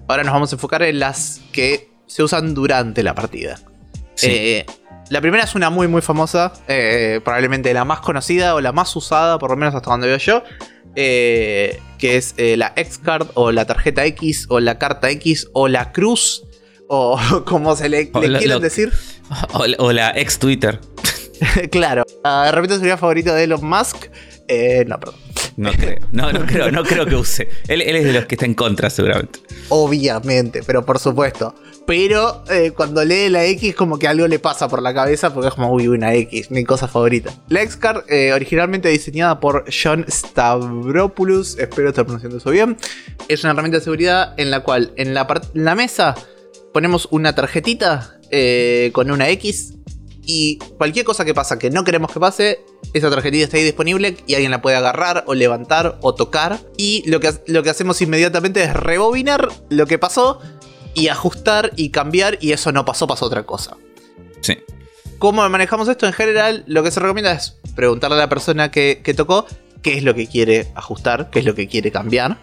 Ahora 0.08 0.24
nos 0.24 0.34
vamos 0.34 0.52
a 0.52 0.56
enfocar 0.56 0.84
en 0.84 1.00
las 1.00 1.42
que 1.52 1.90
se 2.08 2.24
usan 2.24 2.54
durante 2.54 3.04
la 3.04 3.16
partida. 3.16 3.60
Eh, 4.22 4.66
la 5.10 5.22
primera 5.22 5.44
es 5.44 5.56
una 5.56 5.70
muy 5.70 5.88
muy 5.88 6.02
famosa, 6.02 6.54
eh, 6.68 7.20
probablemente 7.24 7.74
la 7.74 7.86
más 7.86 8.00
conocida 8.00 8.56
o 8.56 8.62
la 8.62 8.72
más 8.72 8.96
usada, 8.96 9.40
por 9.40 9.50
lo 9.52 9.58
menos 9.58 9.76
hasta 9.76 9.90
donde 9.90 10.08
veo 10.08 10.18
yo, 10.18 10.44
eh, 10.96 11.80
que 11.98 12.18
es 12.18 12.36
la 12.38 12.74
X-Card 12.76 13.30
o 13.34 13.52
la 13.52 13.66
tarjeta 13.66 14.06
X 14.06 14.46
o 14.50 14.60
la 14.60 14.78
carta 14.78 15.10
X 15.10 15.50
o 15.54 15.68
la 15.68 15.92
cruz 15.92 16.44
o 16.88 17.20
como 17.46 17.76
se 17.76 17.90
le, 17.90 18.12
quieren 18.12 18.62
decir. 18.62 18.94
O, 19.80 19.92
la 19.92 20.12
ex-Twitter. 20.12 20.80
claro, 21.72 22.04
la 22.24 22.48
herramienta 22.48 22.76
de 22.76 22.80
seguridad 22.80 23.00
favorita 23.00 23.34
de 23.34 23.46
Elon 23.46 23.66
Musk. 23.66 24.06
no, 24.86 25.00
perdón. 25.00 25.25
No 25.58 25.72
creo, 25.72 26.00
no, 26.12 26.32
no 26.34 26.46
creo, 26.46 26.72
no 26.72 26.84
creo 26.84 27.06
que 27.06 27.16
use. 27.16 27.48
Él, 27.68 27.82
es 27.82 28.04
de 28.04 28.14
los 28.14 28.26
que 28.26 28.36
está 28.36 28.46
en 28.46 28.56
contra, 28.56 28.90
seguramente. 28.90 29.40
Obviamente, 29.70 30.62
pero 30.66 30.86
por 30.86 31.00
supuesto. 31.00 31.56
Pero 31.88 32.44
eh, 32.50 32.72
cuando 32.76 33.06
lee 33.06 33.30
la 33.30 33.46
X, 33.46 33.76
como 33.76 33.98
que 33.98 34.08
algo 34.08 34.28
le 34.28 34.40
pasa 34.40 34.68
por 34.68 34.82
la 34.82 34.94
cabeza 34.94 35.34
porque 35.34 35.50
es 35.50 35.54
como, 35.54 35.72
uy, 35.72 35.88
una 35.88 36.14
X, 36.14 36.52
mi 36.52 36.64
cosa 36.66 36.88
favorita. 36.88 37.34
La 37.48 37.62
X-Card, 37.62 38.04
eh, 38.10 38.34
originalmente 38.34 38.90
diseñada 38.90 39.40
por 39.40 39.66
John 39.72 40.06
Stavropoulos, 40.10 41.58
espero 41.60 41.90
estar 41.90 42.06
pronunciando 42.06 42.38
eso 42.38 42.50
bien, 42.50 42.76
es 43.28 43.44
una 43.44 43.54
herramienta 43.54 43.78
de 43.78 43.84
seguridad 43.84 44.34
en 44.38 44.52
la 44.52 44.62
cual 44.62 44.94
en 44.98 45.14
la, 45.14 45.28
la 45.54 45.76
mesa 45.76 46.16
ponemos 46.74 47.08
una 47.12 47.34
tarjetita 47.34 48.20
eh, 48.32 48.90
con 48.92 49.12
una 49.12 49.30
X 49.30 49.76
y 50.26 50.58
cualquier 50.78 51.06
cosa 51.06 51.26
que 51.26 51.34
pasa 51.34 51.60
que 51.60 51.70
no 51.70 51.84
queremos 51.84 52.12
que 52.12 52.20
pase, 52.20 52.66
esa 52.94 53.10
tarjetita 53.10 53.44
está 53.44 53.58
ahí 53.58 53.64
disponible 53.64 54.18
y 54.26 54.34
alguien 54.34 54.52
la 54.52 54.62
puede 54.62 54.76
agarrar 54.76 55.24
o 55.28 55.34
levantar 55.34 55.98
o 56.02 56.16
tocar. 56.16 56.60
Y 56.78 57.04
lo 57.10 57.20
que, 57.20 57.32
lo 57.48 57.64
que 57.64 57.70
hacemos 57.70 58.02
inmediatamente 58.02 58.64
es 58.64 58.74
rebobinar 58.74 59.50
lo 59.70 59.86
que 59.86 60.00
pasó 60.00 60.40
y 60.94 61.10
ajustar 61.10 61.72
y 61.76 61.90
cambiar 61.90 62.38
y 62.42 62.54
eso 62.54 62.72
no 62.72 62.86
pasó, 62.86 63.06
pasó 63.08 63.26
otra 63.26 63.46
cosa. 63.46 63.78
Sí. 64.42 64.58
¿Cómo 65.20 65.48
manejamos 65.50 65.88
esto? 65.88 66.08
En 66.08 66.14
general, 66.14 66.64
lo 66.68 66.84
que 66.84 66.92
se 66.92 67.00
recomienda 67.00 67.32
es 67.32 67.58
preguntarle 67.76 68.16
a 68.18 68.20
la 68.20 68.30
persona 68.30 68.72
que, 68.72 69.02
tocó 69.16 69.46
qué 69.82 69.98
es 69.98 70.04
lo 70.04 70.16
que 70.16 70.28
quiere 70.28 70.72
ajustar, 70.76 71.30
qué 71.30 71.40
es 71.40 71.46
lo 71.46 71.56
que 71.56 71.68
quiere 71.68 71.92
cambiar. 71.92 72.38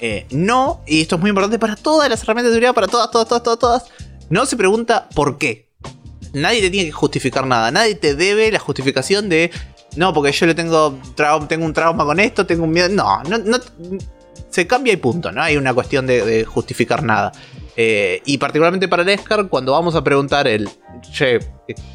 Eh, 0.00 0.26
no, 0.30 0.82
y 0.86 1.02
esto 1.02 1.16
es 1.16 1.20
muy 1.20 1.30
importante 1.30 1.58
para 1.58 1.76
todas 1.76 2.08
las 2.08 2.22
herramientas 2.22 2.50
de 2.50 2.54
seguridad, 2.56 2.74
para 2.74 2.88
todas, 2.88 3.10
todas, 3.10 3.28
todas, 3.28 3.42
todas, 3.42 3.58
todas. 3.58 3.84
No 4.30 4.46
se 4.46 4.56
pregunta 4.56 5.08
por 5.14 5.38
qué 5.38 5.68
nadie 6.34 6.60
te 6.60 6.70
tiene 6.70 6.86
que 6.86 6.92
justificar 6.92 7.46
nada. 7.46 7.70
Nadie 7.70 7.94
te 7.94 8.14
debe 8.14 8.50
la 8.50 8.58
justificación 8.58 9.28
de. 9.28 9.50
No, 9.96 10.12
porque 10.12 10.32
yo 10.32 10.46
le 10.46 10.54
tengo, 10.54 10.98
tengo 11.48 11.64
un 11.64 11.72
trauma 11.72 12.04
con 12.04 12.20
esto, 12.20 12.44
tengo 12.46 12.64
un 12.64 12.70
miedo. 12.72 12.88
No, 12.88 13.22
no, 13.22 13.38
no 13.38 13.58
se 14.54 14.66
cambia 14.66 14.92
y 14.92 14.96
punto. 14.96 15.32
No 15.32 15.42
hay 15.42 15.56
una 15.56 15.74
cuestión 15.74 16.06
de, 16.06 16.44
justificar 16.44 17.02
nada. 17.02 17.32
Eh, 17.76 18.22
y 18.24 18.38
particularmente 18.38 18.86
para 18.86 19.02
el 19.02 19.08
Escar, 19.08 19.48
cuando 19.48 19.72
vamos 19.72 19.96
a 19.96 20.04
preguntar 20.04 20.46
el, 20.46 20.68
che, 21.12 21.40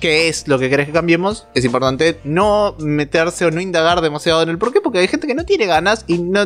¿qué 0.02 0.28
es 0.28 0.46
lo 0.46 0.60
que 0.60 0.70
querés 0.70 0.88
que 0.88 0.92
cambiemos? 0.92 1.48
Es 1.56 1.64
importante 1.64 2.20
no 2.26 2.76
meterse 2.80 3.46
o 3.46 3.52
no 3.52 3.62
indagar 3.62 4.02
demasiado 4.02 4.42
en 4.42 4.50
el 4.50 4.58
por 4.58 4.74
qué, 4.74 4.82
porque 4.82 5.00
hay 5.00 5.08
gente 5.08 5.26
que 5.26 5.36
no 5.36 5.46
tiene 5.46 5.68
ganas 5.68 6.04
y 6.06 6.18
no, 6.18 6.46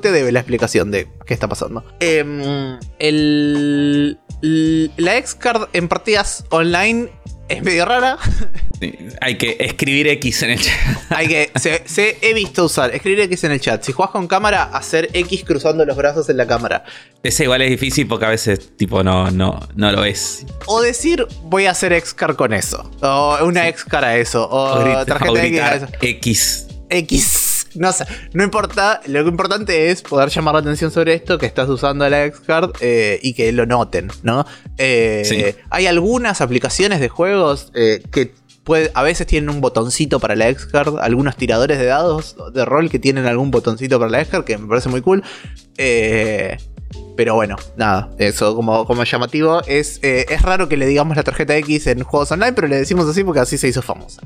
te 0.00 0.12
debe 0.12 0.30
la 0.30 0.38
explicación 0.38 0.92
de 0.92 1.08
qué 1.26 1.34
está 1.34 1.48
pasando. 1.48 1.84
Em, 1.98 2.78
el, 3.00 4.20
la 4.40 5.16
X-Card 5.16 5.68
en 5.72 5.88
partidas 5.88 6.44
online 6.50 7.10
es 7.48 7.62
medio 7.62 7.84
rara. 7.84 8.18
hay 9.20 9.38
que 9.38 9.56
escribir 9.58 10.06
X 10.08 10.42
en 10.42 10.50
el 10.50 10.60
chat. 10.60 10.74
hay 11.10 11.28
que. 11.28 11.50
Se, 11.56 12.18
he 12.20 12.34
visto 12.34 12.64
usar 12.64 12.94
escribir 12.94 13.20
X 13.20 13.44
en 13.44 13.52
el 13.52 13.60
chat. 13.60 13.82
Si 13.82 13.92
juegas 13.92 14.12
con 14.12 14.28
cámara, 14.28 14.64
hacer 14.64 15.08
X 15.12 15.44
cruzando 15.44 15.84
los 15.84 15.96
brazos 15.96 16.28
en 16.28 16.36
la 16.36 16.46
cámara. 16.46 16.84
Ese 17.22 17.44
igual 17.44 17.62
es 17.62 17.70
difícil 17.70 18.06
porque 18.06 18.26
a 18.26 18.30
veces, 18.30 18.76
tipo, 18.76 19.02
no, 19.02 19.30
no, 19.30 19.58
no 19.74 19.92
lo 19.92 20.04
es. 20.04 20.46
O 20.66 20.82
decir, 20.82 21.26
voy 21.44 21.66
a 21.66 21.72
hacer 21.72 21.98
Xcar 21.98 22.36
con 22.36 22.52
eso. 22.52 22.90
O 23.00 23.38
una 23.44 23.70
Xcar 23.72 24.04
a 24.04 24.16
eso. 24.16 24.48
O, 24.50 25.04
tarjeta 25.04 25.44
X 25.44 25.60
a 25.60 25.74
eso. 25.74 25.86
X. 26.00 26.66
X 26.90 27.47
no 27.78 27.90
no 28.32 28.44
importa, 28.44 29.00
lo 29.06 29.22
que 29.22 29.30
importante 29.30 29.90
es 29.90 30.02
poder 30.02 30.28
llamar 30.28 30.54
la 30.54 30.60
atención 30.60 30.90
sobre 30.90 31.14
esto, 31.14 31.38
que 31.38 31.46
estás 31.46 31.68
usando 31.68 32.08
la 32.08 32.24
X-Card 32.26 32.72
eh, 32.80 33.18
y 33.22 33.34
que 33.34 33.50
lo 33.52 33.66
noten, 33.66 34.10
¿no? 34.22 34.46
Eh, 34.76 35.56
hay 35.70 35.86
algunas 35.86 36.40
aplicaciones 36.40 37.00
de 37.00 37.08
juegos 37.08 37.70
eh, 37.74 38.02
que 38.10 38.34
puede, 38.64 38.90
a 38.94 39.02
veces 39.02 39.26
tienen 39.26 39.50
un 39.50 39.60
botoncito 39.60 40.20
para 40.20 40.36
la 40.36 40.48
X-Card, 40.48 40.98
algunos 41.00 41.36
tiradores 41.36 41.78
de 41.78 41.86
dados 41.86 42.36
de 42.52 42.64
rol 42.64 42.90
que 42.90 42.98
tienen 42.98 43.26
algún 43.26 43.50
botoncito 43.50 43.98
para 43.98 44.10
la 44.10 44.20
X-Card, 44.22 44.44
que 44.44 44.58
me 44.58 44.66
parece 44.68 44.88
muy 44.88 45.00
cool. 45.00 45.22
pero 47.16 47.34
bueno, 47.34 47.56
nada, 47.76 48.10
eso 48.18 48.54
como, 48.54 48.84
como 48.84 49.04
llamativo. 49.04 49.62
Es, 49.66 50.00
es 50.02 50.42
raro 50.42 50.68
que 50.68 50.76
le 50.76 50.86
digamos 50.86 51.16
la 51.16 51.22
tarjeta 51.22 51.56
X 51.56 51.86
en 51.86 52.02
juegos 52.02 52.30
online, 52.32 52.52
pero 52.52 52.68
le 52.68 52.76
decimos 52.76 53.08
así 53.08 53.24
porque 53.24 53.40
así 53.40 53.58
se 53.58 53.68
hizo 53.68 53.82
famosa. 53.82 54.22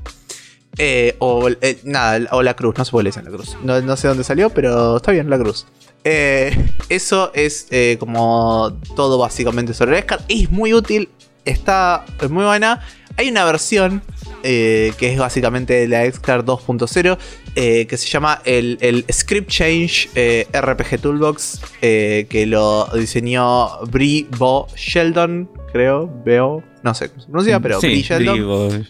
Eh, 0.78 1.16
o 1.18 1.48
eh, 1.48 1.78
nada, 1.84 2.28
o 2.30 2.42
la 2.42 2.54
cruz, 2.54 2.76
no 2.78 2.84
se 2.84 2.90
puede 2.90 3.06
decir 3.06 3.22
la 3.24 3.30
cruz. 3.30 3.56
No, 3.62 3.96
sé 3.96 4.08
dónde 4.08 4.24
salió, 4.24 4.50
pero 4.50 4.96
está 4.96 5.12
bien, 5.12 5.28
la 5.28 5.38
cruz. 5.38 5.66
Eh, 6.04 6.56
eso 6.88 7.30
es 7.34 7.68
como 7.98 8.78
todo 8.96 9.18
básicamente 9.18 9.74
sobre 9.74 9.98
el 9.98 10.04
SCAR. 10.04 10.20
Es 10.28 10.50
muy 10.50 10.72
útil, 10.72 11.10
está 11.44 12.04
es 12.20 12.30
muy 12.30 12.44
buena. 12.44 12.80
Hay 13.18 13.28
una 13.28 13.44
versión 13.44 14.02
que 14.42 14.94
es 14.98 15.18
básicamente 15.18 15.86
la 15.86 16.10
XCard 16.10 16.44
2.0 16.44 17.18
que 17.54 17.96
se 17.96 18.08
llama 18.08 18.40
el, 18.44 19.04
Script 19.12 19.50
Change 19.50 20.08
RPG 20.52 21.00
Toolbox 21.02 21.60
que 21.80 22.44
lo 22.48 22.88
diseñó 22.94 23.78
Brie 23.90 24.26
Bo 24.38 24.66
Sheldon, 24.74 25.48
creo, 25.72 26.10
veo, 26.24 26.64
no 26.82 26.94
sé 26.94 27.10
cómo 27.10 27.20
se 27.20 27.28
pronuncia, 27.28 27.60
pero 27.60 27.80
Brie 27.80 28.02
Sheldon. 28.02 28.86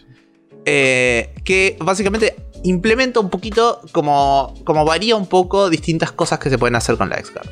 Eh, 0.64 1.34
que 1.44 1.76
básicamente 1.80 2.36
implementa 2.64 3.20
un 3.20 3.30
poquito, 3.30 3.80
como, 3.92 4.54
como 4.64 4.84
varía 4.84 5.16
un 5.16 5.26
poco 5.26 5.70
distintas 5.70 6.12
cosas 6.12 6.38
que 6.38 6.50
se 6.50 6.58
pueden 6.58 6.76
hacer 6.76 6.96
con 6.96 7.08
la 7.08 7.18
X-Card. 7.18 7.48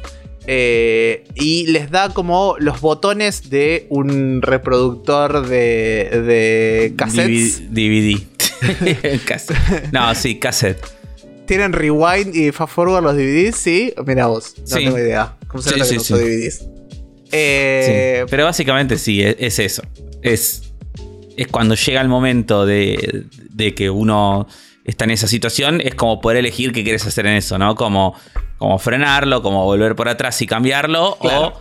Eh, 0.47 1.25
y 1.35 1.67
les 1.67 1.91
da 1.91 2.09
como 2.11 2.57
los 2.59 2.81
botones 2.81 3.51
de 3.51 3.87
un 3.91 4.43
reproductor 4.43 5.47
de, 5.47 6.23
de 6.27 6.95
cassettes. 6.97 7.73
DVD. 7.73 8.21
no, 9.93 10.15
sí, 10.15 10.39
cassette. 10.39 10.85
¿Tienen 11.47 11.73
rewind 11.73 12.35
y 12.35 12.53
fast 12.53 12.73
forward 12.73 13.03
los 13.03 13.17
DVDs? 13.17 13.57
Sí, 13.57 13.93
mira 14.07 14.29
vos, 14.29 14.55
no 14.59 14.77
tengo 14.77 14.99
idea. 14.99 15.37
¿Cómo 15.49 15.63
se 15.63 15.85
sí, 15.85 15.99
sí, 15.99 16.15
DVDs? 16.15 16.67
Eh, 17.33 18.25
pero 18.31 18.45
básicamente 18.45 18.99
sí, 18.99 19.21
es 19.23 19.59
eso. 19.59 19.83
Es 20.23 20.70
es 21.41 21.49
cuando 21.49 21.75
llega 21.75 22.03
el 22.03 22.09
momento 22.09 22.67
de, 22.67 23.25
que 23.75 23.89
uno 23.89 24.47
está 24.85 25.07
en 25.07 25.13
esa 25.13 25.27
situación, 25.27 25.81
es 25.81 25.95
como 25.95 26.21
poder 26.21 26.37
elegir 26.37 26.71
qué 26.73 26.83
quieres 26.83 27.07
hacer 27.07 27.27
en 27.27 27.37
eso, 27.37 27.57
¿no? 27.57 27.75
Como, 27.77 28.15
como 28.59 28.79
frenarlo, 28.79 29.43
como 29.43 29.65
volver 29.65 29.97
por 29.97 30.11
atrás 30.11 30.43
y 30.43 30.47
cambiarlo, 30.47 31.17
o 31.19 31.55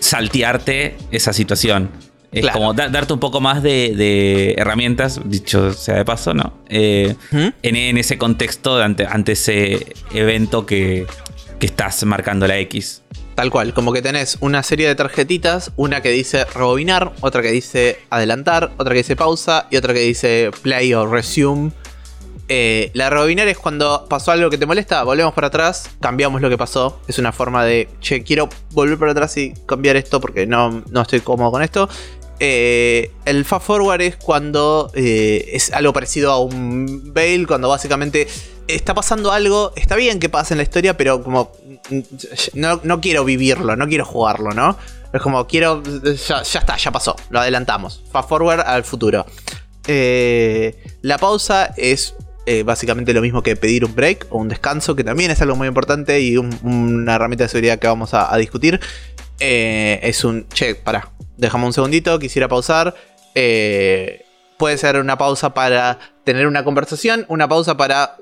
saltearte 0.00 0.96
esa 1.12 1.32
situación. 1.32 1.90
Es 2.32 2.48
como 2.48 2.74
darte 2.74 3.12
un 3.12 3.20
poco 3.20 3.40
más 3.40 3.62
de, 3.62 4.54
herramientas, 4.58 5.20
dicho 5.24 5.72
sea 5.74 5.94
de 5.94 6.04
paso, 6.04 6.34
¿no? 6.34 6.54
Eh, 6.68 7.14
en, 7.62 7.98
ese 7.98 8.18
contexto, 8.18 8.82
ante, 8.82 9.06
ante 9.06 9.32
ese 9.32 9.94
evento 10.12 10.66
que, 10.66 11.06
que 11.60 11.66
estás 11.66 12.02
marcando 12.04 12.48
la 12.48 12.58
X. 12.58 13.02
Tal 13.36 13.50
cual, 13.50 13.72
como 13.72 13.92
que 13.92 14.02
tenés 14.02 14.38
una 14.40 14.62
serie 14.62 14.88
de 14.88 14.94
tarjetitas, 14.96 15.72
una 15.76 16.02
que 16.02 16.10
dice 16.10 16.44
rebobinar, 16.46 17.12
otra 17.20 17.42
que 17.42 17.52
dice 17.52 18.00
adelantar, 18.10 18.72
otra 18.78 18.92
que 18.92 18.98
dice 18.98 19.14
pausa 19.14 19.68
y 19.70 19.76
otra 19.76 19.94
que 19.94 20.00
dice 20.00 20.50
play 20.62 20.92
o 20.94 21.06
resume. 21.06 21.70
Eh, 22.48 22.90
la 22.94 23.08
rebobinar 23.08 23.46
es 23.46 23.58
cuando 23.58 24.06
pasó 24.08 24.32
algo 24.32 24.50
que 24.50 24.58
te 24.58 24.66
molesta, 24.66 25.04
volvemos 25.04 25.32
para 25.34 25.46
atrás, 25.46 25.88
cambiamos 26.00 26.40
lo 26.40 26.50
que 26.50 26.58
pasó. 26.58 27.00
Es 27.06 27.18
una 27.18 27.30
forma 27.30 27.64
de, 27.64 27.88
che, 28.00 28.24
quiero 28.24 28.48
volver 28.72 28.98
para 28.98 29.12
atrás 29.12 29.36
y 29.36 29.54
cambiar 29.66 29.96
esto 29.96 30.20
porque 30.20 30.46
no, 30.46 30.82
no 30.90 31.02
estoy 31.02 31.20
cómodo 31.20 31.52
con 31.52 31.62
esto. 31.62 31.88
Eh, 32.42 33.10
el 33.26 33.44
fast 33.44 33.66
forward 33.66 34.00
es 34.00 34.16
cuando 34.16 34.90
eh, 34.94 35.50
es 35.52 35.72
algo 35.74 35.92
parecido 35.92 36.32
a 36.32 36.40
un 36.40 37.12
bail, 37.12 37.46
cuando 37.46 37.68
básicamente 37.68 38.26
está 38.74 38.94
pasando 38.94 39.32
algo, 39.32 39.72
está 39.76 39.96
bien 39.96 40.18
que 40.18 40.28
pase 40.28 40.54
en 40.54 40.58
la 40.58 40.62
historia, 40.62 40.96
pero 40.96 41.22
como 41.22 41.52
no, 42.54 43.00
quiero 43.00 43.24
vivirlo, 43.24 43.76
no 43.76 43.88
quiero 43.88 44.04
jugarlo, 44.04 44.50
¿no? 44.52 44.76
Es 45.12 45.20
como 45.22 45.46
quiero, 45.46 45.82
ya, 45.82 46.40
está, 46.40 46.76
ya 46.76 46.92
pasó, 46.92 47.16
lo 47.30 47.40
adelantamos. 47.40 48.02
Fast 48.12 48.28
forward 48.28 48.60
al 48.60 48.84
futuro. 48.84 49.26
Eh, 49.86 50.76
la 51.02 51.18
pausa 51.18 51.74
es 51.76 52.14
básicamente 52.64 53.14
lo 53.14 53.22
mismo 53.22 53.44
que 53.44 53.54
pedir 53.54 53.84
un 53.84 53.94
break 53.94 54.26
o 54.30 54.38
un 54.38 54.48
descanso, 54.48 54.96
que 54.96 55.04
también 55.04 55.30
es 55.30 55.40
algo 55.40 55.54
muy 55.54 55.68
importante 55.68 56.20
y 56.20 56.36
una 56.36 57.14
herramienta 57.14 57.44
de 57.44 57.48
seguridad 57.48 57.78
que 57.78 57.86
vamos 57.86 58.10
a, 58.12 58.36
discutir. 58.38 58.80
es 59.38 60.24
un, 60.24 60.48
che, 60.48 60.74
para, 60.74 61.10
dejamos 61.40 61.68
un 61.68 61.72
segundito, 61.72 62.18
quisiera 62.18 62.48
pausar. 62.48 62.94
Eh, 63.34 64.24
puede 64.58 64.76
ser 64.78 64.96
una 64.96 65.16
pausa 65.18 65.54
para 65.54 65.98
tener 66.24 66.46
una 66.46 66.64
conversación, 66.64 67.24
una 67.28 67.48
pausa 67.48 67.76
para 67.76 68.16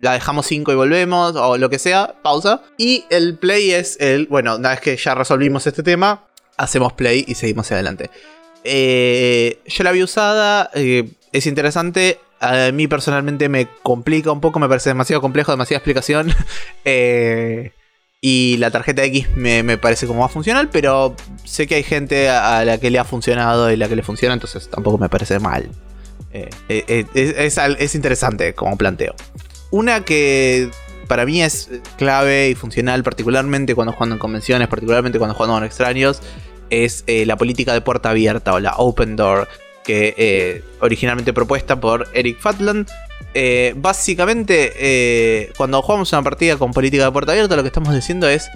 la 0.00 0.12
dejamos 0.12 0.46
5 0.46 0.72
y 0.72 0.74
volvemos, 0.74 1.34
o 1.36 1.56
lo 1.56 1.70
que 1.70 1.78
sea, 1.78 2.14
pausa. 2.22 2.62
Y 2.78 3.04
el 3.10 3.38
play 3.38 3.70
es 3.72 3.96
el, 4.00 4.26
bueno, 4.26 4.56
una 4.56 4.70
vez 4.70 4.80
que 4.80 4.96
ya 4.96 5.14
resolvimos 5.14 5.66
este 5.66 5.82
tema, 5.82 6.24
hacemos 6.56 6.92
play 6.92 7.24
y 7.26 7.34
seguimos 7.34 7.70
adelante. 7.72 8.10
Eh, 8.64 9.60
yo 9.66 9.84
la 9.84 9.92
vi 9.92 10.02
usada, 10.02 10.70
eh, 10.74 11.10
es 11.32 11.46
interesante. 11.46 12.20
A 12.40 12.72
mí 12.72 12.88
personalmente 12.88 13.48
me 13.48 13.68
complica 13.82 14.30
un 14.30 14.40
poco, 14.40 14.58
me 14.58 14.68
parece 14.68 14.90
demasiado 14.90 15.22
complejo, 15.22 15.52
demasiada 15.52 15.78
explicación. 15.78 16.32
eh, 16.84 17.72
y 18.20 18.56
la 18.56 18.70
tarjeta 18.70 19.04
X 19.04 19.28
me, 19.36 19.76
parece 19.76 20.06
como 20.06 20.20
más 20.20 20.32
funcional, 20.32 20.70
pero 20.70 21.14
sé 21.44 21.66
que 21.66 21.74
hay 21.74 21.82
gente 21.82 22.30
a 22.30 22.64
la 22.64 22.78
que 22.78 22.90
le 22.90 22.98
ha 22.98 23.04
funcionado 23.04 23.70
y 23.70 23.76
la 23.76 23.86
que 23.86 23.96
le 23.96 24.02
funciona, 24.02 24.32
entonces 24.32 24.70
tampoco 24.70 24.96
me 24.96 25.10
parece 25.10 25.38
mal. 25.38 25.68
Eh, 26.68 27.06
es, 27.14 27.94
interesante 27.94 28.54
como 28.54 28.76
planteo. 28.76 29.14
Una 29.74 30.04
que 30.04 30.70
para 31.08 31.26
mí 31.26 31.42
es 31.42 31.68
clave 31.98 32.48
y 32.48 32.54
funcional, 32.54 33.02
particularmente 33.02 33.74
cuando 33.74 33.92
jugando 33.92 34.14
en 34.14 34.20
convenciones, 34.20 34.68
particularmente 34.68 35.18
cuando 35.18 35.34
jugando 35.34 35.56
con 35.56 35.64
extraños, 35.64 36.22
es 36.70 37.02
la 37.08 37.36
política 37.36 37.72
de 37.72 37.80
puerta 37.80 38.10
abierta 38.10 38.54
o 38.54 38.60
la 38.60 38.76
open 38.76 39.16
door, 39.16 39.48
que 39.82 40.62
originalmente 40.78 41.32
propuesta 41.32 41.80
por 41.80 42.06
Eric 42.14 42.38
Fatland. 42.38 42.88
Eh, 43.34 43.74
básicamente, 43.76 44.74
eh, 44.76 45.52
cuando 45.56 45.82
jugamos 45.82 46.12
una 46.12 46.22
partida 46.22 46.56
con 46.56 46.72
política 46.72 47.06
de 47.06 47.10
puerta 47.10 47.32
abierta, 47.32 47.56
lo 47.56 47.62
que 47.62 47.68
estamos 47.68 47.92
diciendo 47.92 48.28
es: 48.28 48.48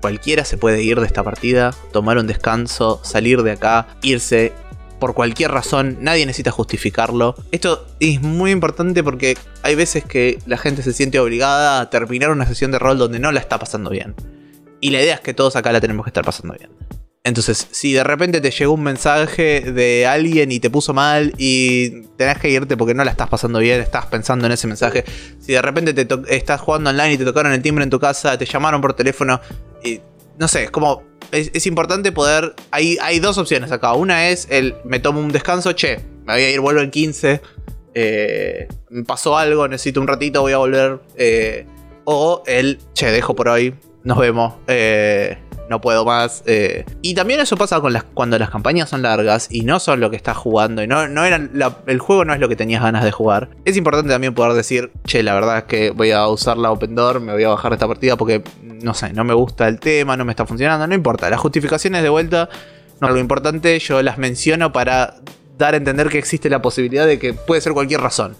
cualquiera 0.00 0.44
se 0.44 0.56
puede 0.56 0.82
ir 0.82 0.98
de 0.98 1.06
esta 1.06 1.22
partida, 1.22 1.72
tomar 1.92 2.18
un 2.18 2.26
descanso, 2.26 3.00
salir 3.04 3.44
de 3.44 3.52
acá, 3.52 3.86
irse 4.02 4.52
por 4.98 5.14
cualquier 5.14 5.50
razón, 5.50 5.98
nadie 6.00 6.26
necesita 6.26 6.50
justificarlo. 6.50 7.34
Esto 7.52 7.86
es 8.00 8.20
muy 8.20 8.50
importante 8.50 9.02
porque 9.02 9.36
hay 9.62 9.74
veces 9.74 10.04
que 10.04 10.38
la 10.46 10.58
gente 10.58 10.82
se 10.82 10.92
siente 10.92 11.18
obligada 11.18 11.80
a 11.80 11.90
terminar 11.90 12.30
una 12.30 12.46
sesión 12.46 12.70
de 12.70 12.78
rol 12.78 12.98
donde 12.98 13.18
no 13.18 13.32
la 13.32 13.40
está 13.40 13.58
pasando 13.58 13.90
bien. 13.90 14.14
Y 14.80 14.90
la 14.90 15.02
idea 15.02 15.14
es 15.14 15.20
que 15.20 15.34
todos 15.34 15.56
acá 15.56 15.72
la 15.72 15.80
tenemos 15.80 16.04
que 16.04 16.10
estar 16.10 16.24
pasando 16.24 16.54
bien. 16.54 16.70
Entonces, 17.24 17.68
si 17.72 17.92
de 17.92 18.04
repente 18.04 18.40
te 18.40 18.50
llegó 18.50 18.72
un 18.72 18.82
mensaje 18.82 19.60
de 19.60 20.06
alguien 20.06 20.50
y 20.50 20.60
te 20.60 20.70
puso 20.70 20.94
mal 20.94 21.34
y 21.36 22.02
tenés 22.16 22.38
que 22.38 22.48
irte 22.48 22.76
porque 22.76 22.94
no 22.94 23.04
la 23.04 23.10
estás 23.10 23.28
pasando 23.28 23.58
bien, 23.58 23.80
estás 23.80 24.06
pensando 24.06 24.46
en 24.46 24.52
ese 24.52 24.66
mensaje. 24.66 25.04
Si 25.38 25.52
de 25.52 25.60
repente 25.60 25.92
te 25.92 26.34
estás 26.34 26.60
jugando 26.60 26.88
online 26.90 27.14
y 27.14 27.18
te 27.18 27.24
tocaron 27.24 27.52
el 27.52 27.60
timbre 27.60 27.84
en 27.84 27.90
tu 27.90 28.00
casa, 28.00 28.38
te 28.38 28.46
llamaron 28.46 28.80
por 28.80 28.94
teléfono 28.94 29.40
y 29.84 30.00
no 30.38 30.48
sé, 30.48 30.64
es 30.64 30.70
como 30.70 31.02
es, 31.32 31.66
importante 31.66 32.12
poder. 32.12 32.54
Hay, 32.70 32.96
hay 33.00 33.18
dos 33.18 33.38
opciones 33.38 33.72
acá. 33.72 33.92
Una 33.94 34.28
es 34.28 34.46
el 34.50 34.74
me 34.84 35.00
tomo 35.00 35.20
un 35.20 35.32
descanso, 35.32 35.74
che, 35.74 36.00
me 36.24 36.34
voy 36.34 36.42
a 36.42 36.50
ir, 36.50 36.60
vuelvo 36.60 36.80
en 36.80 36.90
15. 36.90 37.40
Eh, 37.94 38.68
me 38.90 39.04
pasó 39.04 39.36
algo, 39.36 39.66
necesito 39.66 40.00
un 40.00 40.06
ratito, 40.06 40.40
voy 40.40 40.52
a 40.52 40.58
volver. 40.58 41.00
Eh, 41.16 41.66
o 42.04 42.42
el 42.46 42.78
che, 42.94 43.10
dejo 43.10 43.34
por 43.34 43.48
hoy, 43.48 43.74
nos 44.04 44.18
vemos. 44.18 44.54
Eh, 44.66 45.36
no 45.68 45.80
puedo 45.80 46.04
más. 46.04 46.42
Eh. 46.46 46.84
Y 47.02 47.14
también 47.14 47.40
eso 47.40 47.56
pasa 47.56 47.80
con 47.80 47.92
las, 47.92 48.04
cuando 48.04 48.38
las 48.38 48.50
campañas 48.50 48.88
son 48.88 49.02
largas 49.02 49.48
y 49.50 49.62
no 49.62 49.80
son 49.80 50.00
lo 50.00 50.10
que 50.10 50.16
estás 50.16 50.36
jugando 50.36 50.82
y 50.82 50.86
no, 50.86 51.08
no 51.08 51.24
eran 51.24 51.50
el 51.86 51.98
juego 51.98 52.24
no 52.24 52.34
es 52.34 52.40
lo 52.40 52.48
que 52.48 52.56
tenías 52.56 52.82
ganas 52.82 53.04
de 53.04 53.12
jugar. 53.12 53.50
Es 53.64 53.76
importante 53.76 54.10
también 54.10 54.34
poder 54.34 54.54
decir, 54.54 54.92
che, 55.04 55.22
la 55.22 55.34
verdad 55.34 55.58
es 55.58 55.64
que 55.64 55.90
voy 55.90 56.10
a 56.10 56.26
usar 56.28 56.56
la 56.56 56.70
Open 56.70 56.94
Door, 56.94 57.20
me 57.20 57.32
voy 57.32 57.44
a 57.44 57.48
bajar 57.48 57.72
esta 57.72 57.86
partida 57.86 58.16
porque, 58.16 58.42
no 58.62 58.94
sé, 58.94 59.12
no 59.12 59.24
me 59.24 59.34
gusta 59.34 59.68
el 59.68 59.80
tema, 59.80 60.16
no 60.16 60.24
me 60.24 60.32
está 60.32 60.46
funcionando, 60.46 60.86
no 60.86 60.94
importa. 60.94 61.30
Las 61.30 61.40
justificaciones 61.40 62.02
de 62.02 62.08
vuelta 62.08 62.48
no 63.00 63.06
algo 63.06 63.20
importante, 63.20 63.78
yo 63.78 64.02
las 64.02 64.18
menciono 64.18 64.72
para 64.72 65.14
dar 65.56 65.74
a 65.74 65.76
entender 65.76 66.08
que 66.08 66.18
existe 66.18 66.50
la 66.50 66.62
posibilidad 66.62 67.06
de 67.06 67.18
que 67.18 67.34
puede 67.34 67.60
ser 67.60 67.72
cualquier 67.72 68.00
razón. 68.00 68.34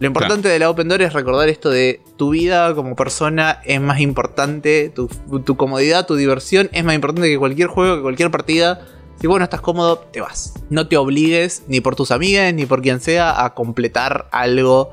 Lo 0.00 0.06
importante 0.06 0.48
de 0.48 0.58
la 0.60 0.70
Open 0.70 0.88
Door 0.88 1.02
es 1.02 1.12
recordar 1.12 1.48
esto 1.48 1.70
de 1.70 2.00
tu 2.16 2.30
vida 2.30 2.72
como 2.74 2.94
persona 2.94 3.60
es 3.64 3.80
más 3.80 4.00
importante, 4.00 4.90
tu, 4.94 5.08
tu 5.44 5.56
comodidad, 5.56 6.06
tu 6.06 6.14
diversión 6.14 6.68
es 6.72 6.84
más 6.84 6.94
importante 6.94 7.28
que 7.28 7.38
cualquier 7.38 7.68
juego, 7.68 7.96
que 7.96 8.02
cualquier 8.02 8.30
partida. 8.30 8.80
Si 9.20 9.26
vos 9.26 9.38
no 9.38 9.44
estás 9.44 9.60
cómodo, 9.60 9.98
te 9.98 10.20
vas. 10.20 10.54
No 10.70 10.86
te 10.86 10.96
obligues, 10.96 11.64
ni 11.66 11.80
por 11.80 11.96
tus 11.96 12.12
amigas, 12.12 12.54
ni 12.54 12.66
por 12.66 12.80
quien 12.80 13.00
sea, 13.00 13.44
a 13.44 13.54
completar 13.54 14.28
algo 14.30 14.90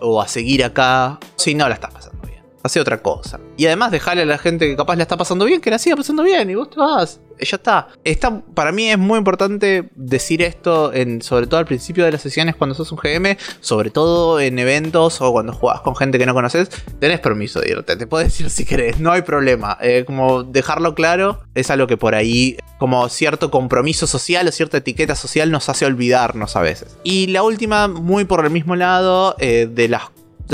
o 0.00 0.20
a 0.20 0.26
seguir 0.26 0.64
acá 0.64 1.20
si 1.36 1.54
no 1.54 1.68
la 1.68 1.74
estás 1.74 1.92
pasando. 1.92 2.09
Hace 2.62 2.80
otra 2.80 3.00
cosa. 3.00 3.40
Y 3.56 3.66
además 3.66 3.90
dejarle 3.90 4.22
a 4.22 4.26
la 4.26 4.38
gente 4.38 4.66
que 4.66 4.76
capaz 4.76 4.96
la 4.96 5.02
está 5.02 5.16
pasando 5.16 5.46
bien, 5.46 5.60
que 5.60 5.70
la 5.70 5.78
siga 5.78 5.96
pasando 5.96 6.22
bien 6.22 6.50
y 6.50 6.54
vos 6.54 6.70
te 6.70 6.78
vas. 6.78 7.20
Ya 7.40 7.56
está. 7.56 7.88
está 8.04 8.42
para 8.54 8.70
mí 8.70 8.90
es 8.90 8.98
muy 8.98 9.16
importante 9.16 9.88
decir 9.94 10.42
esto, 10.42 10.92
en, 10.92 11.22
sobre 11.22 11.46
todo 11.46 11.58
al 11.58 11.64
principio 11.64 12.04
de 12.04 12.12
las 12.12 12.20
sesiones 12.20 12.54
cuando 12.54 12.74
sos 12.74 12.92
un 12.92 12.98
GM, 12.98 13.38
sobre 13.60 13.90
todo 13.90 14.40
en 14.40 14.58
eventos 14.58 15.22
o 15.22 15.32
cuando 15.32 15.54
jugás 15.54 15.80
con 15.80 15.96
gente 15.96 16.18
que 16.18 16.26
no 16.26 16.34
conoces, 16.34 16.68
tenés 16.98 17.20
permiso 17.20 17.60
de 17.60 17.70
irte. 17.70 17.96
Te 17.96 18.06
puedes 18.06 18.28
decir 18.28 18.50
si 18.50 18.66
querés, 18.66 19.00
no 19.00 19.10
hay 19.10 19.22
problema. 19.22 19.78
Eh, 19.80 20.04
como 20.06 20.42
dejarlo 20.42 20.94
claro 20.94 21.40
es 21.54 21.70
algo 21.70 21.86
que 21.86 21.96
por 21.96 22.14
ahí, 22.14 22.58
como 22.78 23.08
cierto 23.08 23.50
compromiso 23.50 24.06
social 24.06 24.46
o 24.46 24.52
cierta 24.52 24.76
etiqueta 24.76 25.14
social 25.14 25.50
nos 25.50 25.70
hace 25.70 25.86
olvidarnos 25.86 26.56
a 26.56 26.60
veces. 26.60 26.98
Y 27.04 27.28
la 27.28 27.42
última, 27.42 27.88
muy 27.88 28.24
por 28.24 28.44
el 28.44 28.50
mismo 28.50 28.76
lado, 28.76 29.34
eh, 29.38 29.66
de 29.70 29.88
las 29.88 30.02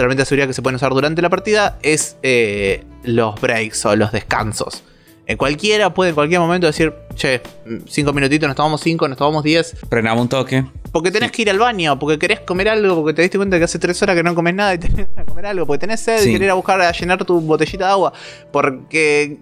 herramientas 0.00 0.26
de 0.26 0.28
seguridad 0.28 0.46
que 0.48 0.54
se 0.54 0.62
pueden 0.62 0.76
usar 0.76 0.92
durante 0.92 1.22
la 1.22 1.30
partida, 1.30 1.78
es 1.82 2.16
eh, 2.22 2.84
los 3.02 3.40
breaks 3.40 3.84
o 3.86 3.96
los 3.96 4.12
descansos. 4.12 4.82
En 5.28 5.36
cualquiera 5.36 5.92
puede 5.92 6.10
en 6.10 6.14
cualquier 6.14 6.38
momento 6.38 6.68
decir, 6.68 6.94
che, 7.16 7.40
cinco 7.88 8.12
minutitos, 8.12 8.46
nos 8.46 8.54
tomamos 8.54 8.80
cinco, 8.80 9.08
nos 9.08 9.18
tomamos 9.18 9.42
diez. 9.42 9.74
Frenamos 9.90 10.22
un 10.22 10.28
toque. 10.28 10.64
Porque 10.92 11.10
tenés 11.10 11.32
que 11.32 11.42
ir 11.42 11.50
al 11.50 11.58
baño, 11.58 11.98
porque 11.98 12.16
querés 12.16 12.40
comer 12.40 12.68
algo, 12.68 12.94
porque 12.94 13.12
te 13.12 13.22
diste 13.22 13.36
cuenta 13.36 13.58
que 13.58 13.64
hace 13.64 13.80
tres 13.80 14.00
horas 14.02 14.14
que 14.14 14.22
no 14.22 14.36
comes 14.36 14.54
nada 14.54 14.74
y 14.74 14.78
tenés 14.78 15.08
que 15.08 15.24
comer 15.24 15.46
algo, 15.46 15.66
porque 15.66 15.80
tenés 15.80 16.00
sed 16.00 16.22
y 16.22 16.26
querés 16.26 16.42
ir 16.42 16.50
a 16.50 16.54
buscar 16.54 16.80
a 16.80 16.92
llenar 16.92 17.24
tu 17.24 17.40
botellita 17.40 17.86
de 17.86 17.90
agua, 17.90 18.12
porque 18.52 19.36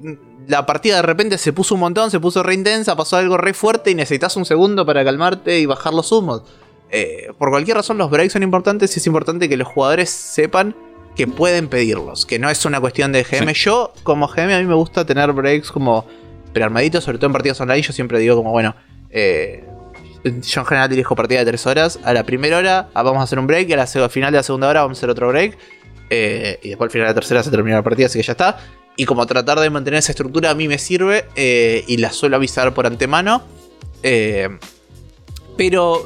la 0.49 0.65
partida 0.65 0.97
de 0.97 1.03
repente 1.03 1.37
se 1.37 1.53
puso 1.53 1.75
un 1.75 1.81
montón, 1.81 2.11
se 2.11 2.19
puso 2.19 2.43
re 2.43 2.55
intensa, 2.55 2.97
pasó 2.97 3.17
algo 3.17 3.37
re 3.37 3.53
fuerte 3.53 3.91
y 3.91 3.95
necesitas 3.95 4.37
un 4.37 4.47
segundo 4.47 4.87
para 4.87 5.05
calmarte 5.05 5.59
y 5.59 5.67
bajar 5.67 5.93
los 5.93 6.11
humos. 6.13 6.43
Eh, 6.91 7.33
por 7.39 7.51
cualquier 7.51 7.77
razón 7.77 7.99
los 7.99 8.11
breaks 8.11 8.35
son 8.35 8.43
importantes 8.43 8.97
y 8.97 9.01
es 9.01 9.07
importante 9.07 9.49
que 9.49 9.57
los 9.57 9.67
jugadores 9.67 10.11
sepan 10.11 10.77
que 11.17 11.27
pueden 11.27 11.69
pedirlos, 11.69 12.27
que 12.27 12.39
no 12.39 12.51
es 12.51 12.65
una 12.65 12.81
cuestión 12.81 13.13
de 13.13 13.23
GM. 13.23 13.53
Yo, 13.55 13.93
como 14.03 14.27
GM, 14.27 14.53
a 14.55 14.59
mí 14.59 14.67
me 14.67 14.75
gusta 14.75 15.05
tener 15.05 15.33
breaks 15.33 15.71
como 15.71 16.07
prearmaditos, 16.53 17.05
sobre 17.05 17.19
todo 17.19 17.27
en 17.27 17.33
partidas 17.33 17.61
online. 17.61 17.83
Yo 17.83 17.93
siempre 17.93 18.19
digo, 18.19 18.37
como 18.37 18.51
bueno, 18.51 18.75
eh, 19.11 19.65
yo 20.25 20.61
en 20.61 20.67
general 20.67 20.89
dirijo 20.89 21.15
partida 21.15 21.41
de 21.41 21.47
3 21.47 21.67
horas. 21.67 22.01
A 22.03 22.13
la 22.13 22.25
primera 22.25 22.59
hora 22.59 22.89
ah, 22.95 23.03
vamos 23.03 23.21
a 23.21 23.25
hacer 23.25 23.39
un 23.39 23.47
break, 23.47 23.69
y 23.69 23.73
a 23.75 23.77
la, 23.77 23.83
al 23.83 24.11
final 24.11 24.33
de 24.33 24.39
la 24.39 24.43
segunda 24.43 24.69
hora 24.69 24.83
vamos 24.83 24.99
a 24.99 25.01
hacer 25.01 25.11
otro 25.11 25.29
break. 25.29 25.57
Eh, 26.11 26.59
y 26.63 26.69
después 26.71 26.89
al 26.89 26.93
final 26.93 27.07
de 27.07 27.11
la 27.11 27.15
tercera 27.15 27.43
se 27.43 27.51
termina 27.51 27.77
la 27.77 27.83
partida, 27.83 28.07
así 28.07 28.19
que 28.19 28.25
ya 28.25 28.33
está. 28.33 28.59
Y 28.97 29.05
como 29.05 29.27
tratar 29.27 29.59
de 29.61 29.71
mantener 29.71 29.99
esa 29.99 30.13
estructura 30.13 30.51
a 30.51 30.55
mí 30.55 30.69
me 30.69 30.79
sirve 30.79 31.25
eh, 31.35 31.85
y 31.87 31.97
la 31.97 32.13
suelo 32.13 32.37
avisar 32.37 32.75
por 32.75 32.87
antemano. 32.87 33.43
pero 35.57 36.05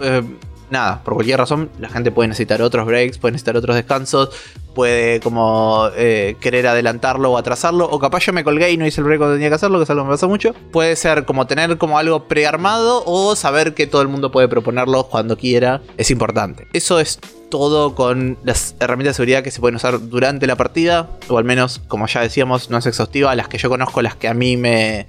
nada, 0.71 1.03
por 1.03 1.15
cualquier 1.15 1.39
razón, 1.39 1.71
la 1.79 1.89
gente 1.89 2.11
puede 2.11 2.29
necesitar 2.29 2.63
otros 2.63 2.87
breaks, 2.87 3.19
puede 3.19 3.33
necesitar 3.33 3.57
otros 3.57 3.77
descansos, 3.77 4.31
puede 4.75 5.21
como 5.21 5.89
eh, 5.97 6.37
querer 6.41 6.67
adelantarlo 6.67 7.33
o 7.33 7.39
atrasarlo, 7.39 7.89
o 7.91 7.99
capaz 7.99 8.27
yo 8.27 8.33
me 8.33 8.45
colgué 8.45 8.71
y 8.71 8.77
no 8.77 8.87
hice 8.87 9.01
el 9.01 9.07
break 9.07 9.19
cuando 9.19 9.37
tenía 9.37 9.49
que 9.49 9.57
hacerlo, 9.57 9.79
que 9.79 9.85
es 9.85 9.91
algo 9.91 10.03
que 10.03 10.09
me 10.09 10.15
pasa 10.15 10.27
mucho. 10.27 10.55
Puede 10.73 10.97
ser 10.97 11.25
como 11.25 11.47
tener 11.47 11.79
como 11.79 11.99
algo 11.99 12.25
prearmado 12.25 13.03
o 13.07 13.35
saber 13.37 13.75
que 13.75 13.87
todo 13.87 14.03
el 14.03 14.09
mundo 14.09 14.31
puede 14.31 14.49
proponerlo 14.49 15.05
cuando 15.05 15.37
quiera, 15.37 15.83
es 15.97 16.11
importante. 16.11 16.69
Eso 16.73 17.01
es 17.01 17.19
todo 17.51 17.95
con 17.95 18.39
las 18.45 18.77
herramientas 18.79 19.15
de 19.15 19.17
seguridad 19.17 19.43
que 19.43 19.51
se 19.51 19.61
pueden 19.61 19.77
usar 19.77 20.09
durante 20.09 20.47
la 20.47 20.57
partida, 20.57 21.09
o 21.29 21.39
al 21.39 21.45
menos, 21.45 21.81
como 21.89 22.07
ya 22.07 22.21
decíamos, 22.21 22.71
no 22.71 22.79
es 22.79 22.87
exhaustiva, 22.87 23.35
las 23.35 23.49
que 23.49 23.59
yo 23.59 23.69
conozco, 23.69 24.03
las 24.03 24.17
que 24.17 24.29
a 24.29 24.35
mí 24.35 24.57
me, 24.57 25.07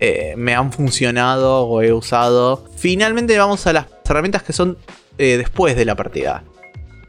eh, 0.00 0.34
me 0.36 0.54
han 0.54 0.72
funcionado 0.72 1.66
o 1.66 1.82
he 1.82 1.92
usado. 1.92 2.64
Finalmente 2.76 3.36
vamos 3.38 3.66
a 3.66 3.72
las 3.72 3.86
herramientas 4.08 4.42
que 4.42 4.52
son 4.52 4.78
eh, 5.18 5.36
después 5.36 5.76
de 5.76 5.84
la 5.84 5.94
partida. 5.94 6.42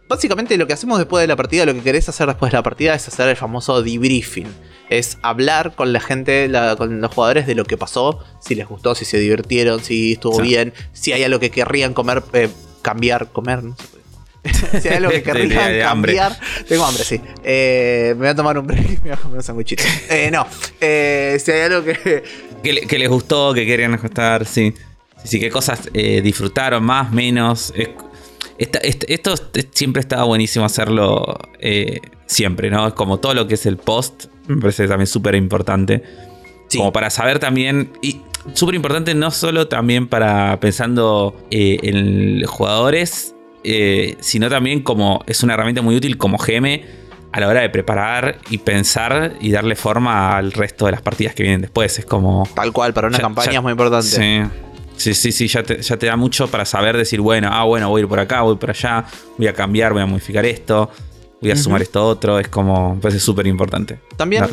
Básicamente 0.09 0.57
lo 0.57 0.67
que 0.67 0.73
hacemos 0.73 0.99
después 0.99 1.23
de 1.23 1.27
la 1.27 1.37
partida, 1.37 1.65
lo 1.65 1.73
que 1.73 1.81
querés 1.81 2.09
hacer 2.09 2.27
después 2.27 2.51
de 2.51 2.57
la 2.57 2.63
partida 2.63 2.93
es 2.93 3.07
hacer 3.07 3.29
el 3.29 3.37
famoso 3.37 3.81
debriefing. 3.81 4.47
Es 4.89 5.17
hablar 5.21 5.73
con 5.73 5.93
la 5.93 6.01
gente, 6.01 6.51
con 6.77 6.99
los 6.99 7.13
jugadores 7.13 7.47
de 7.47 7.55
lo 7.55 7.63
que 7.63 7.77
pasó, 7.77 8.19
si 8.41 8.55
les 8.55 8.67
gustó, 8.67 8.93
si 8.93 9.05
se 9.05 9.19
divirtieron, 9.19 9.81
si 9.81 10.11
estuvo 10.11 10.41
bien, 10.41 10.73
si 10.91 11.13
hay 11.13 11.23
algo 11.23 11.39
que 11.39 11.49
querrían 11.49 11.93
comer, 11.93 12.23
eh, 12.33 12.49
cambiar, 12.81 13.29
comer, 13.31 13.63
no 13.63 13.77
si 14.81 14.87
hay 14.87 14.95
algo 14.97 15.11
que 15.11 15.23
querrían 15.23 15.79
cambiar. 15.79 16.37
Tengo 16.67 16.85
hambre, 16.85 17.03
sí. 17.03 17.21
me 17.43 18.13
voy 18.13 18.27
a 18.27 18.35
tomar 18.35 18.57
un 18.57 18.67
break 18.67 18.85
y 18.85 18.93
me 18.95 18.99
voy 19.01 19.11
a 19.11 19.17
comer 19.17 19.37
un 19.37 19.43
sanguichito. 19.43 19.83
no. 20.31 20.47
si 20.79 21.51
hay 21.51 21.61
algo 21.61 21.83
que, 21.83 22.23
que, 22.61 22.99
les 22.99 23.09
gustó, 23.09 23.53
que 23.53 23.65
querían 23.65 23.93
ajustar, 23.93 24.45
sí. 24.45 24.73
Sí, 25.23 25.39
qué 25.39 25.49
cosas 25.49 25.89
eh, 25.93 26.21
disfrutaron 26.21 26.83
más, 26.83 27.11
menos. 27.11 27.73
esto 28.57 29.33
siempre 29.71 29.99
estaba 29.99 30.23
buenísimo 30.23 30.65
hacerlo 30.65 31.37
eh, 31.59 31.99
siempre, 32.25 32.69
¿no? 32.69 32.87
Es 32.87 32.93
como 32.93 33.19
todo 33.19 33.33
lo 33.33 33.47
que 33.47 33.55
es 33.55 33.65
el 33.65 33.77
post, 33.77 34.25
me 34.47 34.59
parece 34.59 34.87
también 34.87 35.07
súper 35.07 35.35
importante. 35.35 36.03
Como 36.75 36.93
para 36.93 37.09
saber 37.09 37.39
también, 37.39 37.91
y 38.01 38.21
súper 38.53 38.75
importante 38.75 39.13
no 39.13 39.29
solo 39.29 39.67
también 39.67 40.07
para 40.07 40.59
pensando 40.59 41.35
eh, 41.51 41.77
en 41.83 42.45
jugadores, 42.45 43.35
sino 43.63 44.49
también 44.49 44.81
como 44.81 45.23
es 45.27 45.43
una 45.43 45.53
herramienta 45.53 45.81
muy 45.81 45.95
útil 45.95 46.17
como 46.17 46.37
GM 46.37 46.81
a 47.31 47.39
la 47.39 47.47
hora 47.47 47.61
de 47.61 47.69
preparar 47.69 48.39
y 48.49 48.57
pensar 48.57 49.35
y 49.39 49.51
darle 49.51 49.75
forma 49.75 50.37
al 50.37 50.51
resto 50.51 50.85
de 50.85 50.91
las 50.91 51.01
partidas 51.01 51.33
que 51.33 51.43
vienen 51.43 51.61
después. 51.61 51.97
Es 51.99 52.05
como. 52.05 52.47
Tal 52.53 52.73
cual, 52.73 52.93
para 52.93 53.07
una 53.07 53.19
campaña 53.19 53.53
es 53.53 53.61
muy 53.61 53.71
importante. 53.71 54.07
Sí. 54.07 54.41
Sí, 54.97 55.15
sí, 55.15 55.31
sí, 55.31 55.47
ya 55.47 55.63
te, 55.63 55.81
ya 55.81 55.97
te 55.97 56.05
da 56.05 56.15
mucho 56.15 56.47
para 56.47 56.63
saber 56.63 56.95
decir, 56.95 57.21
bueno, 57.21 57.49
ah, 57.51 57.63
bueno, 57.63 57.89
voy 57.89 58.01
a 58.01 58.03
ir 58.03 58.07
por 58.07 58.19
acá, 58.19 58.43
voy 58.43 58.57
por 58.57 58.69
allá, 58.69 59.05
voy 59.35 59.47
a 59.47 59.53
cambiar, 59.53 59.93
voy 59.93 60.03
a 60.03 60.05
modificar 60.05 60.45
esto, 60.45 60.91
voy 61.41 61.49
a 61.49 61.55
sumar 61.55 61.81
esto 61.81 62.05
otro, 62.05 62.37
es 62.37 62.47
como, 62.49 62.99
pues 63.01 63.15
es 63.15 63.23
súper 63.23 63.47
importante. 63.47 63.99
También, 64.15 64.43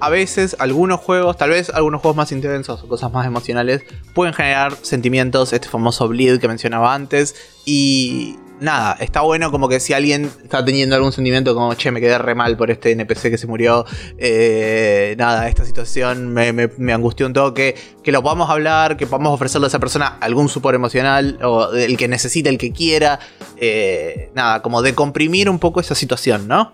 a 0.00 0.10
veces, 0.10 0.56
algunos 0.58 0.98
juegos, 0.98 1.36
tal 1.36 1.50
vez 1.50 1.70
algunos 1.70 2.00
juegos 2.00 2.16
más 2.16 2.32
intensos 2.32 2.82
o 2.82 2.88
cosas 2.88 3.12
más 3.12 3.24
emocionales, 3.24 3.84
pueden 4.14 4.34
generar 4.34 4.76
sentimientos, 4.82 5.52
este 5.52 5.68
famoso 5.68 6.08
bleed 6.08 6.40
que 6.40 6.48
mencionaba 6.48 6.92
antes, 6.92 7.36
y 7.64 8.36
nada, 8.64 8.96
está 8.98 9.20
bueno 9.20 9.50
como 9.50 9.68
que 9.68 9.78
si 9.78 9.92
alguien 9.92 10.30
está 10.42 10.64
teniendo 10.64 10.96
algún 10.96 11.12
sentimiento 11.12 11.54
como, 11.54 11.74
che, 11.74 11.90
me 11.90 12.00
quedé 12.00 12.18
re 12.18 12.34
mal 12.34 12.56
por 12.56 12.70
este 12.70 12.90
NPC 12.92 13.30
que 13.30 13.38
se 13.38 13.46
murió, 13.46 13.84
eh, 14.18 15.14
nada, 15.18 15.48
esta 15.48 15.64
situación 15.64 16.32
me, 16.32 16.92
angustió 16.92 17.26
un 17.26 17.32
toque, 17.32 17.76
que 18.02 18.12
lo 18.12 18.22
podamos 18.22 18.50
hablar, 18.50 18.96
que 18.96 19.06
podamos 19.06 19.32
ofrecerle 19.32 19.66
a 19.66 19.68
esa 19.68 19.78
persona 19.78 20.18
algún 20.20 20.48
support 20.48 20.74
emocional, 20.74 21.38
o 21.42 21.72
el 21.72 21.96
que 21.96 22.08
necesite, 22.08 22.48
el 22.48 22.58
que 22.58 22.72
quiera, 22.72 23.20
eh, 23.58 24.30
nada, 24.34 24.62
como 24.62 24.82
de 24.82 24.94
comprimir 24.94 25.48
un 25.48 25.58
poco 25.58 25.80
esa 25.80 25.94
situación, 25.94 26.48
¿no? 26.48 26.72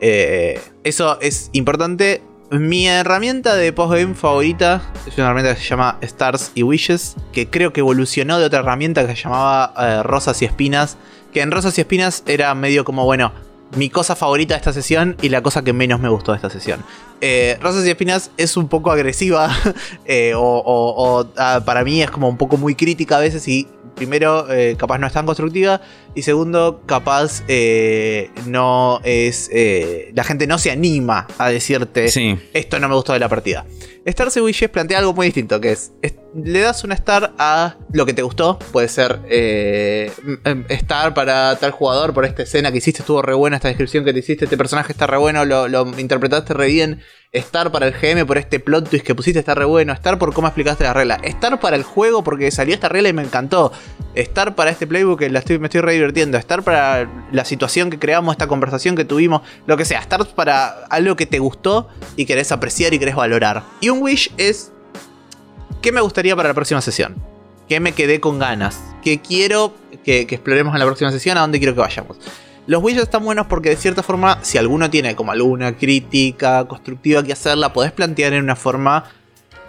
Eh, 0.00 0.60
eso 0.84 1.18
es 1.20 1.50
importante. 1.52 2.22
Mi 2.50 2.88
herramienta 2.88 3.54
de 3.54 3.72
postgame 3.72 4.14
favorita 4.14 4.82
es 5.06 5.16
una 5.16 5.26
herramienta 5.26 5.54
que 5.54 5.60
se 5.60 5.68
llama 5.68 5.98
Stars 6.00 6.50
y 6.56 6.64
Wishes, 6.64 7.14
que 7.32 7.48
creo 7.48 7.72
que 7.72 7.78
evolucionó 7.78 8.40
de 8.40 8.46
otra 8.46 8.58
herramienta 8.58 9.06
que 9.06 9.14
se 9.14 9.22
llamaba 9.22 10.02
Rosas 10.02 10.42
y 10.42 10.46
Espinas, 10.46 10.96
que 11.32 11.40
en 11.42 11.50
Rosas 11.50 11.76
y 11.78 11.80
Espinas 11.80 12.22
era 12.26 12.54
medio 12.54 12.84
como, 12.84 13.04
bueno, 13.04 13.32
mi 13.76 13.88
cosa 13.88 14.16
favorita 14.16 14.54
de 14.54 14.58
esta 14.58 14.72
sesión 14.72 15.16
y 15.22 15.28
la 15.28 15.42
cosa 15.42 15.62
que 15.62 15.72
menos 15.72 16.00
me 16.00 16.08
gustó 16.08 16.32
de 16.32 16.36
esta 16.36 16.50
sesión. 16.50 16.82
Eh, 17.20 17.58
Rosas 17.60 17.86
y 17.86 17.90
Espinas 17.90 18.30
es 18.36 18.56
un 18.56 18.68
poco 18.68 18.90
agresiva 18.90 19.50
eh, 20.04 20.32
o, 20.34 21.26
ah, 21.36 21.62
para 21.64 21.84
mí 21.84 22.02
es 22.02 22.10
como 22.10 22.28
un 22.28 22.36
poco 22.36 22.56
muy 22.56 22.74
crítica 22.74 23.18
a 23.18 23.20
veces 23.20 23.46
y 23.46 23.68
primero 23.94 24.50
eh, 24.50 24.76
capaz 24.78 24.98
no 24.98 25.06
es 25.06 25.12
tan 25.12 25.26
constructiva 25.26 25.80
y 26.14 26.22
segundo 26.22 26.82
capaz 26.86 27.42
no 28.46 29.00
es 29.04 29.50
la 30.14 30.24
gente 30.24 30.46
no 30.46 30.58
se 30.58 30.70
anima 30.70 31.26
a 31.38 31.50
decirte 31.50 32.06
esto 32.52 32.78
no 32.78 32.88
me 32.88 32.94
gustó 32.94 33.12
de 33.12 33.18
la 33.18 33.28
partida. 33.28 33.66
Star 34.04 34.28
Wishes 34.42 34.70
plantea 34.70 34.98
algo 34.98 35.12
muy 35.12 35.26
distinto, 35.26 35.60
que 35.60 35.72
es, 35.72 35.92
le 36.34 36.60
das 36.60 36.84
una 36.84 36.94
star 36.94 37.34
a 37.38 37.76
lo 37.92 38.06
que 38.06 38.14
te 38.14 38.22
gustó, 38.22 38.58
puede 38.72 38.88
ser 38.88 39.20
eh, 39.28 40.10
star 40.70 41.12
para 41.12 41.56
tal 41.56 41.70
jugador, 41.72 42.14
por 42.14 42.24
esta 42.24 42.42
escena 42.42 42.72
que 42.72 42.78
hiciste, 42.78 43.02
estuvo 43.02 43.20
re 43.20 43.34
buena 43.34 43.56
esta 43.56 43.68
descripción 43.68 44.04
que 44.04 44.12
te 44.12 44.20
hiciste, 44.20 44.44
este 44.46 44.56
personaje 44.56 44.92
está 44.92 45.06
re 45.06 45.18
bueno, 45.18 45.44
lo, 45.44 45.68
lo 45.68 45.86
interpretaste 45.98 46.54
re 46.54 46.66
bien, 46.66 47.02
Estar 47.32 47.70
para 47.70 47.86
el 47.86 47.92
GM 47.92 48.26
por 48.26 48.38
este 48.38 48.58
plot 48.58 48.90
twist 48.90 49.06
que 49.06 49.14
pusiste 49.14 49.38
está 49.38 49.54
re 49.54 49.64
bueno. 49.64 49.92
Estar 49.92 50.18
por 50.18 50.34
cómo 50.34 50.48
explicaste 50.48 50.82
la 50.82 50.92
regla. 50.92 51.20
Estar 51.22 51.60
para 51.60 51.76
el 51.76 51.84
juego 51.84 52.24
porque 52.24 52.50
salió 52.50 52.74
esta 52.74 52.88
regla 52.88 53.08
y 53.08 53.12
me 53.12 53.22
encantó. 53.22 53.70
Estar 54.16 54.56
para 54.56 54.72
este 54.72 54.88
playbook 54.88 55.20
que 55.20 55.30
me 55.30 55.38
estoy 55.38 55.80
re 55.80 55.94
divirtiendo. 56.00 56.38
Estar 56.38 56.62
para 56.62 57.08
la 57.32 57.44
situación 57.44 57.90
que 57.90 57.98
creamos, 57.98 58.32
esta 58.32 58.46
conversación 58.46 58.96
que 58.96 59.04
tuvimos. 59.04 59.42
Lo 59.66 59.76
que 59.76 59.84
sea. 59.84 60.00
Estar 60.00 60.26
para 60.34 60.84
algo 60.90 61.16
que 61.16 61.26
te 61.26 61.38
gustó 61.38 61.88
y 62.16 62.24
querés 62.24 62.52
apreciar 62.52 62.92
y 62.94 62.98
querés 62.98 63.14
valorar. 63.14 63.62
Y 63.80 63.88
un 63.88 64.02
wish 64.02 64.32
es. 64.36 64.72
¿Qué 65.82 65.92
me 65.92 66.00
gustaría 66.00 66.36
para 66.36 66.48
la 66.48 66.54
próxima 66.54 66.80
sesión? 66.80 67.16
¿Qué 67.68 67.80
me 67.80 67.92
quedé 67.92 68.20
con 68.20 68.38
ganas? 68.38 68.80
que 69.00 69.20
quiero 69.20 69.74
que, 70.04 70.20
exploremos 70.22 70.74
en 70.74 70.80
la 70.80 70.86
próxima 70.86 71.10
sesión, 71.10 71.38
a 71.38 71.42
dónde 71.42 71.58
quiero 71.58 71.74
que 71.74 71.80
vayamos. 71.80 72.16
Los 72.66 72.82
widgets 72.82 73.04
están 73.04 73.24
buenos 73.24 73.46
porque 73.46 73.70
de 73.70 73.76
cierta 73.76 74.02
forma, 74.02 74.38
si 74.42 74.58
alguno 74.58 74.90
tiene 74.90 75.16
como 75.16 75.32
alguna 75.32 75.76
crítica 75.76 76.64
constructiva 76.66 77.22
que 77.22 77.32
hacer, 77.32 77.58
la 77.58 77.72
podés 77.72 77.92
plantear 77.92 78.32
en 78.34 78.44
una 78.44 78.56
forma 78.56 79.04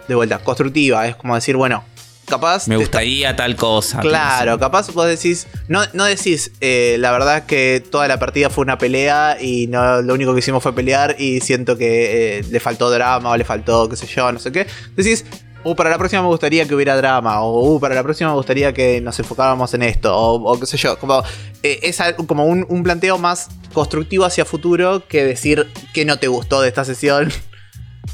de 0.06 0.14
vuelta 0.14 0.38
constructiva. 0.38 1.06
Es 1.06 1.16
como 1.16 1.34
decir, 1.34 1.56
bueno, 1.56 1.84
capaz. 2.32 2.66
Me 2.68 2.74
te- 2.76 2.80
gustaría 2.80 3.36
tal 3.36 3.54
cosa. 3.56 4.00
Claro, 4.00 4.58
capaz 4.58 4.90
vos 4.92 5.06
decís, 5.06 5.46
no, 5.68 5.82
no 5.92 6.04
decís, 6.04 6.50
eh, 6.60 6.96
la 6.98 7.12
verdad 7.12 7.46
que 7.46 7.82
toda 7.90 8.08
la 8.08 8.18
partida 8.18 8.50
fue 8.50 8.62
una 8.62 8.78
pelea 8.78 9.36
y 9.40 9.66
no, 9.68 10.02
lo 10.02 10.14
único 10.14 10.32
que 10.32 10.40
hicimos 10.40 10.62
fue 10.62 10.74
pelear 10.74 11.16
y 11.18 11.40
siento 11.40 11.76
que 11.76 12.38
eh, 12.38 12.44
le 12.50 12.60
faltó 12.60 12.90
drama 12.90 13.30
o 13.30 13.36
le 13.36 13.44
faltó 13.44 13.88
qué 13.88 13.96
sé 13.96 14.06
yo, 14.06 14.32
no 14.32 14.38
sé 14.38 14.50
qué. 14.52 14.66
Decís, 14.96 15.24
uh, 15.64 15.74
para 15.76 15.90
la 15.90 15.98
próxima 15.98 16.22
me 16.22 16.28
gustaría 16.28 16.66
que 16.66 16.74
hubiera 16.74 16.96
drama 16.96 17.40
o 17.42 17.74
uh, 17.74 17.80
para 17.80 17.94
la 17.94 18.02
próxima 18.02 18.30
me 18.30 18.36
gustaría 18.36 18.72
que 18.72 19.00
nos 19.00 19.18
enfocáramos 19.18 19.72
en 19.74 19.82
esto 19.84 20.16
o, 20.16 20.52
o 20.52 20.58
qué 20.58 20.66
sé 20.66 20.76
yo. 20.76 20.98
Como, 20.98 21.22
eh, 21.62 21.78
es 21.82 22.00
algo- 22.00 22.26
como 22.26 22.44
un, 22.46 22.66
un 22.68 22.82
planteo 22.82 23.18
más 23.18 23.48
constructivo 23.72 24.24
hacia 24.24 24.44
futuro 24.44 25.06
que 25.06 25.24
decir 25.24 25.68
que 25.94 26.04
no 26.04 26.18
te 26.18 26.26
gustó 26.28 26.60
de 26.62 26.68
esta 26.68 26.84
sesión. 26.84 27.30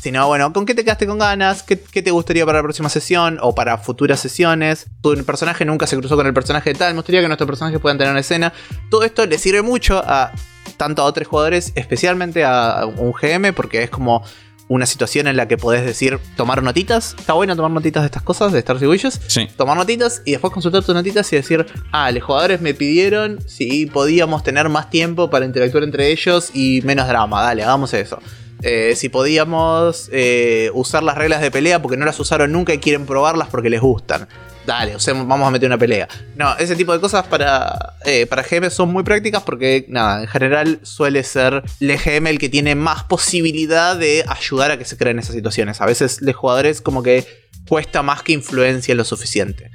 Sino, 0.00 0.26
bueno, 0.28 0.52
¿con 0.52 0.66
qué 0.66 0.74
te 0.74 0.84
quedaste 0.84 1.06
con 1.06 1.18
ganas? 1.18 1.62
¿Qué, 1.62 1.80
qué 1.80 2.02
te 2.02 2.10
gustaría 2.10 2.44
para 2.46 2.58
la 2.58 2.62
próxima 2.62 2.88
sesión? 2.88 3.38
O 3.42 3.54
para 3.54 3.78
futuras 3.78 4.20
sesiones. 4.20 4.86
Tu 5.02 5.24
personaje 5.24 5.64
nunca 5.64 5.86
se 5.86 5.96
cruzó 5.96 6.16
con 6.16 6.26
el 6.26 6.34
personaje 6.34 6.72
de 6.72 6.78
tal. 6.78 6.92
Me 6.92 6.98
gustaría 6.98 7.20
que 7.20 7.26
nuestros 7.26 7.46
personajes 7.48 7.80
puedan 7.80 7.98
tener 7.98 8.10
una 8.10 8.20
escena. 8.20 8.52
Todo 8.90 9.02
esto 9.04 9.24
le 9.26 9.38
sirve 9.38 9.62
mucho 9.62 9.98
a 10.04 10.32
tanto 10.76 11.02
a 11.02 11.06
otros 11.06 11.26
jugadores, 11.26 11.72
especialmente 11.74 12.44
a 12.44 12.84
un 12.86 13.12
GM, 13.12 13.52
porque 13.52 13.82
es 13.82 13.90
como 13.90 14.22
una 14.68 14.84
situación 14.84 15.26
en 15.26 15.36
la 15.38 15.48
que 15.48 15.56
podés 15.56 15.82
decir, 15.84 16.20
tomar 16.36 16.62
notitas. 16.62 17.16
Está 17.18 17.32
bueno 17.32 17.56
tomar 17.56 17.70
notitas 17.70 18.02
de 18.02 18.06
estas 18.06 18.22
cosas, 18.22 18.52
de 18.52 18.58
Stars 18.58 18.82
y 18.82 18.86
Wishes 18.86 19.18
Sí. 19.26 19.48
tomar 19.56 19.78
notitas 19.78 20.20
y 20.26 20.32
después 20.32 20.52
consultar 20.52 20.84
tus 20.84 20.94
notitas 20.94 21.32
y 21.32 21.36
decir, 21.36 21.64
ah, 21.90 22.10
los 22.12 22.22
jugadores 22.22 22.60
me 22.60 22.74
pidieron 22.74 23.40
si 23.48 23.86
podíamos 23.86 24.44
tener 24.44 24.68
más 24.68 24.90
tiempo 24.90 25.30
para 25.30 25.46
interactuar 25.46 25.84
entre 25.84 26.12
ellos 26.12 26.50
y 26.52 26.82
menos 26.84 27.08
drama, 27.08 27.42
dale, 27.42 27.62
hagamos 27.62 27.94
eso. 27.94 28.18
Eh, 28.62 28.94
si 28.96 29.08
podíamos 29.08 30.08
eh, 30.12 30.70
usar 30.74 31.02
las 31.02 31.16
reglas 31.16 31.40
de 31.40 31.50
pelea 31.50 31.80
porque 31.80 31.96
no 31.96 32.04
las 32.04 32.18
usaron 32.18 32.50
nunca 32.52 32.74
y 32.74 32.78
quieren 32.78 33.06
probarlas 33.06 33.48
porque 33.48 33.70
les 33.70 33.80
gustan. 33.80 34.26
Dale, 34.66 34.96
usemos- 34.96 35.26
vamos 35.26 35.46
a 35.48 35.50
meter 35.50 35.66
una 35.68 35.78
pelea. 35.78 36.08
No, 36.36 36.54
ese 36.58 36.76
tipo 36.76 36.92
de 36.92 37.00
cosas 37.00 37.26
para, 37.26 37.94
eh, 38.04 38.26
para 38.26 38.42
GM 38.42 38.68
son 38.68 38.92
muy 38.92 39.02
prácticas 39.02 39.42
porque, 39.42 39.86
nada, 39.88 40.20
en 40.22 40.26
general 40.28 40.80
suele 40.82 41.22
ser 41.24 41.62
el 41.80 41.96
GM 41.98 42.28
el 42.28 42.38
que 42.38 42.48
tiene 42.50 42.74
más 42.74 43.04
posibilidad 43.04 43.96
de 43.96 44.24
ayudar 44.28 44.72
a 44.72 44.78
que 44.78 44.84
se 44.84 44.96
creen 44.98 45.18
esas 45.20 45.34
situaciones. 45.34 45.80
A 45.80 45.86
veces 45.86 46.20
los 46.20 46.36
jugadores 46.36 46.82
como 46.82 47.02
que 47.02 47.24
cuesta 47.66 48.02
más 48.02 48.22
que 48.22 48.32
influencia 48.32 48.94
lo 48.94 49.04
suficiente 49.04 49.70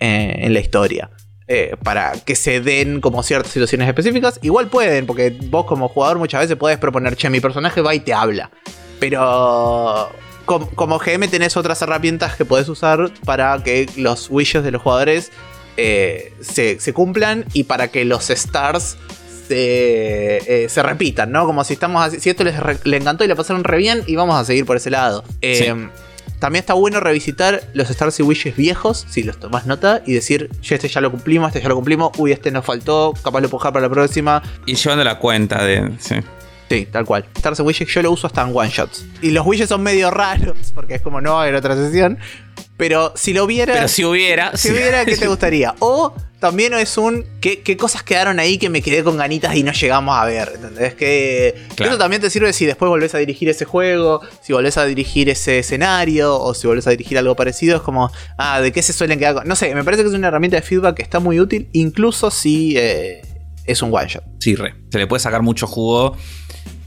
en 0.00 0.52
la 0.52 0.58
historia. 0.58 1.10
Eh, 1.54 1.76
para 1.82 2.12
que 2.12 2.34
se 2.34 2.60
den 2.60 3.00
como 3.00 3.22
ciertas 3.22 3.52
situaciones 3.52 3.86
específicas. 3.88 4.38
Igual 4.42 4.68
pueden, 4.68 5.04
porque 5.06 5.36
vos 5.50 5.66
como 5.66 5.88
jugador 5.88 6.18
muchas 6.18 6.40
veces 6.42 6.56
podés 6.56 6.78
proponer, 6.78 7.14
che, 7.16 7.28
mi 7.28 7.40
personaje 7.40 7.80
va 7.82 7.94
y 7.94 8.00
te 8.00 8.14
habla. 8.14 8.50
Pero 9.00 10.08
com- 10.46 10.68
como 10.74 10.98
GM 10.98 11.28
tenés 11.28 11.56
otras 11.56 11.80
herramientas 11.82 12.36
que 12.36 12.44
podés 12.44 12.68
usar 12.68 13.10
para 13.24 13.62
que 13.62 13.86
los 13.96 14.28
wishes 14.30 14.64
de 14.64 14.70
los 14.70 14.80
jugadores 14.82 15.30
eh, 15.76 16.32
se, 16.40 16.80
se 16.80 16.92
cumplan 16.92 17.44
y 17.52 17.64
para 17.64 17.88
que 17.88 18.04
los 18.04 18.30
stars 18.30 18.96
se, 19.48 20.64
eh, 20.64 20.68
se 20.68 20.82
repitan, 20.82 21.32
¿no? 21.32 21.44
Como 21.46 21.64
si 21.64 21.74
estamos 21.74 22.02
así, 22.06 22.20
si 22.20 22.30
esto 22.30 22.44
les, 22.44 22.58
re- 22.58 22.78
encantó 22.96 23.24
y 23.24 23.28
le 23.28 23.36
pasaron 23.36 23.64
re 23.64 23.76
bien 23.78 24.02
y 24.06 24.16
vamos 24.16 24.36
a 24.36 24.44
seguir 24.44 24.64
por 24.64 24.76
ese 24.76 24.90
lado. 24.90 25.24
Eh, 25.42 25.56
Sí. 25.56 25.88
También 26.42 26.62
está 26.62 26.74
bueno 26.74 26.98
revisitar 26.98 27.62
los 27.72 27.88
Stars 27.88 28.18
y 28.18 28.24
Wishes 28.24 28.56
viejos, 28.56 29.06
si 29.08 29.22
los 29.22 29.38
tomás 29.38 29.64
nota, 29.64 30.02
y 30.04 30.14
decir, 30.14 30.50
che, 30.60 30.74
este 30.74 30.88
ya 30.88 31.00
lo 31.00 31.12
cumplimos, 31.12 31.46
este 31.46 31.62
ya 31.62 31.68
lo 31.68 31.76
cumplimos, 31.76 32.10
uy, 32.18 32.32
este 32.32 32.50
nos 32.50 32.64
faltó, 32.64 33.14
capaz 33.22 33.42
lo 33.42 33.48
puedo 33.48 33.60
dejar 33.60 33.72
para 33.72 33.86
la 33.86 33.92
próxima. 33.94 34.42
Y 34.66 34.74
llevando 34.74 35.04
la 35.04 35.20
cuenta 35.20 35.62
de. 35.62 35.92
Sí. 36.00 36.16
Sí, 36.68 36.88
tal 36.90 37.04
cual. 37.04 37.26
Stars 37.36 37.60
y 37.60 37.62
Wishes 37.62 37.86
yo 37.86 38.02
lo 38.02 38.10
uso 38.10 38.26
hasta 38.26 38.42
en 38.42 38.50
one 38.56 38.70
shots. 38.70 39.06
Y 39.20 39.30
los 39.30 39.46
Wishes 39.46 39.68
son 39.68 39.84
medio 39.84 40.10
raros, 40.10 40.56
porque 40.74 40.96
es 40.96 41.00
como 41.00 41.20
no 41.20 41.34
va 41.34 41.38
a 41.38 41.42
haber 41.42 41.54
otra 41.54 41.76
sesión. 41.76 42.18
Pero 42.76 43.12
si 43.14 43.32
lo 43.32 43.44
hubiera. 43.44 43.74
Pero 43.74 43.86
si 43.86 44.04
hubiera. 44.04 44.56
Si 44.56 44.72
hubiera, 44.72 45.04
¿qué 45.04 45.16
te 45.16 45.28
gustaría? 45.28 45.76
O 45.78 46.12
también 46.42 46.74
es 46.74 46.98
un. 46.98 47.24
¿qué, 47.40 47.60
qué 47.60 47.76
cosas 47.76 48.02
quedaron 48.02 48.40
ahí 48.40 48.58
que 48.58 48.68
me 48.68 48.82
quedé 48.82 49.04
con 49.04 49.16
ganitas 49.16 49.54
y 49.54 49.62
no 49.62 49.70
llegamos 49.70 50.18
a 50.18 50.24
ver? 50.24 50.50
¿Entendés? 50.56 50.94
Que. 50.94 51.54
Claro. 51.76 51.92
Eso 51.92 51.98
también 51.98 52.20
te 52.20 52.30
sirve 52.30 52.52
si 52.52 52.66
después 52.66 52.88
volvés 52.88 53.14
a 53.14 53.18
dirigir 53.18 53.48
ese 53.48 53.64
juego, 53.64 54.20
si 54.42 54.52
volvés 54.52 54.76
a 54.76 54.84
dirigir 54.84 55.28
ese 55.28 55.60
escenario, 55.60 56.36
o 56.36 56.52
si 56.52 56.66
volvés 56.66 56.88
a 56.88 56.90
dirigir 56.90 57.16
algo 57.16 57.36
parecido. 57.36 57.76
Es 57.76 57.82
como. 57.82 58.10
Ah, 58.38 58.60
¿de 58.60 58.72
qué 58.72 58.82
se 58.82 58.92
suelen 58.92 59.20
quedar 59.20 59.34
con.? 59.36 59.46
No 59.46 59.54
sé, 59.54 59.72
me 59.72 59.84
parece 59.84 60.02
que 60.02 60.08
es 60.08 60.14
una 60.16 60.26
herramienta 60.26 60.56
de 60.56 60.62
feedback 60.62 60.96
que 60.96 61.02
está 61.02 61.20
muy 61.20 61.38
útil, 61.38 61.68
incluso 61.72 62.28
si 62.32 62.76
eh, 62.76 63.22
es 63.64 63.80
un 63.80 63.94
one 63.94 64.08
shot. 64.08 64.24
Sí, 64.40 64.56
re. 64.56 64.74
Se 64.90 64.98
le 64.98 65.06
puede 65.06 65.20
sacar 65.20 65.42
mucho 65.42 65.68
jugo 65.68 66.16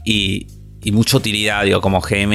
y, 0.04 0.48
y 0.88 0.92
mucha 0.92 1.16
utilidad, 1.16 1.64
digo, 1.64 1.80
como 1.80 2.00
GM, 2.00 2.32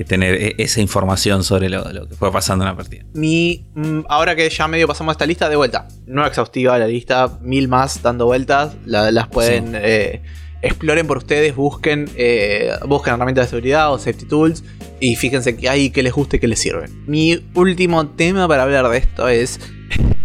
eh, 0.00 0.04
tener 0.04 0.34
e- 0.34 0.54
esa 0.58 0.80
información 0.80 1.42
sobre 1.42 1.68
lo, 1.70 1.90
lo 1.92 2.06
que 2.08 2.14
fue 2.14 2.30
pasando 2.30 2.64
en 2.64 2.70
la 2.70 2.76
partida. 2.76 3.04
Mi, 3.14 3.64
mm, 3.74 4.00
ahora 4.08 4.36
que 4.36 4.48
ya 4.50 4.68
medio 4.68 4.86
pasamos 4.86 5.12
esta 5.12 5.24
lista, 5.26 5.48
de 5.48 5.56
vuelta. 5.56 5.88
No 6.06 6.26
exhaustiva 6.26 6.78
la 6.78 6.86
lista, 6.86 7.38
mil 7.42 7.66
más 7.68 8.02
dando 8.02 8.26
vueltas. 8.26 8.74
la- 8.84 9.10
las 9.10 9.28
pueden. 9.28 9.68
Sí. 9.72 9.76
eh, 9.80 10.22
exploren 10.60 11.06
por 11.06 11.18
ustedes, 11.18 11.54
busquen, 11.56 12.10
eh, 12.16 12.70
busquen 12.86 13.14
herramientas 13.14 13.46
de 13.46 13.50
seguridad 13.50 13.92
o 13.92 13.98
safety 13.98 14.24
tools 14.26 14.64
y 15.00 15.16
fíjense 15.16 15.56
qué 15.56 15.68
hay, 15.68 15.90
qué 15.90 16.02
les 16.02 16.12
guste 16.12 16.36
y 16.36 16.40
qué 16.40 16.48
les 16.48 16.58
sirven. 16.58 17.04
Mi 17.06 17.38
último 17.54 18.06
tema 18.08 18.46
para 18.48 18.62
hablar 18.64 18.88
de 18.88 18.98
esto 18.98 19.28
es. 19.28 19.60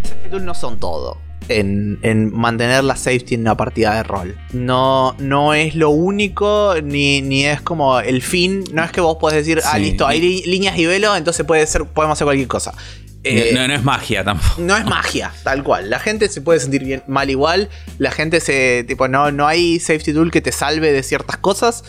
Safety 0.04 0.30
tools 0.32 0.44
no 0.44 0.54
son 0.54 0.80
todo. 0.80 1.18
En, 1.50 2.00
en 2.04 2.32
mantener 2.34 2.84
la 2.84 2.96
safety 2.96 3.34
en 3.36 3.42
una 3.42 3.58
partida 3.58 3.96
de 3.96 4.04
rol. 4.04 4.38
No, 4.54 5.16
no 5.20 5.54
es 5.56 5.74
lo 5.76 5.90
único, 5.90 6.76
ni, 6.84 7.22
ni 7.22 7.46
es 7.46 7.60
como 7.62 8.00
el 8.00 8.22
fin. 8.22 8.64
No 8.72 8.84
es 8.84 8.92
que 8.92 9.02
vos 9.02 9.18
podés 9.20 9.38
decir, 9.46 9.60
ah, 9.66 9.78
listo, 9.80 10.06
hay 10.08 10.22
li- 10.22 10.44
líneas 10.46 10.78
y 10.78 10.86
velo, 10.86 11.16
entonces 11.16 11.46
puede 11.46 11.66
ser, 11.66 11.86
podemos 11.86 12.16
hacer 12.18 12.26
cualquier 12.26 12.48
cosa. 12.48 12.74
Eh, 13.24 13.52
no, 13.54 13.68
no 13.68 13.74
es 13.74 13.84
magia 13.84 14.24
tampoco. 14.24 14.62
no 14.62 14.78
es 14.78 14.86
magia, 14.86 15.34
tal 15.44 15.62
cual. 15.64 15.90
La 15.90 16.00
gente 16.00 16.30
se 16.30 16.40
puede 16.40 16.60
sentir 16.62 16.84
bien, 16.86 17.04
mal 17.08 17.30
igual. 17.30 17.68
La 17.98 18.12
gente 18.12 18.40
se. 18.40 18.86
Tipo, 18.88 19.08
no, 19.10 19.32
no 19.32 19.46
hay 19.48 19.80
safety 19.80 20.14
tool 20.14 20.32
que 20.32 20.40
te 20.42 20.52
salve 20.52 20.94
de 20.94 21.04
ciertas 21.04 21.36
cosas. 21.38 21.84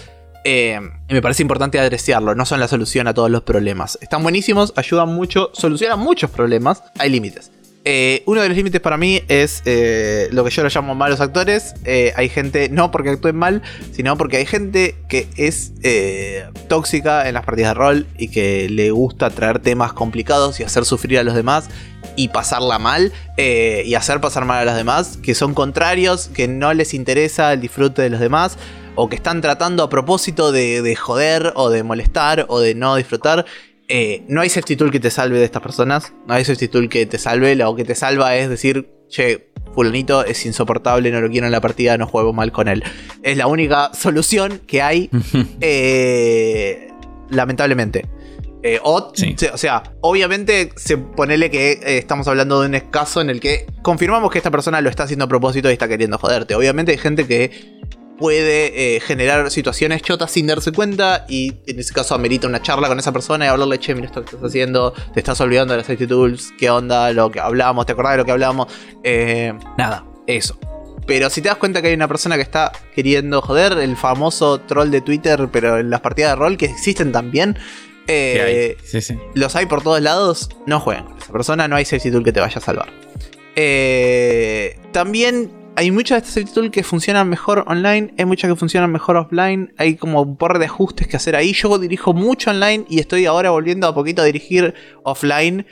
Eh, 0.44 0.80
y 1.08 1.12
me 1.14 1.20
parece 1.22 1.42
importante 1.42 1.78
adreciarlo. 1.78 2.34
No 2.34 2.46
son 2.46 2.60
la 2.60 2.66
solución 2.66 3.06
a 3.08 3.14
todos 3.14 3.30
los 3.30 3.42
problemas. 3.42 3.98
Están 4.00 4.22
buenísimos, 4.22 4.72
ayudan 4.74 5.10
mucho, 5.14 5.50
solucionan 5.52 6.00
muchos 6.00 6.30
problemas. 6.30 6.82
Hay 6.98 7.10
límites. 7.10 7.52
Eh, 7.84 8.22
uno 8.26 8.42
de 8.42 8.48
los 8.48 8.56
límites 8.58 8.78
para 8.82 8.98
mí 8.98 9.22
es 9.28 9.62
eh, 9.64 10.28
lo 10.32 10.44
que 10.44 10.50
yo 10.50 10.62
lo 10.62 10.68
llamo 10.68 10.94
malos 10.94 11.20
actores. 11.20 11.74
Eh, 11.84 12.12
hay 12.14 12.28
gente, 12.28 12.68
no 12.68 12.90
porque 12.90 13.10
actúen 13.10 13.36
mal, 13.36 13.62
sino 13.92 14.18
porque 14.18 14.36
hay 14.36 14.46
gente 14.46 14.96
que 15.08 15.28
es 15.36 15.72
tóxica 16.68 17.26
en 17.26 17.34
las 17.34 17.44
partidas 17.44 17.70
de 17.70 17.74
rol 17.74 18.06
y 18.18 18.28
que 18.28 18.68
le 18.68 18.90
gusta 18.90 19.30
traer 19.30 19.60
temas 19.60 19.92
complicados 19.94 20.60
y 20.60 20.64
hacer 20.64 20.84
sufrir 20.84 21.18
a 21.18 21.22
los 21.22 21.34
demás 21.34 21.68
y 22.16 22.28
pasarla 22.28 22.78
mal 22.78 23.12
y 23.38 23.94
hacer 23.94 24.20
pasar 24.20 24.44
mal 24.44 24.58
a 24.58 24.64
los 24.64 24.76
demás, 24.76 25.18
que 25.22 25.34
son 25.34 25.54
contrarios, 25.54 26.28
que 26.28 26.48
no 26.48 26.74
les 26.74 26.92
interesa 26.92 27.52
el 27.52 27.60
disfrute 27.60 28.02
de 28.02 28.10
los 28.10 28.20
demás 28.20 28.58
o 28.94 29.08
que 29.08 29.16
están 29.16 29.40
tratando 29.40 29.82
a 29.82 29.88
propósito 29.88 30.52
de 30.52 30.96
joder 30.96 31.52
o 31.56 31.70
de 31.70 31.82
molestar 31.82 32.44
o 32.48 32.60
de 32.60 32.74
no 32.74 32.96
disfrutar. 32.96 33.46
Eh, 33.92 34.22
no 34.28 34.40
hay 34.40 34.48
safety 34.48 34.76
tool 34.76 34.92
que 34.92 35.00
te 35.00 35.10
salve 35.10 35.38
de 35.38 35.44
estas 35.44 35.60
personas. 35.62 36.12
No 36.28 36.34
hay 36.34 36.44
safety 36.44 36.68
tool 36.68 36.88
que 36.88 37.06
te 37.06 37.18
salve. 37.18 37.56
Lo 37.56 37.74
que 37.74 37.84
te 37.84 37.96
salva 37.96 38.36
es 38.36 38.48
decir, 38.48 38.88
che, 39.08 39.50
fulanito 39.74 40.24
es 40.24 40.46
insoportable, 40.46 41.10
no 41.10 41.20
lo 41.20 41.28
quiero 41.28 41.46
en 41.46 41.52
la 41.52 41.60
partida, 41.60 41.98
no 41.98 42.06
juego 42.06 42.32
mal 42.32 42.52
con 42.52 42.68
él. 42.68 42.84
Es 43.24 43.36
la 43.36 43.48
única 43.48 43.90
solución 43.92 44.60
que 44.66 44.80
hay, 44.80 45.10
eh, 45.60 46.88
lamentablemente. 47.30 48.06
Eh, 48.62 48.78
o, 48.82 49.10
Sí. 49.14 49.34
se- 49.38 49.50
o 49.50 49.56
sea, 49.56 49.82
obviamente 50.02 50.70
se 50.76 50.98
ponele 50.98 51.50
que 51.50 51.72
eh, 51.72 51.98
estamos 51.98 52.28
hablando 52.28 52.60
de 52.60 52.68
un 52.68 52.78
caso 52.90 53.20
en 53.22 53.30
el 53.30 53.40
que 53.40 53.64
confirmamos 53.82 54.30
que 54.30 54.38
esta 54.38 54.50
persona 54.50 54.80
lo 54.82 54.90
está 54.90 55.04
haciendo 55.04 55.24
a 55.24 55.28
propósito 55.28 55.70
y 55.70 55.72
está 55.72 55.88
queriendo 55.88 56.18
joderte. 56.18 56.54
Obviamente 56.54 56.92
hay 56.92 56.98
gente 56.98 57.26
que 57.26 57.80
puede 58.20 58.96
eh, 58.96 59.00
generar 59.00 59.50
situaciones 59.50 60.02
chotas 60.02 60.30
sin 60.30 60.46
darse 60.46 60.72
cuenta 60.72 61.24
y 61.26 61.54
en 61.66 61.80
ese 61.80 61.94
caso 61.94 62.14
amerita 62.14 62.46
una 62.46 62.60
charla 62.60 62.86
con 62.86 62.98
esa 62.98 63.12
persona 63.12 63.46
y 63.46 63.48
hablarle, 63.48 63.78
che, 63.78 63.94
mira 63.94 64.08
esto 64.08 64.20
que 64.20 64.36
estás 64.36 64.50
haciendo, 64.50 64.92
te 65.14 65.20
estás 65.20 65.40
olvidando 65.40 65.72
de 65.72 65.78
las 65.78 65.86
safety 65.86 66.06
tools, 66.06 66.52
qué 66.58 66.68
onda, 66.68 67.12
lo 67.12 67.30
que 67.30 67.40
hablábamos, 67.40 67.86
te 67.86 67.92
acordás 67.92 68.12
de 68.12 68.18
lo 68.18 68.24
que 68.26 68.32
hablábamos. 68.32 68.66
Eh, 69.02 69.54
nada, 69.78 70.04
eso. 70.26 70.60
Pero 71.06 71.30
si 71.30 71.40
te 71.40 71.48
das 71.48 71.56
cuenta 71.56 71.80
que 71.80 71.88
hay 71.88 71.94
una 71.94 72.08
persona 72.08 72.36
que 72.36 72.42
está 72.42 72.70
queriendo 72.94 73.40
joder, 73.40 73.72
el 73.78 73.96
famoso 73.96 74.60
troll 74.60 74.90
de 74.90 75.00
Twitter, 75.00 75.48
pero 75.50 75.78
en 75.78 75.88
las 75.88 76.02
partidas 76.02 76.32
de 76.32 76.36
rol 76.36 76.58
que 76.58 76.66
existen 76.66 77.12
también, 77.12 77.58
eh, 78.06 78.34
¿Qué 78.34 78.42
hay? 78.42 79.00
Sí, 79.00 79.00
sí. 79.00 79.18
los 79.34 79.56
hay 79.56 79.64
por 79.64 79.82
todos 79.82 80.00
lados, 80.02 80.50
no 80.66 80.78
jueguen 80.78 81.06
con 81.06 81.16
esa 81.16 81.32
persona, 81.32 81.68
no 81.68 81.76
hay 81.76 81.86
safety 81.86 82.10
tool 82.10 82.22
que 82.22 82.32
te 82.32 82.40
vaya 82.40 82.58
a 82.58 82.60
salvar. 82.60 82.92
Eh, 83.56 84.78
también 84.92 85.59
hay 85.80 85.90
muchas 85.90 86.22
de 86.22 86.42
estas 86.42 86.52
tools 86.52 86.70
que 86.70 86.82
funcionan 86.82 87.26
mejor 87.30 87.64
online, 87.66 88.12
hay 88.18 88.26
muchas 88.26 88.50
que 88.50 88.54
funcionan 88.54 88.92
mejor 88.92 89.16
offline, 89.16 89.72
hay 89.78 89.96
como 89.96 90.20
un 90.20 90.36
par 90.36 90.58
de 90.58 90.66
ajustes 90.66 91.08
que 91.08 91.16
hacer 91.16 91.34
ahí. 91.34 91.54
Yo 91.54 91.78
dirijo 91.78 92.12
mucho 92.12 92.50
online 92.50 92.84
y 92.90 93.00
estoy 93.00 93.24
ahora 93.24 93.48
volviendo 93.48 93.86
a 93.86 93.94
poquito 93.94 94.20
a 94.20 94.26
dirigir 94.26 94.74
offline. 95.04 95.64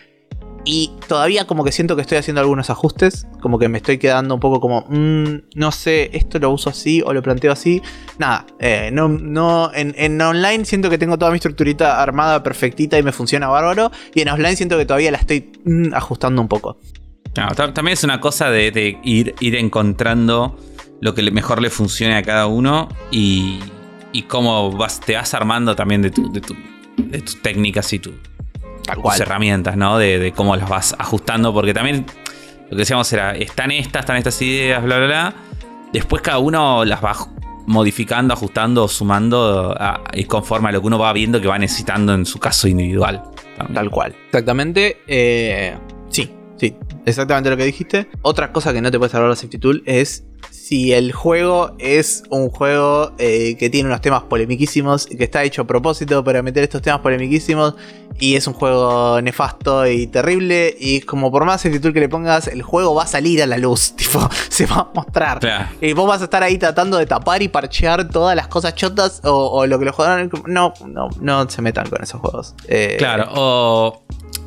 Y 0.64 0.92
todavía 1.08 1.46
como 1.46 1.62
que 1.62 1.72
siento 1.72 1.94
que 1.94 2.00
estoy 2.00 2.16
haciendo 2.16 2.40
algunos 2.40 2.70
ajustes, 2.70 3.26
como 3.42 3.58
que 3.58 3.68
me 3.68 3.78
estoy 3.78 3.98
quedando 3.98 4.34
un 4.34 4.40
poco 4.40 4.60
como, 4.60 4.86
mm, 4.88 5.42
no 5.56 5.72
sé, 5.72 6.08
esto 6.14 6.38
lo 6.38 6.52
uso 6.52 6.70
así 6.70 7.02
o 7.04 7.12
lo 7.12 7.22
planteo 7.22 7.52
así. 7.52 7.82
Nada, 8.16 8.46
eh, 8.60 8.88
no, 8.90 9.08
no, 9.08 9.70
en, 9.74 10.20
online 10.22 10.64
siento 10.64 10.88
que 10.88 10.96
tengo 10.96 11.18
toda 11.18 11.32
mi 11.32 11.36
estructurita 11.36 12.02
armada 12.02 12.42
perfectita 12.42 12.98
y 12.98 13.02
me 13.02 13.12
funciona 13.12 13.48
bárbaro. 13.48 13.90
Y 14.14 14.22
en 14.22 14.30
offline 14.30 14.56
siento 14.56 14.78
que 14.78 14.86
todavía 14.86 15.10
la 15.10 15.18
estoy 15.18 15.52
mm, 15.66 15.92
ajustando 15.92 16.40
un 16.40 16.48
poco. 16.48 16.78
También 17.54 17.92
es 17.92 18.04
una 18.04 18.20
cosa 18.20 18.50
de, 18.50 18.98
ir, 19.02 19.34
ir 19.40 19.56
encontrando 19.56 20.58
lo 21.00 21.14
que 21.14 21.28
mejor 21.30 21.62
le 21.62 21.70
funcione 21.70 22.16
a 22.16 22.22
cada 22.22 22.46
uno 22.46 22.88
y, 23.10 23.60
y 24.12 24.22
cómo 24.22 24.72
vas, 24.72 25.00
te 25.00 25.14
vas 25.14 25.32
armando 25.34 25.76
también 25.76 26.02
de, 26.02 26.10
tu, 26.10 26.30
de, 26.32 26.42
de 26.96 27.20
tus 27.20 27.40
técnicas 27.40 27.92
y 27.92 27.98
tu, 27.98 28.14
tus 28.94 29.20
herramientas, 29.20 29.76
¿no? 29.76 29.98
De, 29.98 30.32
cómo 30.34 30.56
las 30.56 30.68
vas 30.68 30.96
ajustando, 30.98 31.52
porque 31.52 31.74
también 31.74 32.06
lo 32.64 32.70
que 32.70 32.76
decíamos 32.76 33.12
era, 33.12 33.32
están 33.32 33.70
estas, 33.70 34.00
están 34.00 34.16
estas 34.16 34.40
ideas, 34.42 34.82
bla, 34.82 34.98
bla, 34.98 35.06
bla. 35.06 35.34
Después 35.92 36.22
cada 36.22 36.38
uno 36.38 36.84
las 36.84 37.02
va 37.02 37.14
modificando, 37.66 38.34
ajustando, 38.34 38.88
sumando 38.88 39.76
y 40.14 40.24
conforme 40.24 40.70
a 40.70 40.72
lo 40.72 40.80
que 40.80 40.86
uno 40.86 40.98
va 40.98 41.12
viendo 41.12 41.40
que 41.40 41.48
va 41.48 41.58
necesitando 41.58 42.14
en 42.14 42.26
su 42.26 42.38
caso 42.38 42.68
individual. 42.68 43.22
Tal 43.74 43.90
cual. 43.90 44.14
Exactamente. 44.26 45.02
Eh, 45.06 45.76
sí, 46.08 46.30
sí, 46.56 46.74
exactamente 47.10 47.50
lo 47.50 47.56
que 47.56 47.64
dijiste. 47.64 48.08
Otra 48.22 48.52
cosa 48.52 48.72
que 48.72 48.80
no 48.80 48.90
te 48.90 48.98
puedes 48.98 49.14
hablar 49.14 49.30
de 49.30 49.36
Safety 49.36 49.58
Tool 49.58 49.82
es 49.86 50.24
si 50.50 50.92
el 50.92 51.12
juego 51.12 51.74
es 51.78 52.22
un 52.30 52.50
juego 52.50 53.12
eh, 53.18 53.56
que 53.58 53.70
tiene 53.70 53.88
unos 53.88 54.00
temas 54.00 54.22
polemiquísimos 54.24 55.10
y 55.10 55.16
que 55.16 55.24
está 55.24 55.42
hecho 55.42 55.62
a 55.62 55.66
propósito 55.66 56.22
para 56.22 56.42
meter 56.42 56.62
estos 56.62 56.82
temas 56.82 57.00
polemiquísimos 57.00 57.74
y 58.18 58.34
es 58.36 58.46
un 58.46 58.54
juego 58.54 59.20
nefasto 59.22 59.86
y 59.86 60.06
terrible 60.08 60.74
y 60.78 61.00
como 61.00 61.30
por 61.30 61.44
más 61.44 61.64
actitud 61.64 61.92
que 61.92 62.00
le 62.00 62.08
pongas 62.08 62.48
el 62.48 62.62
juego 62.62 62.94
va 62.94 63.04
a 63.04 63.06
salir 63.06 63.42
a 63.42 63.46
la 63.46 63.58
luz 63.58 63.92
tipo 63.96 64.28
se 64.48 64.66
va 64.66 64.76
a 64.76 64.90
mostrar. 64.94 65.40
Y 65.80 65.92
vos 65.92 66.06
vas 66.06 66.20
a 66.20 66.24
estar 66.24 66.42
ahí 66.42 66.58
tratando 66.58 66.98
de 66.98 67.06
tapar 67.06 67.42
y 67.42 67.48
parchear 67.48 68.08
todas 68.08 68.36
las 68.36 68.48
cosas 68.48 68.74
chotas 68.74 69.20
o, 69.24 69.66
lo 69.66 69.78
que 69.78 69.84
los 69.84 69.94
jugadores 69.94 70.30
no 70.46 70.74
no 70.86 71.08
no 71.20 71.50
se 71.50 71.62
metan 71.62 71.88
con 71.88 72.02
esos 72.02 72.20
juegos. 72.20 72.54
Eh, 72.68 72.96
claro 72.98 73.28
o 73.34 74.02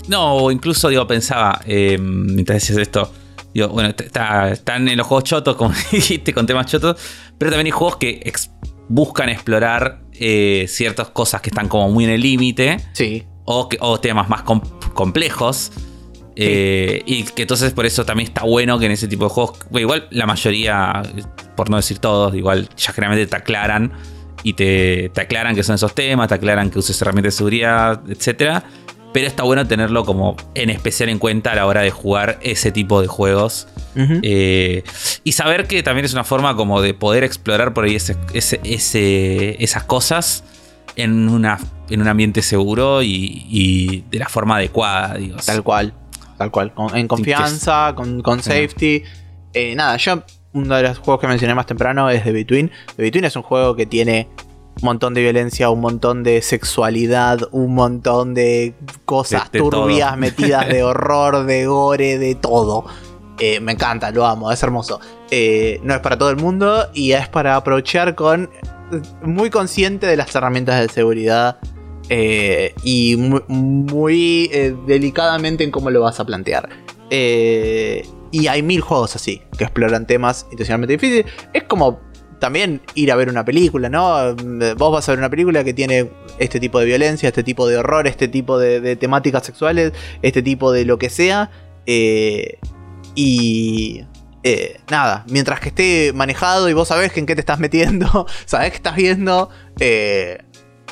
no 0.08 0.36
o 0.36 0.52
incluso 0.52 0.90
digo 0.90 1.06
pensaba 1.08 1.62
eh, 1.66 1.98
mientras 2.00 2.62
decías 2.62 2.78
esto 2.78 3.12
bueno, 3.70 3.94
están 4.52 4.88
en 4.88 4.98
los 4.98 5.08
juegos 5.08 5.26
chotos, 5.26 5.56
como 5.56 5.74
dijiste, 5.92 6.34
con 6.34 6.46
temas 6.46 6.66
chotos, 6.68 6.98
pero 7.38 7.52
también 7.52 7.68
hay 7.68 7.72
juegos 7.72 7.98
que 7.98 8.32
buscan 8.88 9.30
explorar 9.30 10.02
eh, 10.14 10.66
ciertas 10.68 11.10
cosas 11.10 11.42
que 11.42 11.50
están 11.50 11.68
como 11.68 11.90
muy 11.90 12.06
en 12.06 12.12
el 12.12 12.22
límite. 12.22 12.78
Sí. 12.94 13.24
O, 13.46 13.68
o, 13.80 14.00
temas 14.00 14.30
más 14.30 14.44
complejos. 14.94 15.72
Eh, 16.36 17.04
y 17.06 17.24
que 17.24 17.42
entonces 17.42 17.74
por 17.74 17.86
eso 17.86 18.06
también 18.06 18.28
está 18.28 18.44
bueno 18.44 18.80
que 18.80 18.86
en 18.86 18.94
ese 18.94 19.08
tipo 19.08 19.26
de 19.26 19.30
juegos, 19.30 19.60
igual 19.74 20.08
la 20.12 20.26
mayoría, 20.26 21.04
por 21.56 21.70
no 21.70 21.76
decir 21.76 22.00
todos, 22.00 22.34
igual 22.36 22.70
ya 22.78 22.94
generalmente 22.94 23.30
te 23.30 23.36
aclaran 23.36 23.92
y 24.42 24.54
te, 24.54 25.10
te 25.10 25.22
aclaran 25.22 25.56
que 25.56 25.64
son 25.64 25.76
esos 25.76 25.94
temas, 25.94 26.30
te 26.30 26.36
aclaran 26.36 26.72
que 26.72 26.80
uses 26.80 27.00
herramientas 27.02 27.34
de 27.34 27.38
seguridad, 27.38 28.02
etcétera 28.08 28.64
pero 29.14 29.28
está 29.28 29.44
bueno 29.44 29.68
tenerlo 29.68 30.06
como 30.06 30.36
en 30.56 30.70
especial 30.70 31.10
en 31.10 31.20
cuenta 31.20 31.52
a 31.52 31.56
la 31.56 31.66
hora 31.66 31.82
de 31.82 31.92
jugar 31.92 32.40
ese 32.42 32.72
tipo 32.72 33.02
de 33.02 33.08
juegos. 33.08 33.68
Eh, 33.96 34.84
y 35.24 35.32
saber 35.34 35.68
que 35.68 35.84
también 35.84 36.06
es 36.06 36.14
una 36.14 36.24
forma 36.24 36.56
como 36.56 36.82
de 36.82 36.94
poder 36.94 37.24
explorar 37.24 37.74
por 37.74 37.84
ahí 37.84 37.96
ese, 37.96 38.18
esas 38.64 39.84
cosas 39.84 40.44
en, 40.96 41.30
una, 41.30 41.60
en 41.90 42.02
un 42.02 42.08
ambiente 42.08 42.42
seguro 42.42 43.04
y, 43.04 44.06
de 44.10 44.20
la 44.20 44.30
forma 44.30 44.58
adecuada. 44.58 45.18
Tal 45.46 45.64
cual, 45.64 45.94
tal 46.38 46.52
cual. 46.52 46.74
en 46.94 47.08
confianza, 47.08 47.94
con, 47.96 48.42
safety. 48.42 49.04
Eh, 49.54 49.76
nada, 49.76 49.98
yo 49.98 50.24
uno 50.54 50.76
de 50.76 50.84
los 50.84 51.00
juegos 51.00 51.20
que 51.22 51.28
mencioné 51.28 51.54
más 51.54 51.66
temprano 51.66 52.10
es 52.10 52.24
The 52.24 52.32
Between. 52.32 52.72
The 52.96 53.04
Between 53.04 53.26
es 53.26 53.36
un 53.36 53.44
juego 53.44 53.76
que 53.76 53.86
tiene 53.86 54.30
un 54.82 54.86
montón 54.86 55.14
de 55.14 55.22
violencia, 55.22 55.70
un 55.70 55.80
montón 55.80 56.24
de 56.24 56.42
sexualidad, 56.42 57.40
un 57.52 57.76
montón 57.76 58.34
de 58.34 58.74
cosas 59.06 59.52
turbias 59.52 60.18
metidas 60.18 60.68
de 60.68 60.84
horror, 60.84 61.46
de 61.46 61.68
gore, 61.68 62.18
de 62.18 62.36
todo. 62.36 62.86
Eh, 63.40 63.60
me 63.60 63.74
encanta, 63.74 64.12
lo 64.12 64.26
amo, 64.26 64.52
es 64.52 64.62
hermoso. 64.64 65.00
Eh, 65.30 65.80
no 65.84 65.94
es 65.94 66.00
para 66.00 66.18
todo 66.18 66.32
el 66.32 66.38
mundo 66.38 66.88
y 66.94 67.12
es 67.12 67.28
para 67.30 67.56
aprovechar 67.56 68.16
con 68.16 68.50
muy 69.24 69.50
consciente 69.50 70.08
de 70.08 70.18
las 70.18 70.36
herramientas 70.36 70.82
de 70.82 70.90
seguridad 70.90 71.60
eh, 72.10 72.74
y 72.84 73.16
muy, 73.18 74.48
delicadamente 74.88 75.64
en 75.64 75.72
cómo 75.72 75.92
lo 75.92 76.02
vas 76.02 76.20
a 76.20 76.26
plantear. 76.26 76.70
y 77.10 78.48
hay 78.48 78.64
mil 78.64 78.82
juegos 78.82 79.16
así 79.16 79.42
que 79.58 79.66
exploran 79.66 80.08
temas 80.08 80.48
intencionalmente 80.52 80.94
difíciles. 80.94 81.32
Es 81.54 81.64
como 81.64 82.11
también 82.42 82.82
ir 82.96 83.12
a 83.12 83.16
ver 83.16 83.30
una 83.30 83.46
película, 83.46 83.88
¿no? 83.88 84.36
Vos 84.76 84.92
vas 84.92 85.08
a 85.08 85.12
ver 85.12 85.20
una 85.20 85.30
película 85.30 85.64
que 85.64 85.76
tiene 85.76 86.10
este 86.40 86.60
tipo 86.60 86.80
de 86.80 86.88
violencia, 86.88 87.30
este 87.30 87.44
tipo 87.44 87.68
de 87.68 87.78
horror, 87.78 88.08
este 88.08 88.28
tipo 88.28 88.58
de, 88.58 88.96
temáticas 88.96 89.46
sexuales, 89.46 89.94
este 90.24 90.42
tipo 90.42 90.72
de 90.72 90.84
lo 90.84 90.98
que 90.98 91.12
sea. 91.12 91.52
Eh, 91.86 92.58
y 93.14 94.06
eh, 94.42 94.80
nada, 94.90 95.24
mientras 95.30 95.60
que 95.60 95.70
esté 95.70 96.14
manejado 96.14 96.68
y 96.68 96.74
vos 96.74 96.88
sabés 96.88 97.16
en 97.16 97.28
qué 97.28 97.36
te 97.36 97.42
estás 97.42 97.60
metiendo, 97.60 98.26
sabés 98.46 98.72
que 98.72 98.78
estás 98.78 98.96
viendo, 98.96 99.52
eh, 99.80 100.40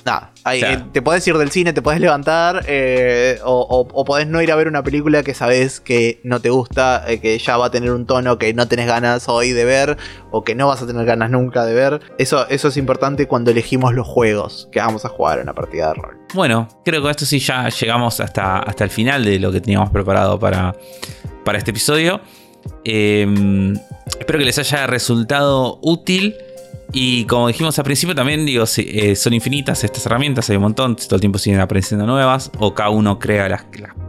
nada, 0.05 0.31
eh, 0.51 0.83
te 0.91 1.01
podés 1.01 1.27
ir 1.27 1.37
del 1.37 1.51
cine, 1.51 1.73
te 1.73 1.81
podés 1.81 1.99
levantar 1.99 2.63
eh, 2.67 3.39
o, 3.43 4.05
podés 4.05 4.27
no 4.27 4.41
ir 4.41 4.51
a 4.51 4.55
ver 4.55 4.67
una 4.67 4.83
película 4.83 5.23
que 5.23 5.33
sabes 5.33 5.79
que 5.79 6.19
no 6.23 6.39
te 6.39 6.49
gusta, 6.49 7.03
eh, 7.07 7.19
que 7.19 7.37
ya 7.37 7.57
va 7.57 7.67
a 7.67 7.71
tener 7.71 7.91
un 7.91 8.05
tono 8.05 8.37
que 8.37 8.53
no 8.53 8.67
tenés 8.67 8.87
ganas 8.87 9.29
hoy 9.29 9.51
de 9.51 9.65
ver 9.65 9.97
o 10.31 10.43
que 10.43 10.55
no 10.55 10.67
vas 10.67 10.81
a 10.81 10.87
tener 10.87 11.05
ganas 11.05 11.29
nunca 11.29 11.65
de 11.65 11.73
ver. 11.73 12.01
Eso, 12.17 12.47
eso 12.49 12.67
es 12.69 12.77
importante 12.77 13.27
cuando 13.27 13.51
elegimos 13.51 13.93
los 13.93 14.07
juegos 14.07 14.69
que 14.71 14.79
vamos 14.79 15.05
a 15.05 15.09
jugar 15.09 15.37
en 15.37 15.43
una 15.43 15.53
partida 15.53 15.89
de 15.89 15.93
rol. 15.95 16.17
Bueno, 16.33 16.67
creo 16.85 16.99
que 16.99 17.01
con 17.01 17.11
esto 17.11 17.25
sí 17.25 17.39
ya 17.39 17.69
llegamos 17.69 18.19
hasta, 18.19 18.59
hasta 18.59 18.83
el 18.83 18.89
final 18.89 19.23
de 19.25 19.39
lo 19.39 19.51
que 19.51 19.61
teníamos 19.61 19.89
preparado 19.89 20.39
para, 20.39 20.75
para 21.43 21.57
este 21.57 21.71
episodio. 21.71 22.21
Em, 22.83 23.73
espero 24.19 24.39
que 24.39 24.45
les 24.45 24.57
haya 24.59 24.87
resultado 24.87 25.79
útil. 25.81 26.35
Y 26.91 27.25
como 27.25 27.47
dijimos 27.47 27.77
al 27.77 27.85
principio, 27.85 28.15
también 28.15 28.45
digo, 28.45 28.65
eh, 28.77 29.15
son 29.15 29.33
infinitas 29.33 29.83
estas 29.83 30.05
herramientas, 30.05 30.49
hay 30.49 30.55
un 30.55 30.63
montón, 30.63 30.95
todo 30.95 31.15
el 31.15 31.21
tiempo 31.21 31.37
siguen 31.37 31.59
apareciendo 31.59 32.05
nuevas, 32.07 32.49
o 32.57 32.73
cada 32.73 32.89
uno 32.89 33.19
crea 33.19 33.47
las, 33.47 33.63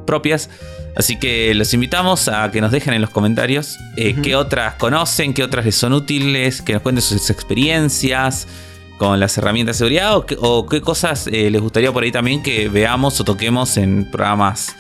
propias. 0.07 0.49
Así 0.97 1.19
que 1.19 1.55
los 1.55 1.73
invitamos 1.75 2.29
a 2.29 2.51
que 2.51 2.61
nos 2.61 2.73
dejen 2.73 2.95
en 2.95 3.01
los 3.01 3.11
comentarios 3.11 3.79
eh, 3.97 4.17
qué 4.23 4.35
otras 4.35 4.75
conocen, 4.75 5.35
qué 5.35 5.45
otras 5.45 5.65
les 5.65 5.77
son 5.77 5.93
útiles, 5.93 6.63
que 6.63 6.73
nos 6.73 6.83
cuenten 6.83 7.03
sus 7.03 7.31
experiencias 7.31 8.49
con 8.99 9.21
las 9.21 9.39
herramientas 9.39 9.77
de 9.77 9.79
seguridad 9.79 10.17
o, 10.41 10.67
qué 10.67 10.81
cosas 10.81 11.27
eh, 11.29 11.51
les 11.51 11.61
gustaría 11.61 11.93
por 11.93 12.03
ahí 12.03 12.13
también 12.13 12.43
que 12.43 12.69
veamos 12.69 13.21
o 13.21 13.25
toquemos 13.25 13.77
en 13.77 14.11
programas 14.11 14.75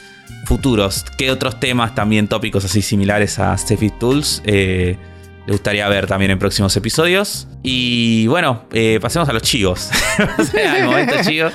futuros. 0.46 1.04
¿Qué 1.16 1.30
otros 1.30 1.60
temas 1.60 1.94
también 1.94 2.28
tópicos 2.28 2.64
así 2.64 2.82
similares 2.82 3.38
a 3.38 3.56
Steffi 3.56 3.90
Tools? 3.90 4.42
Le 5.46 5.52
gustaría 5.52 5.88
ver 5.88 6.06
también 6.06 6.30
en 6.30 6.38
próximos 6.38 6.76
episodios. 6.76 7.48
Y 7.62 8.26
bueno, 8.26 8.64
eh, 8.72 8.98
pasemos 9.00 9.28
a 9.28 9.32
los 9.32 9.42
chivos. 9.42 9.90
al 10.18 10.84
momento 10.84 11.14
chivos. 11.22 11.52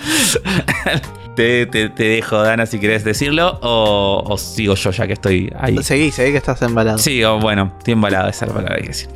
te, 1.36 1.65
dejo, 1.65 2.41
Dana, 2.41 2.65
si 2.65 2.79
querés 2.79 3.03
decirlo. 3.03 3.59
O, 3.61 4.38
sigo 4.38 4.75
yo 4.75 4.91
ya 4.91 5.07
que 5.07 5.13
estoy 5.13 5.51
ahí. 5.57 5.81
Seguí, 5.83 6.11
seguí 6.11 6.31
que 6.31 6.38
estás 6.38 6.61
embalado. 6.61 6.97
Sí, 6.97 7.21
bueno, 7.41 7.73
estoy 7.77 7.93
embalado, 7.93 8.29
esa 8.29 8.45
es 8.45 8.49
la 8.49 8.55
palabra 8.55 8.81
que 8.81 8.88
decir. 8.88 9.09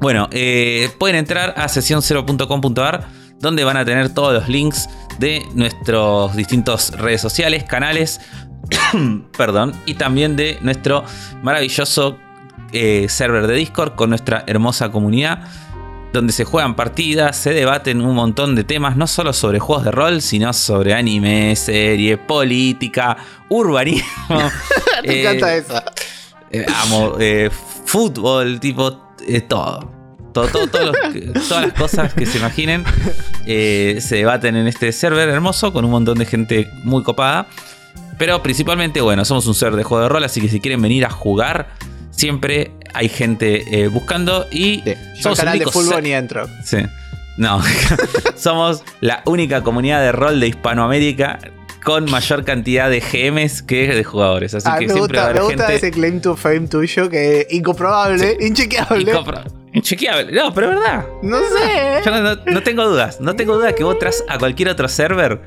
Bueno, 0.00 0.28
eh, 0.32 0.90
pueden 0.98 1.16
entrar 1.16 1.54
a 1.56 1.66
sesión0.com.ar 1.66 3.06
donde 3.38 3.64
van 3.64 3.76
a 3.76 3.84
tener 3.84 4.12
todos 4.12 4.32
los 4.32 4.48
links 4.48 4.88
de 5.18 5.42
nuestros 5.54 6.36
distintos 6.36 6.92
redes 6.92 7.20
sociales, 7.20 7.64
canales, 7.64 8.20
perdón, 9.36 9.72
y 9.86 9.94
también 9.94 10.36
de 10.36 10.58
nuestro 10.62 11.04
maravilloso 11.42 12.18
eh, 12.72 13.06
server 13.08 13.46
de 13.46 13.54
Discord 13.54 13.94
con 13.94 14.10
nuestra 14.10 14.44
hermosa 14.46 14.90
comunidad 14.90 15.40
donde 16.12 16.32
se 16.32 16.44
juegan 16.44 16.74
partidas, 16.74 17.36
se 17.36 17.50
debaten 17.50 18.00
un 18.00 18.16
montón 18.16 18.56
de 18.56 18.64
temas, 18.64 18.96
no 18.96 19.06
solo 19.06 19.32
sobre 19.32 19.60
juegos 19.60 19.84
de 19.84 19.92
rol, 19.92 20.22
sino 20.22 20.52
sobre 20.52 20.92
anime, 20.92 21.54
serie, 21.54 22.18
política, 22.18 23.16
urbanismo. 23.48 24.02
Me 25.06 25.20
encanta 25.20 25.54
eh, 25.54 25.58
esa. 25.58 25.84
Eh, 26.50 26.66
amo, 26.82 27.16
fútbol, 27.84 28.58
tipo, 28.58 29.14
todo. 29.48 29.88
Todo, 30.32 30.66
todas 30.68 30.96
las 31.48 31.72
cosas 31.74 32.14
que 32.14 32.26
se 32.26 32.38
imaginen 32.38 32.84
se 33.44 34.16
debaten 34.16 34.56
en 34.56 34.66
este 34.66 34.90
server 34.92 35.28
hermoso 35.28 35.72
con 35.72 35.84
un 35.84 35.92
montón 35.92 36.18
de 36.18 36.26
gente 36.26 36.68
muy 36.82 37.04
copada. 37.04 37.46
Pero 38.20 38.42
principalmente, 38.42 39.00
bueno, 39.00 39.24
somos 39.24 39.46
un 39.46 39.54
server 39.54 39.78
de 39.78 39.82
juego 39.82 40.02
de 40.02 40.10
rol, 40.10 40.22
así 40.22 40.42
que 40.42 40.48
si 40.50 40.60
quieren 40.60 40.82
venir 40.82 41.06
a 41.06 41.10
jugar, 41.10 41.70
siempre 42.10 42.72
hay 42.94 43.08
gente 43.08 43.64
eh, 43.70 43.88
buscando 43.88 44.46
y 44.50 44.82
somos 45.20 45.38
canal 45.38 45.58
de 45.58 45.66
fútbol 45.66 46.02
ni 46.02 46.12
entro. 46.12 46.48
Sí. 46.64 46.78
No, 47.36 47.62
somos 48.36 48.82
la 49.00 49.22
única 49.26 49.62
comunidad 49.62 50.00
de 50.02 50.12
rol 50.12 50.40
de 50.40 50.48
Hispanoamérica 50.48 51.38
con 51.84 52.10
mayor 52.10 52.44
cantidad 52.44 52.90
de 52.90 53.00
GMs 53.00 53.62
que 53.62 53.86
de 53.94 54.04
jugadores. 54.04 54.52
Así 54.54 54.68
Ah, 54.70 54.78
que 54.78 54.86
me 54.86 54.92
siempre 54.92 55.18
va 55.18 55.24
a 55.24 55.28
gusta, 55.28 55.40
me 55.40 55.46
haber 55.46 55.56
gusta 55.56 55.72
gente. 55.72 55.86
ese 55.86 55.90
claim 55.94 56.20
to 56.20 56.36
fame 56.36 56.68
tuyo 56.68 57.08
que 57.08 57.40
es 57.40 57.46
incomprobable, 57.52 58.36
inchequeable. 58.40 59.10
Incompra- 59.12 59.44
Inchequeable. 59.72 60.32
No, 60.32 60.52
pero 60.52 60.68
es 60.70 60.74
verdad. 60.76 61.06
No 61.22 61.38
sé. 61.38 62.00
Yo 62.04 62.10
no, 62.52 62.62
tengo 62.62 62.84
dudas. 62.88 63.20
No 63.20 63.36
tengo 63.36 63.54
dudas 63.54 63.72
que 63.74 63.84
vos 63.84 63.98
tras 64.00 64.24
a 64.28 64.36
cualquier 64.36 64.68
otro 64.68 64.88
server 64.88 65.40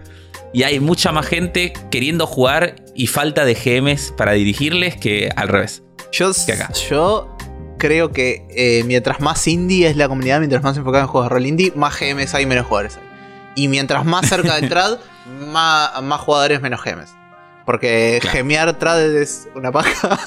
y 0.53 0.64
hay 0.64 0.80
mucha 0.80 1.11
más 1.11 1.28
gente 1.28 1.74
queriendo 1.91 2.26
jugar 2.26 2.76
y 2.95 3.07
falta 3.07 3.43
de 3.43 3.53
GMs 3.53 4.14
para 4.18 4.32
dirigirles 4.32 4.95
que 4.95 5.30
al 5.36 5.49
revés. 5.49 5.84
Yo, 6.14 6.32
Que 6.45 6.53
acá. 6.53 6.72
yo 6.89 7.36
creo 7.78 8.11
que 8.11 8.45
eh, 8.51 8.84
mientras 8.86 9.20
más 9.20 9.45
indie 9.47 9.88
es 9.89 9.97
la 9.97 10.07
comunidad, 10.07 10.39
mientras 10.39 10.64
más 10.64 10.78
enfocada 10.78 11.03
en 11.03 11.07
juegos 11.09 11.30
de 11.30 11.34
rol 11.34 11.45
indie, 11.45 11.74
más 11.76 11.99
GMs 11.99 12.34
hay, 12.36 12.45
menos 12.45 12.66
jugadores 12.68 12.97
hay. 12.97 13.03
Y 13.55 13.68
mientras 13.68 14.05
más 14.05 14.28
cerca 14.30 14.55
del 14.55 14.70
trad, 14.70 14.97
más, 15.47 16.01
más 16.03 16.22
jugadores, 16.22 16.61
menos 16.61 16.82
GMs. 16.84 17.09
Porque 17.66 18.20
Claro. 18.22 18.38
gemear 18.38 18.80
trad 18.80 19.01
es 19.16 19.47
una 19.55 19.72
paja. 19.72 20.20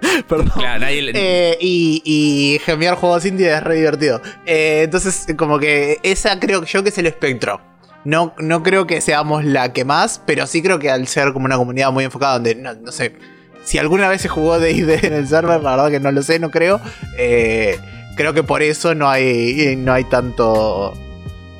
Perdón. 0.28 0.50
Claro, 0.56 0.80
nadie 0.80 1.02
le- 1.02 1.12
Eh, 1.14 1.58
y, 1.60 2.02
y 2.04 2.58
gemear 2.64 2.94
juegos 2.96 3.24
indie 3.26 3.52
es 3.54 3.62
re 3.62 3.76
divertido. 3.76 4.20
Eh, 4.46 4.82
entonces, 4.84 5.26
como 5.36 5.58
que 5.58 5.98
esa 6.02 6.38
creo 6.40 6.64
yo 6.64 6.82
que 6.82 6.88
es 6.90 6.98
el 6.98 7.06
espectro. 7.06 7.60
No, 8.04 8.34
no 8.38 8.62
creo 8.62 8.86
que 8.86 9.00
seamos 9.02 9.44
la 9.44 9.72
que 9.74 9.84
más, 9.84 10.22
pero 10.26 10.46
sí 10.46 10.62
creo 10.62 10.78
que 10.78 10.90
al 10.90 11.06
ser 11.06 11.32
como 11.34 11.44
una 11.44 11.56
comunidad 11.58 11.92
muy 11.92 12.04
enfocada, 12.04 12.34
donde 12.34 12.54
no, 12.54 12.72
no 12.74 12.92
sé, 12.92 13.14
si 13.64 13.78
alguna 13.78 14.08
vez 14.08 14.20
se 14.22 14.28
jugó 14.28 14.58
DD 14.58 15.04
en 15.06 15.12
el 15.12 15.28
server, 15.28 15.62
la 15.62 15.70
verdad 15.76 15.90
que 15.90 16.00
no 16.00 16.10
lo 16.12 16.22
sé, 16.22 16.38
no 16.38 16.50
creo. 16.50 16.80
eh, 17.18 17.78
creo 18.16 18.34
que 18.34 18.42
por 18.42 18.62
eso 18.62 18.94
no 18.94 19.08
hay, 19.08 19.76
no 19.78 19.92
hay 19.92 20.04
tanto. 20.04 20.92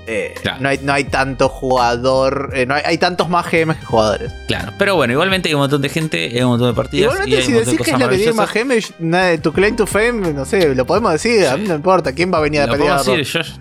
eh, 0.07 0.35
Claro. 0.43 0.59
no, 0.61 0.69
hay, 0.69 0.79
no 0.83 0.93
hay 0.93 1.05
tanto 1.05 1.49
jugador. 1.49 2.51
eh, 2.55 2.67
no 2.67 2.75
hay, 2.75 2.83
hay 2.85 2.99
tantos 2.99 3.29
más 3.29 3.47
GMs 3.51 3.77
que 3.79 3.85
jugadores. 3.87 4.33
Claro, 4.49 4.73
pero 4.79 4.97
bueno, 4.97 5.13
igualmente 5.13 5.49
hay 5.49 5.55
un 5.55 5.61
montón 5.61 5.81
de 5.83 5.89
gente, 5.89 6.25
hay 6.35 6.43
un 6.43 6.51
montón 6.51 6.69
de 6.69 6.75
partidas. 6.75 7.03
y 7.03 7.05
Igualmente, 7.15 7.37
hay 7.37 7.43
si 7.45 7.53
de 7.53 7.59
decís 7.61 7.81
que 7.81 7.91
es 7.93 7.99
la 7.99 8.09
que 8.09 8.17
tiene 8.17 8.33
más 8.33 8.49
maravillosas. 8.55 8.95
GM, 8.99 9.09
nada 9.11 9.27
de 9.27 9.39
tu 9.39 9.53
claim 9.53 9.77
to 9.77 9.87
fame, 9.87 10.33
no 10.33 10.45
sé, 10.45 10.75
lo 10.75 10.85
podemos 10.85 11.13
decir, 11.13 11.47
a 11.47 11.57
mí 11.57 11.67
no 11.69 11.75
importa. 11.77 12.13
¿Quién 12.13 12.33
va 12.33 12.39
a 12.39 12.41
venir 12.41 12.61
a 12.63 12.67
Lo 12.67 12.73
pelear? 12.73 13.03
puedo 13.05 13.17
decir, 13.17 13.43
yo- 13.43 13.61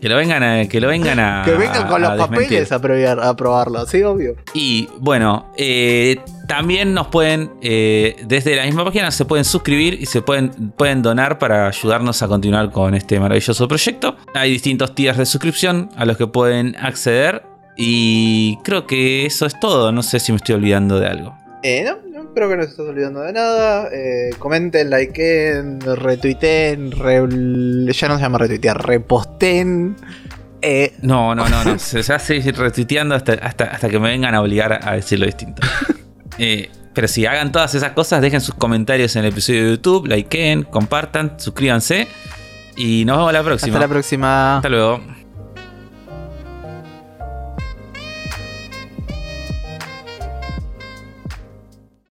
que 0.00 0.08
lo 0.08 0.16
vengan 0.16 0.42
a, 0.42 0.68
que 0.68 0.80
lo 0.80 0.88
vengan 0.88 1.18
a. 1.18 1.42
Que 1.44 1.52
vengan 1.52 1.88
con 1.88 2.04
a 2.04 2.14
los 2.14 2.26
papeles 2.26 2.72
a, 2.72 2.80
probar, 2.80 3.20
a 3.20 3.36
probarlo, 3.36 3.86
sí, 3.86 4.02
obvio. 4.02 4.36
Y 4.54 4.88
bueno, 4.98 5.52
eh, 5.56 6.16
también 6.46 6.94
nos 6.94 7.08
pueden, 7.08 7.52
eh, 7.62 8.16
desde 8.24 8.56
la 8.56 8.64
misma 8.64 8.84
página, 8.84 9.10
se 9.10 9.24
pueden 9.24 9.44
suscribir 9.44 9.98
y 10.00 10.06
se 10.06 10.22
pueden, 10.22 10.50
pueden 10.76 11.02
donar 11.02 11.38
para 11.38 11.68
ayudarnos 11.68 12.22
a 12.22 12.28
continuar 12.28 12.70
con 12.70 12.94
este 12.94 13.18
maravilloso 13.18 13.66
proyecto. 13.68 14.16
Hay 14.34 14.50
distintos 14.50 14.94
tiers 14.94 15.18
de 15.18 15.26
suscripción 15.26 15.90
a 15.96 16.04
los 16.04 16.16
que 16.16 16.26
pueden 16.26 16.76
acceder. 16.76 17.42
Y 17.76 18.56
creo 18.64 18.86
que 18.86 19.26
eso 19.26 19.44
es 19.44 19.58
todo. 19.60 19.92
No 19.92 20.02
sé 20.02 20.18
si 20.18 20.32
me 20.32 20.36
estoy 20.36 20.54
olvidando 20.54 20.98
de 20.98 21.06
algo. 21.08 21.36
Eh, 21.62 21.84
no, 21.84 21.98
creo 22.36 22.48
que 22.50 22.56
no 22.56 22.62
se 22.64 22.68
estés 22.70 22.86
olvidando 22.86 23.20
de 23.22 23.32
nada. 23.32 23.88
Eh, 23.90 24.30
comenten, 24.38 24.90
likeen, 24.90 25.80
retuiteen, 25.80 26.92
re- 26.92 27.92
ya 27.92 28.08
no 28.08 28.16
se 28.16 28.22
llama 28.22 28.38
retuitear, 28.38 28.86
reposten. 28.86 29.96
Eh, 30.62 30.94
No, 31.02 31.34
no, 31.34 31.48
no, 31.48 31.64
no. 31.64 31.78
Se, 31.78 32.00
hace 32.12 32.40
retuiteando 32.52 33.14
hasta, 33.14 33.32
hasta, 33.34 33.64
hasta 33.64 33.88
que 33.88 33.98
me 33.98 34.08
vengan 34.10 34.34
a 34.34 34.40
obligar 34.42 34.78
a 34.86 34.92
decirlo 34.92 35.26
distinto. 35.26 35.62
Eh, 36.38 36.68
pero 36.92 37.08
si 37.08 37.24
hagan 37.24 37.50
todas 37.50 37.74
esas 37.74 37.92
cosas, 37.92 38.20
dejen 38.20 38.42
sus 38.42 38.54
comentarios 38.54 39.16
en 39.16 39.24
el 39.24 39.30
episodio 39.32 39.64
de 39.64 39.70
YouTube, 39.70 40.06
likeen, 40.06 40.64
compartan, 40.64 41.40
suscríbanse. 41.40 42.08
Y 42.76 43.06
nos 43.06 43.16
vemos 43.16 43.32
la 43.32 43.42
próxima. 43.42 43.76
hasta 43.76 43.86
la 43.86 43.90
próxima. 43.90 44.56
Hasta 44.56 44.68
luego. 44.68 45.00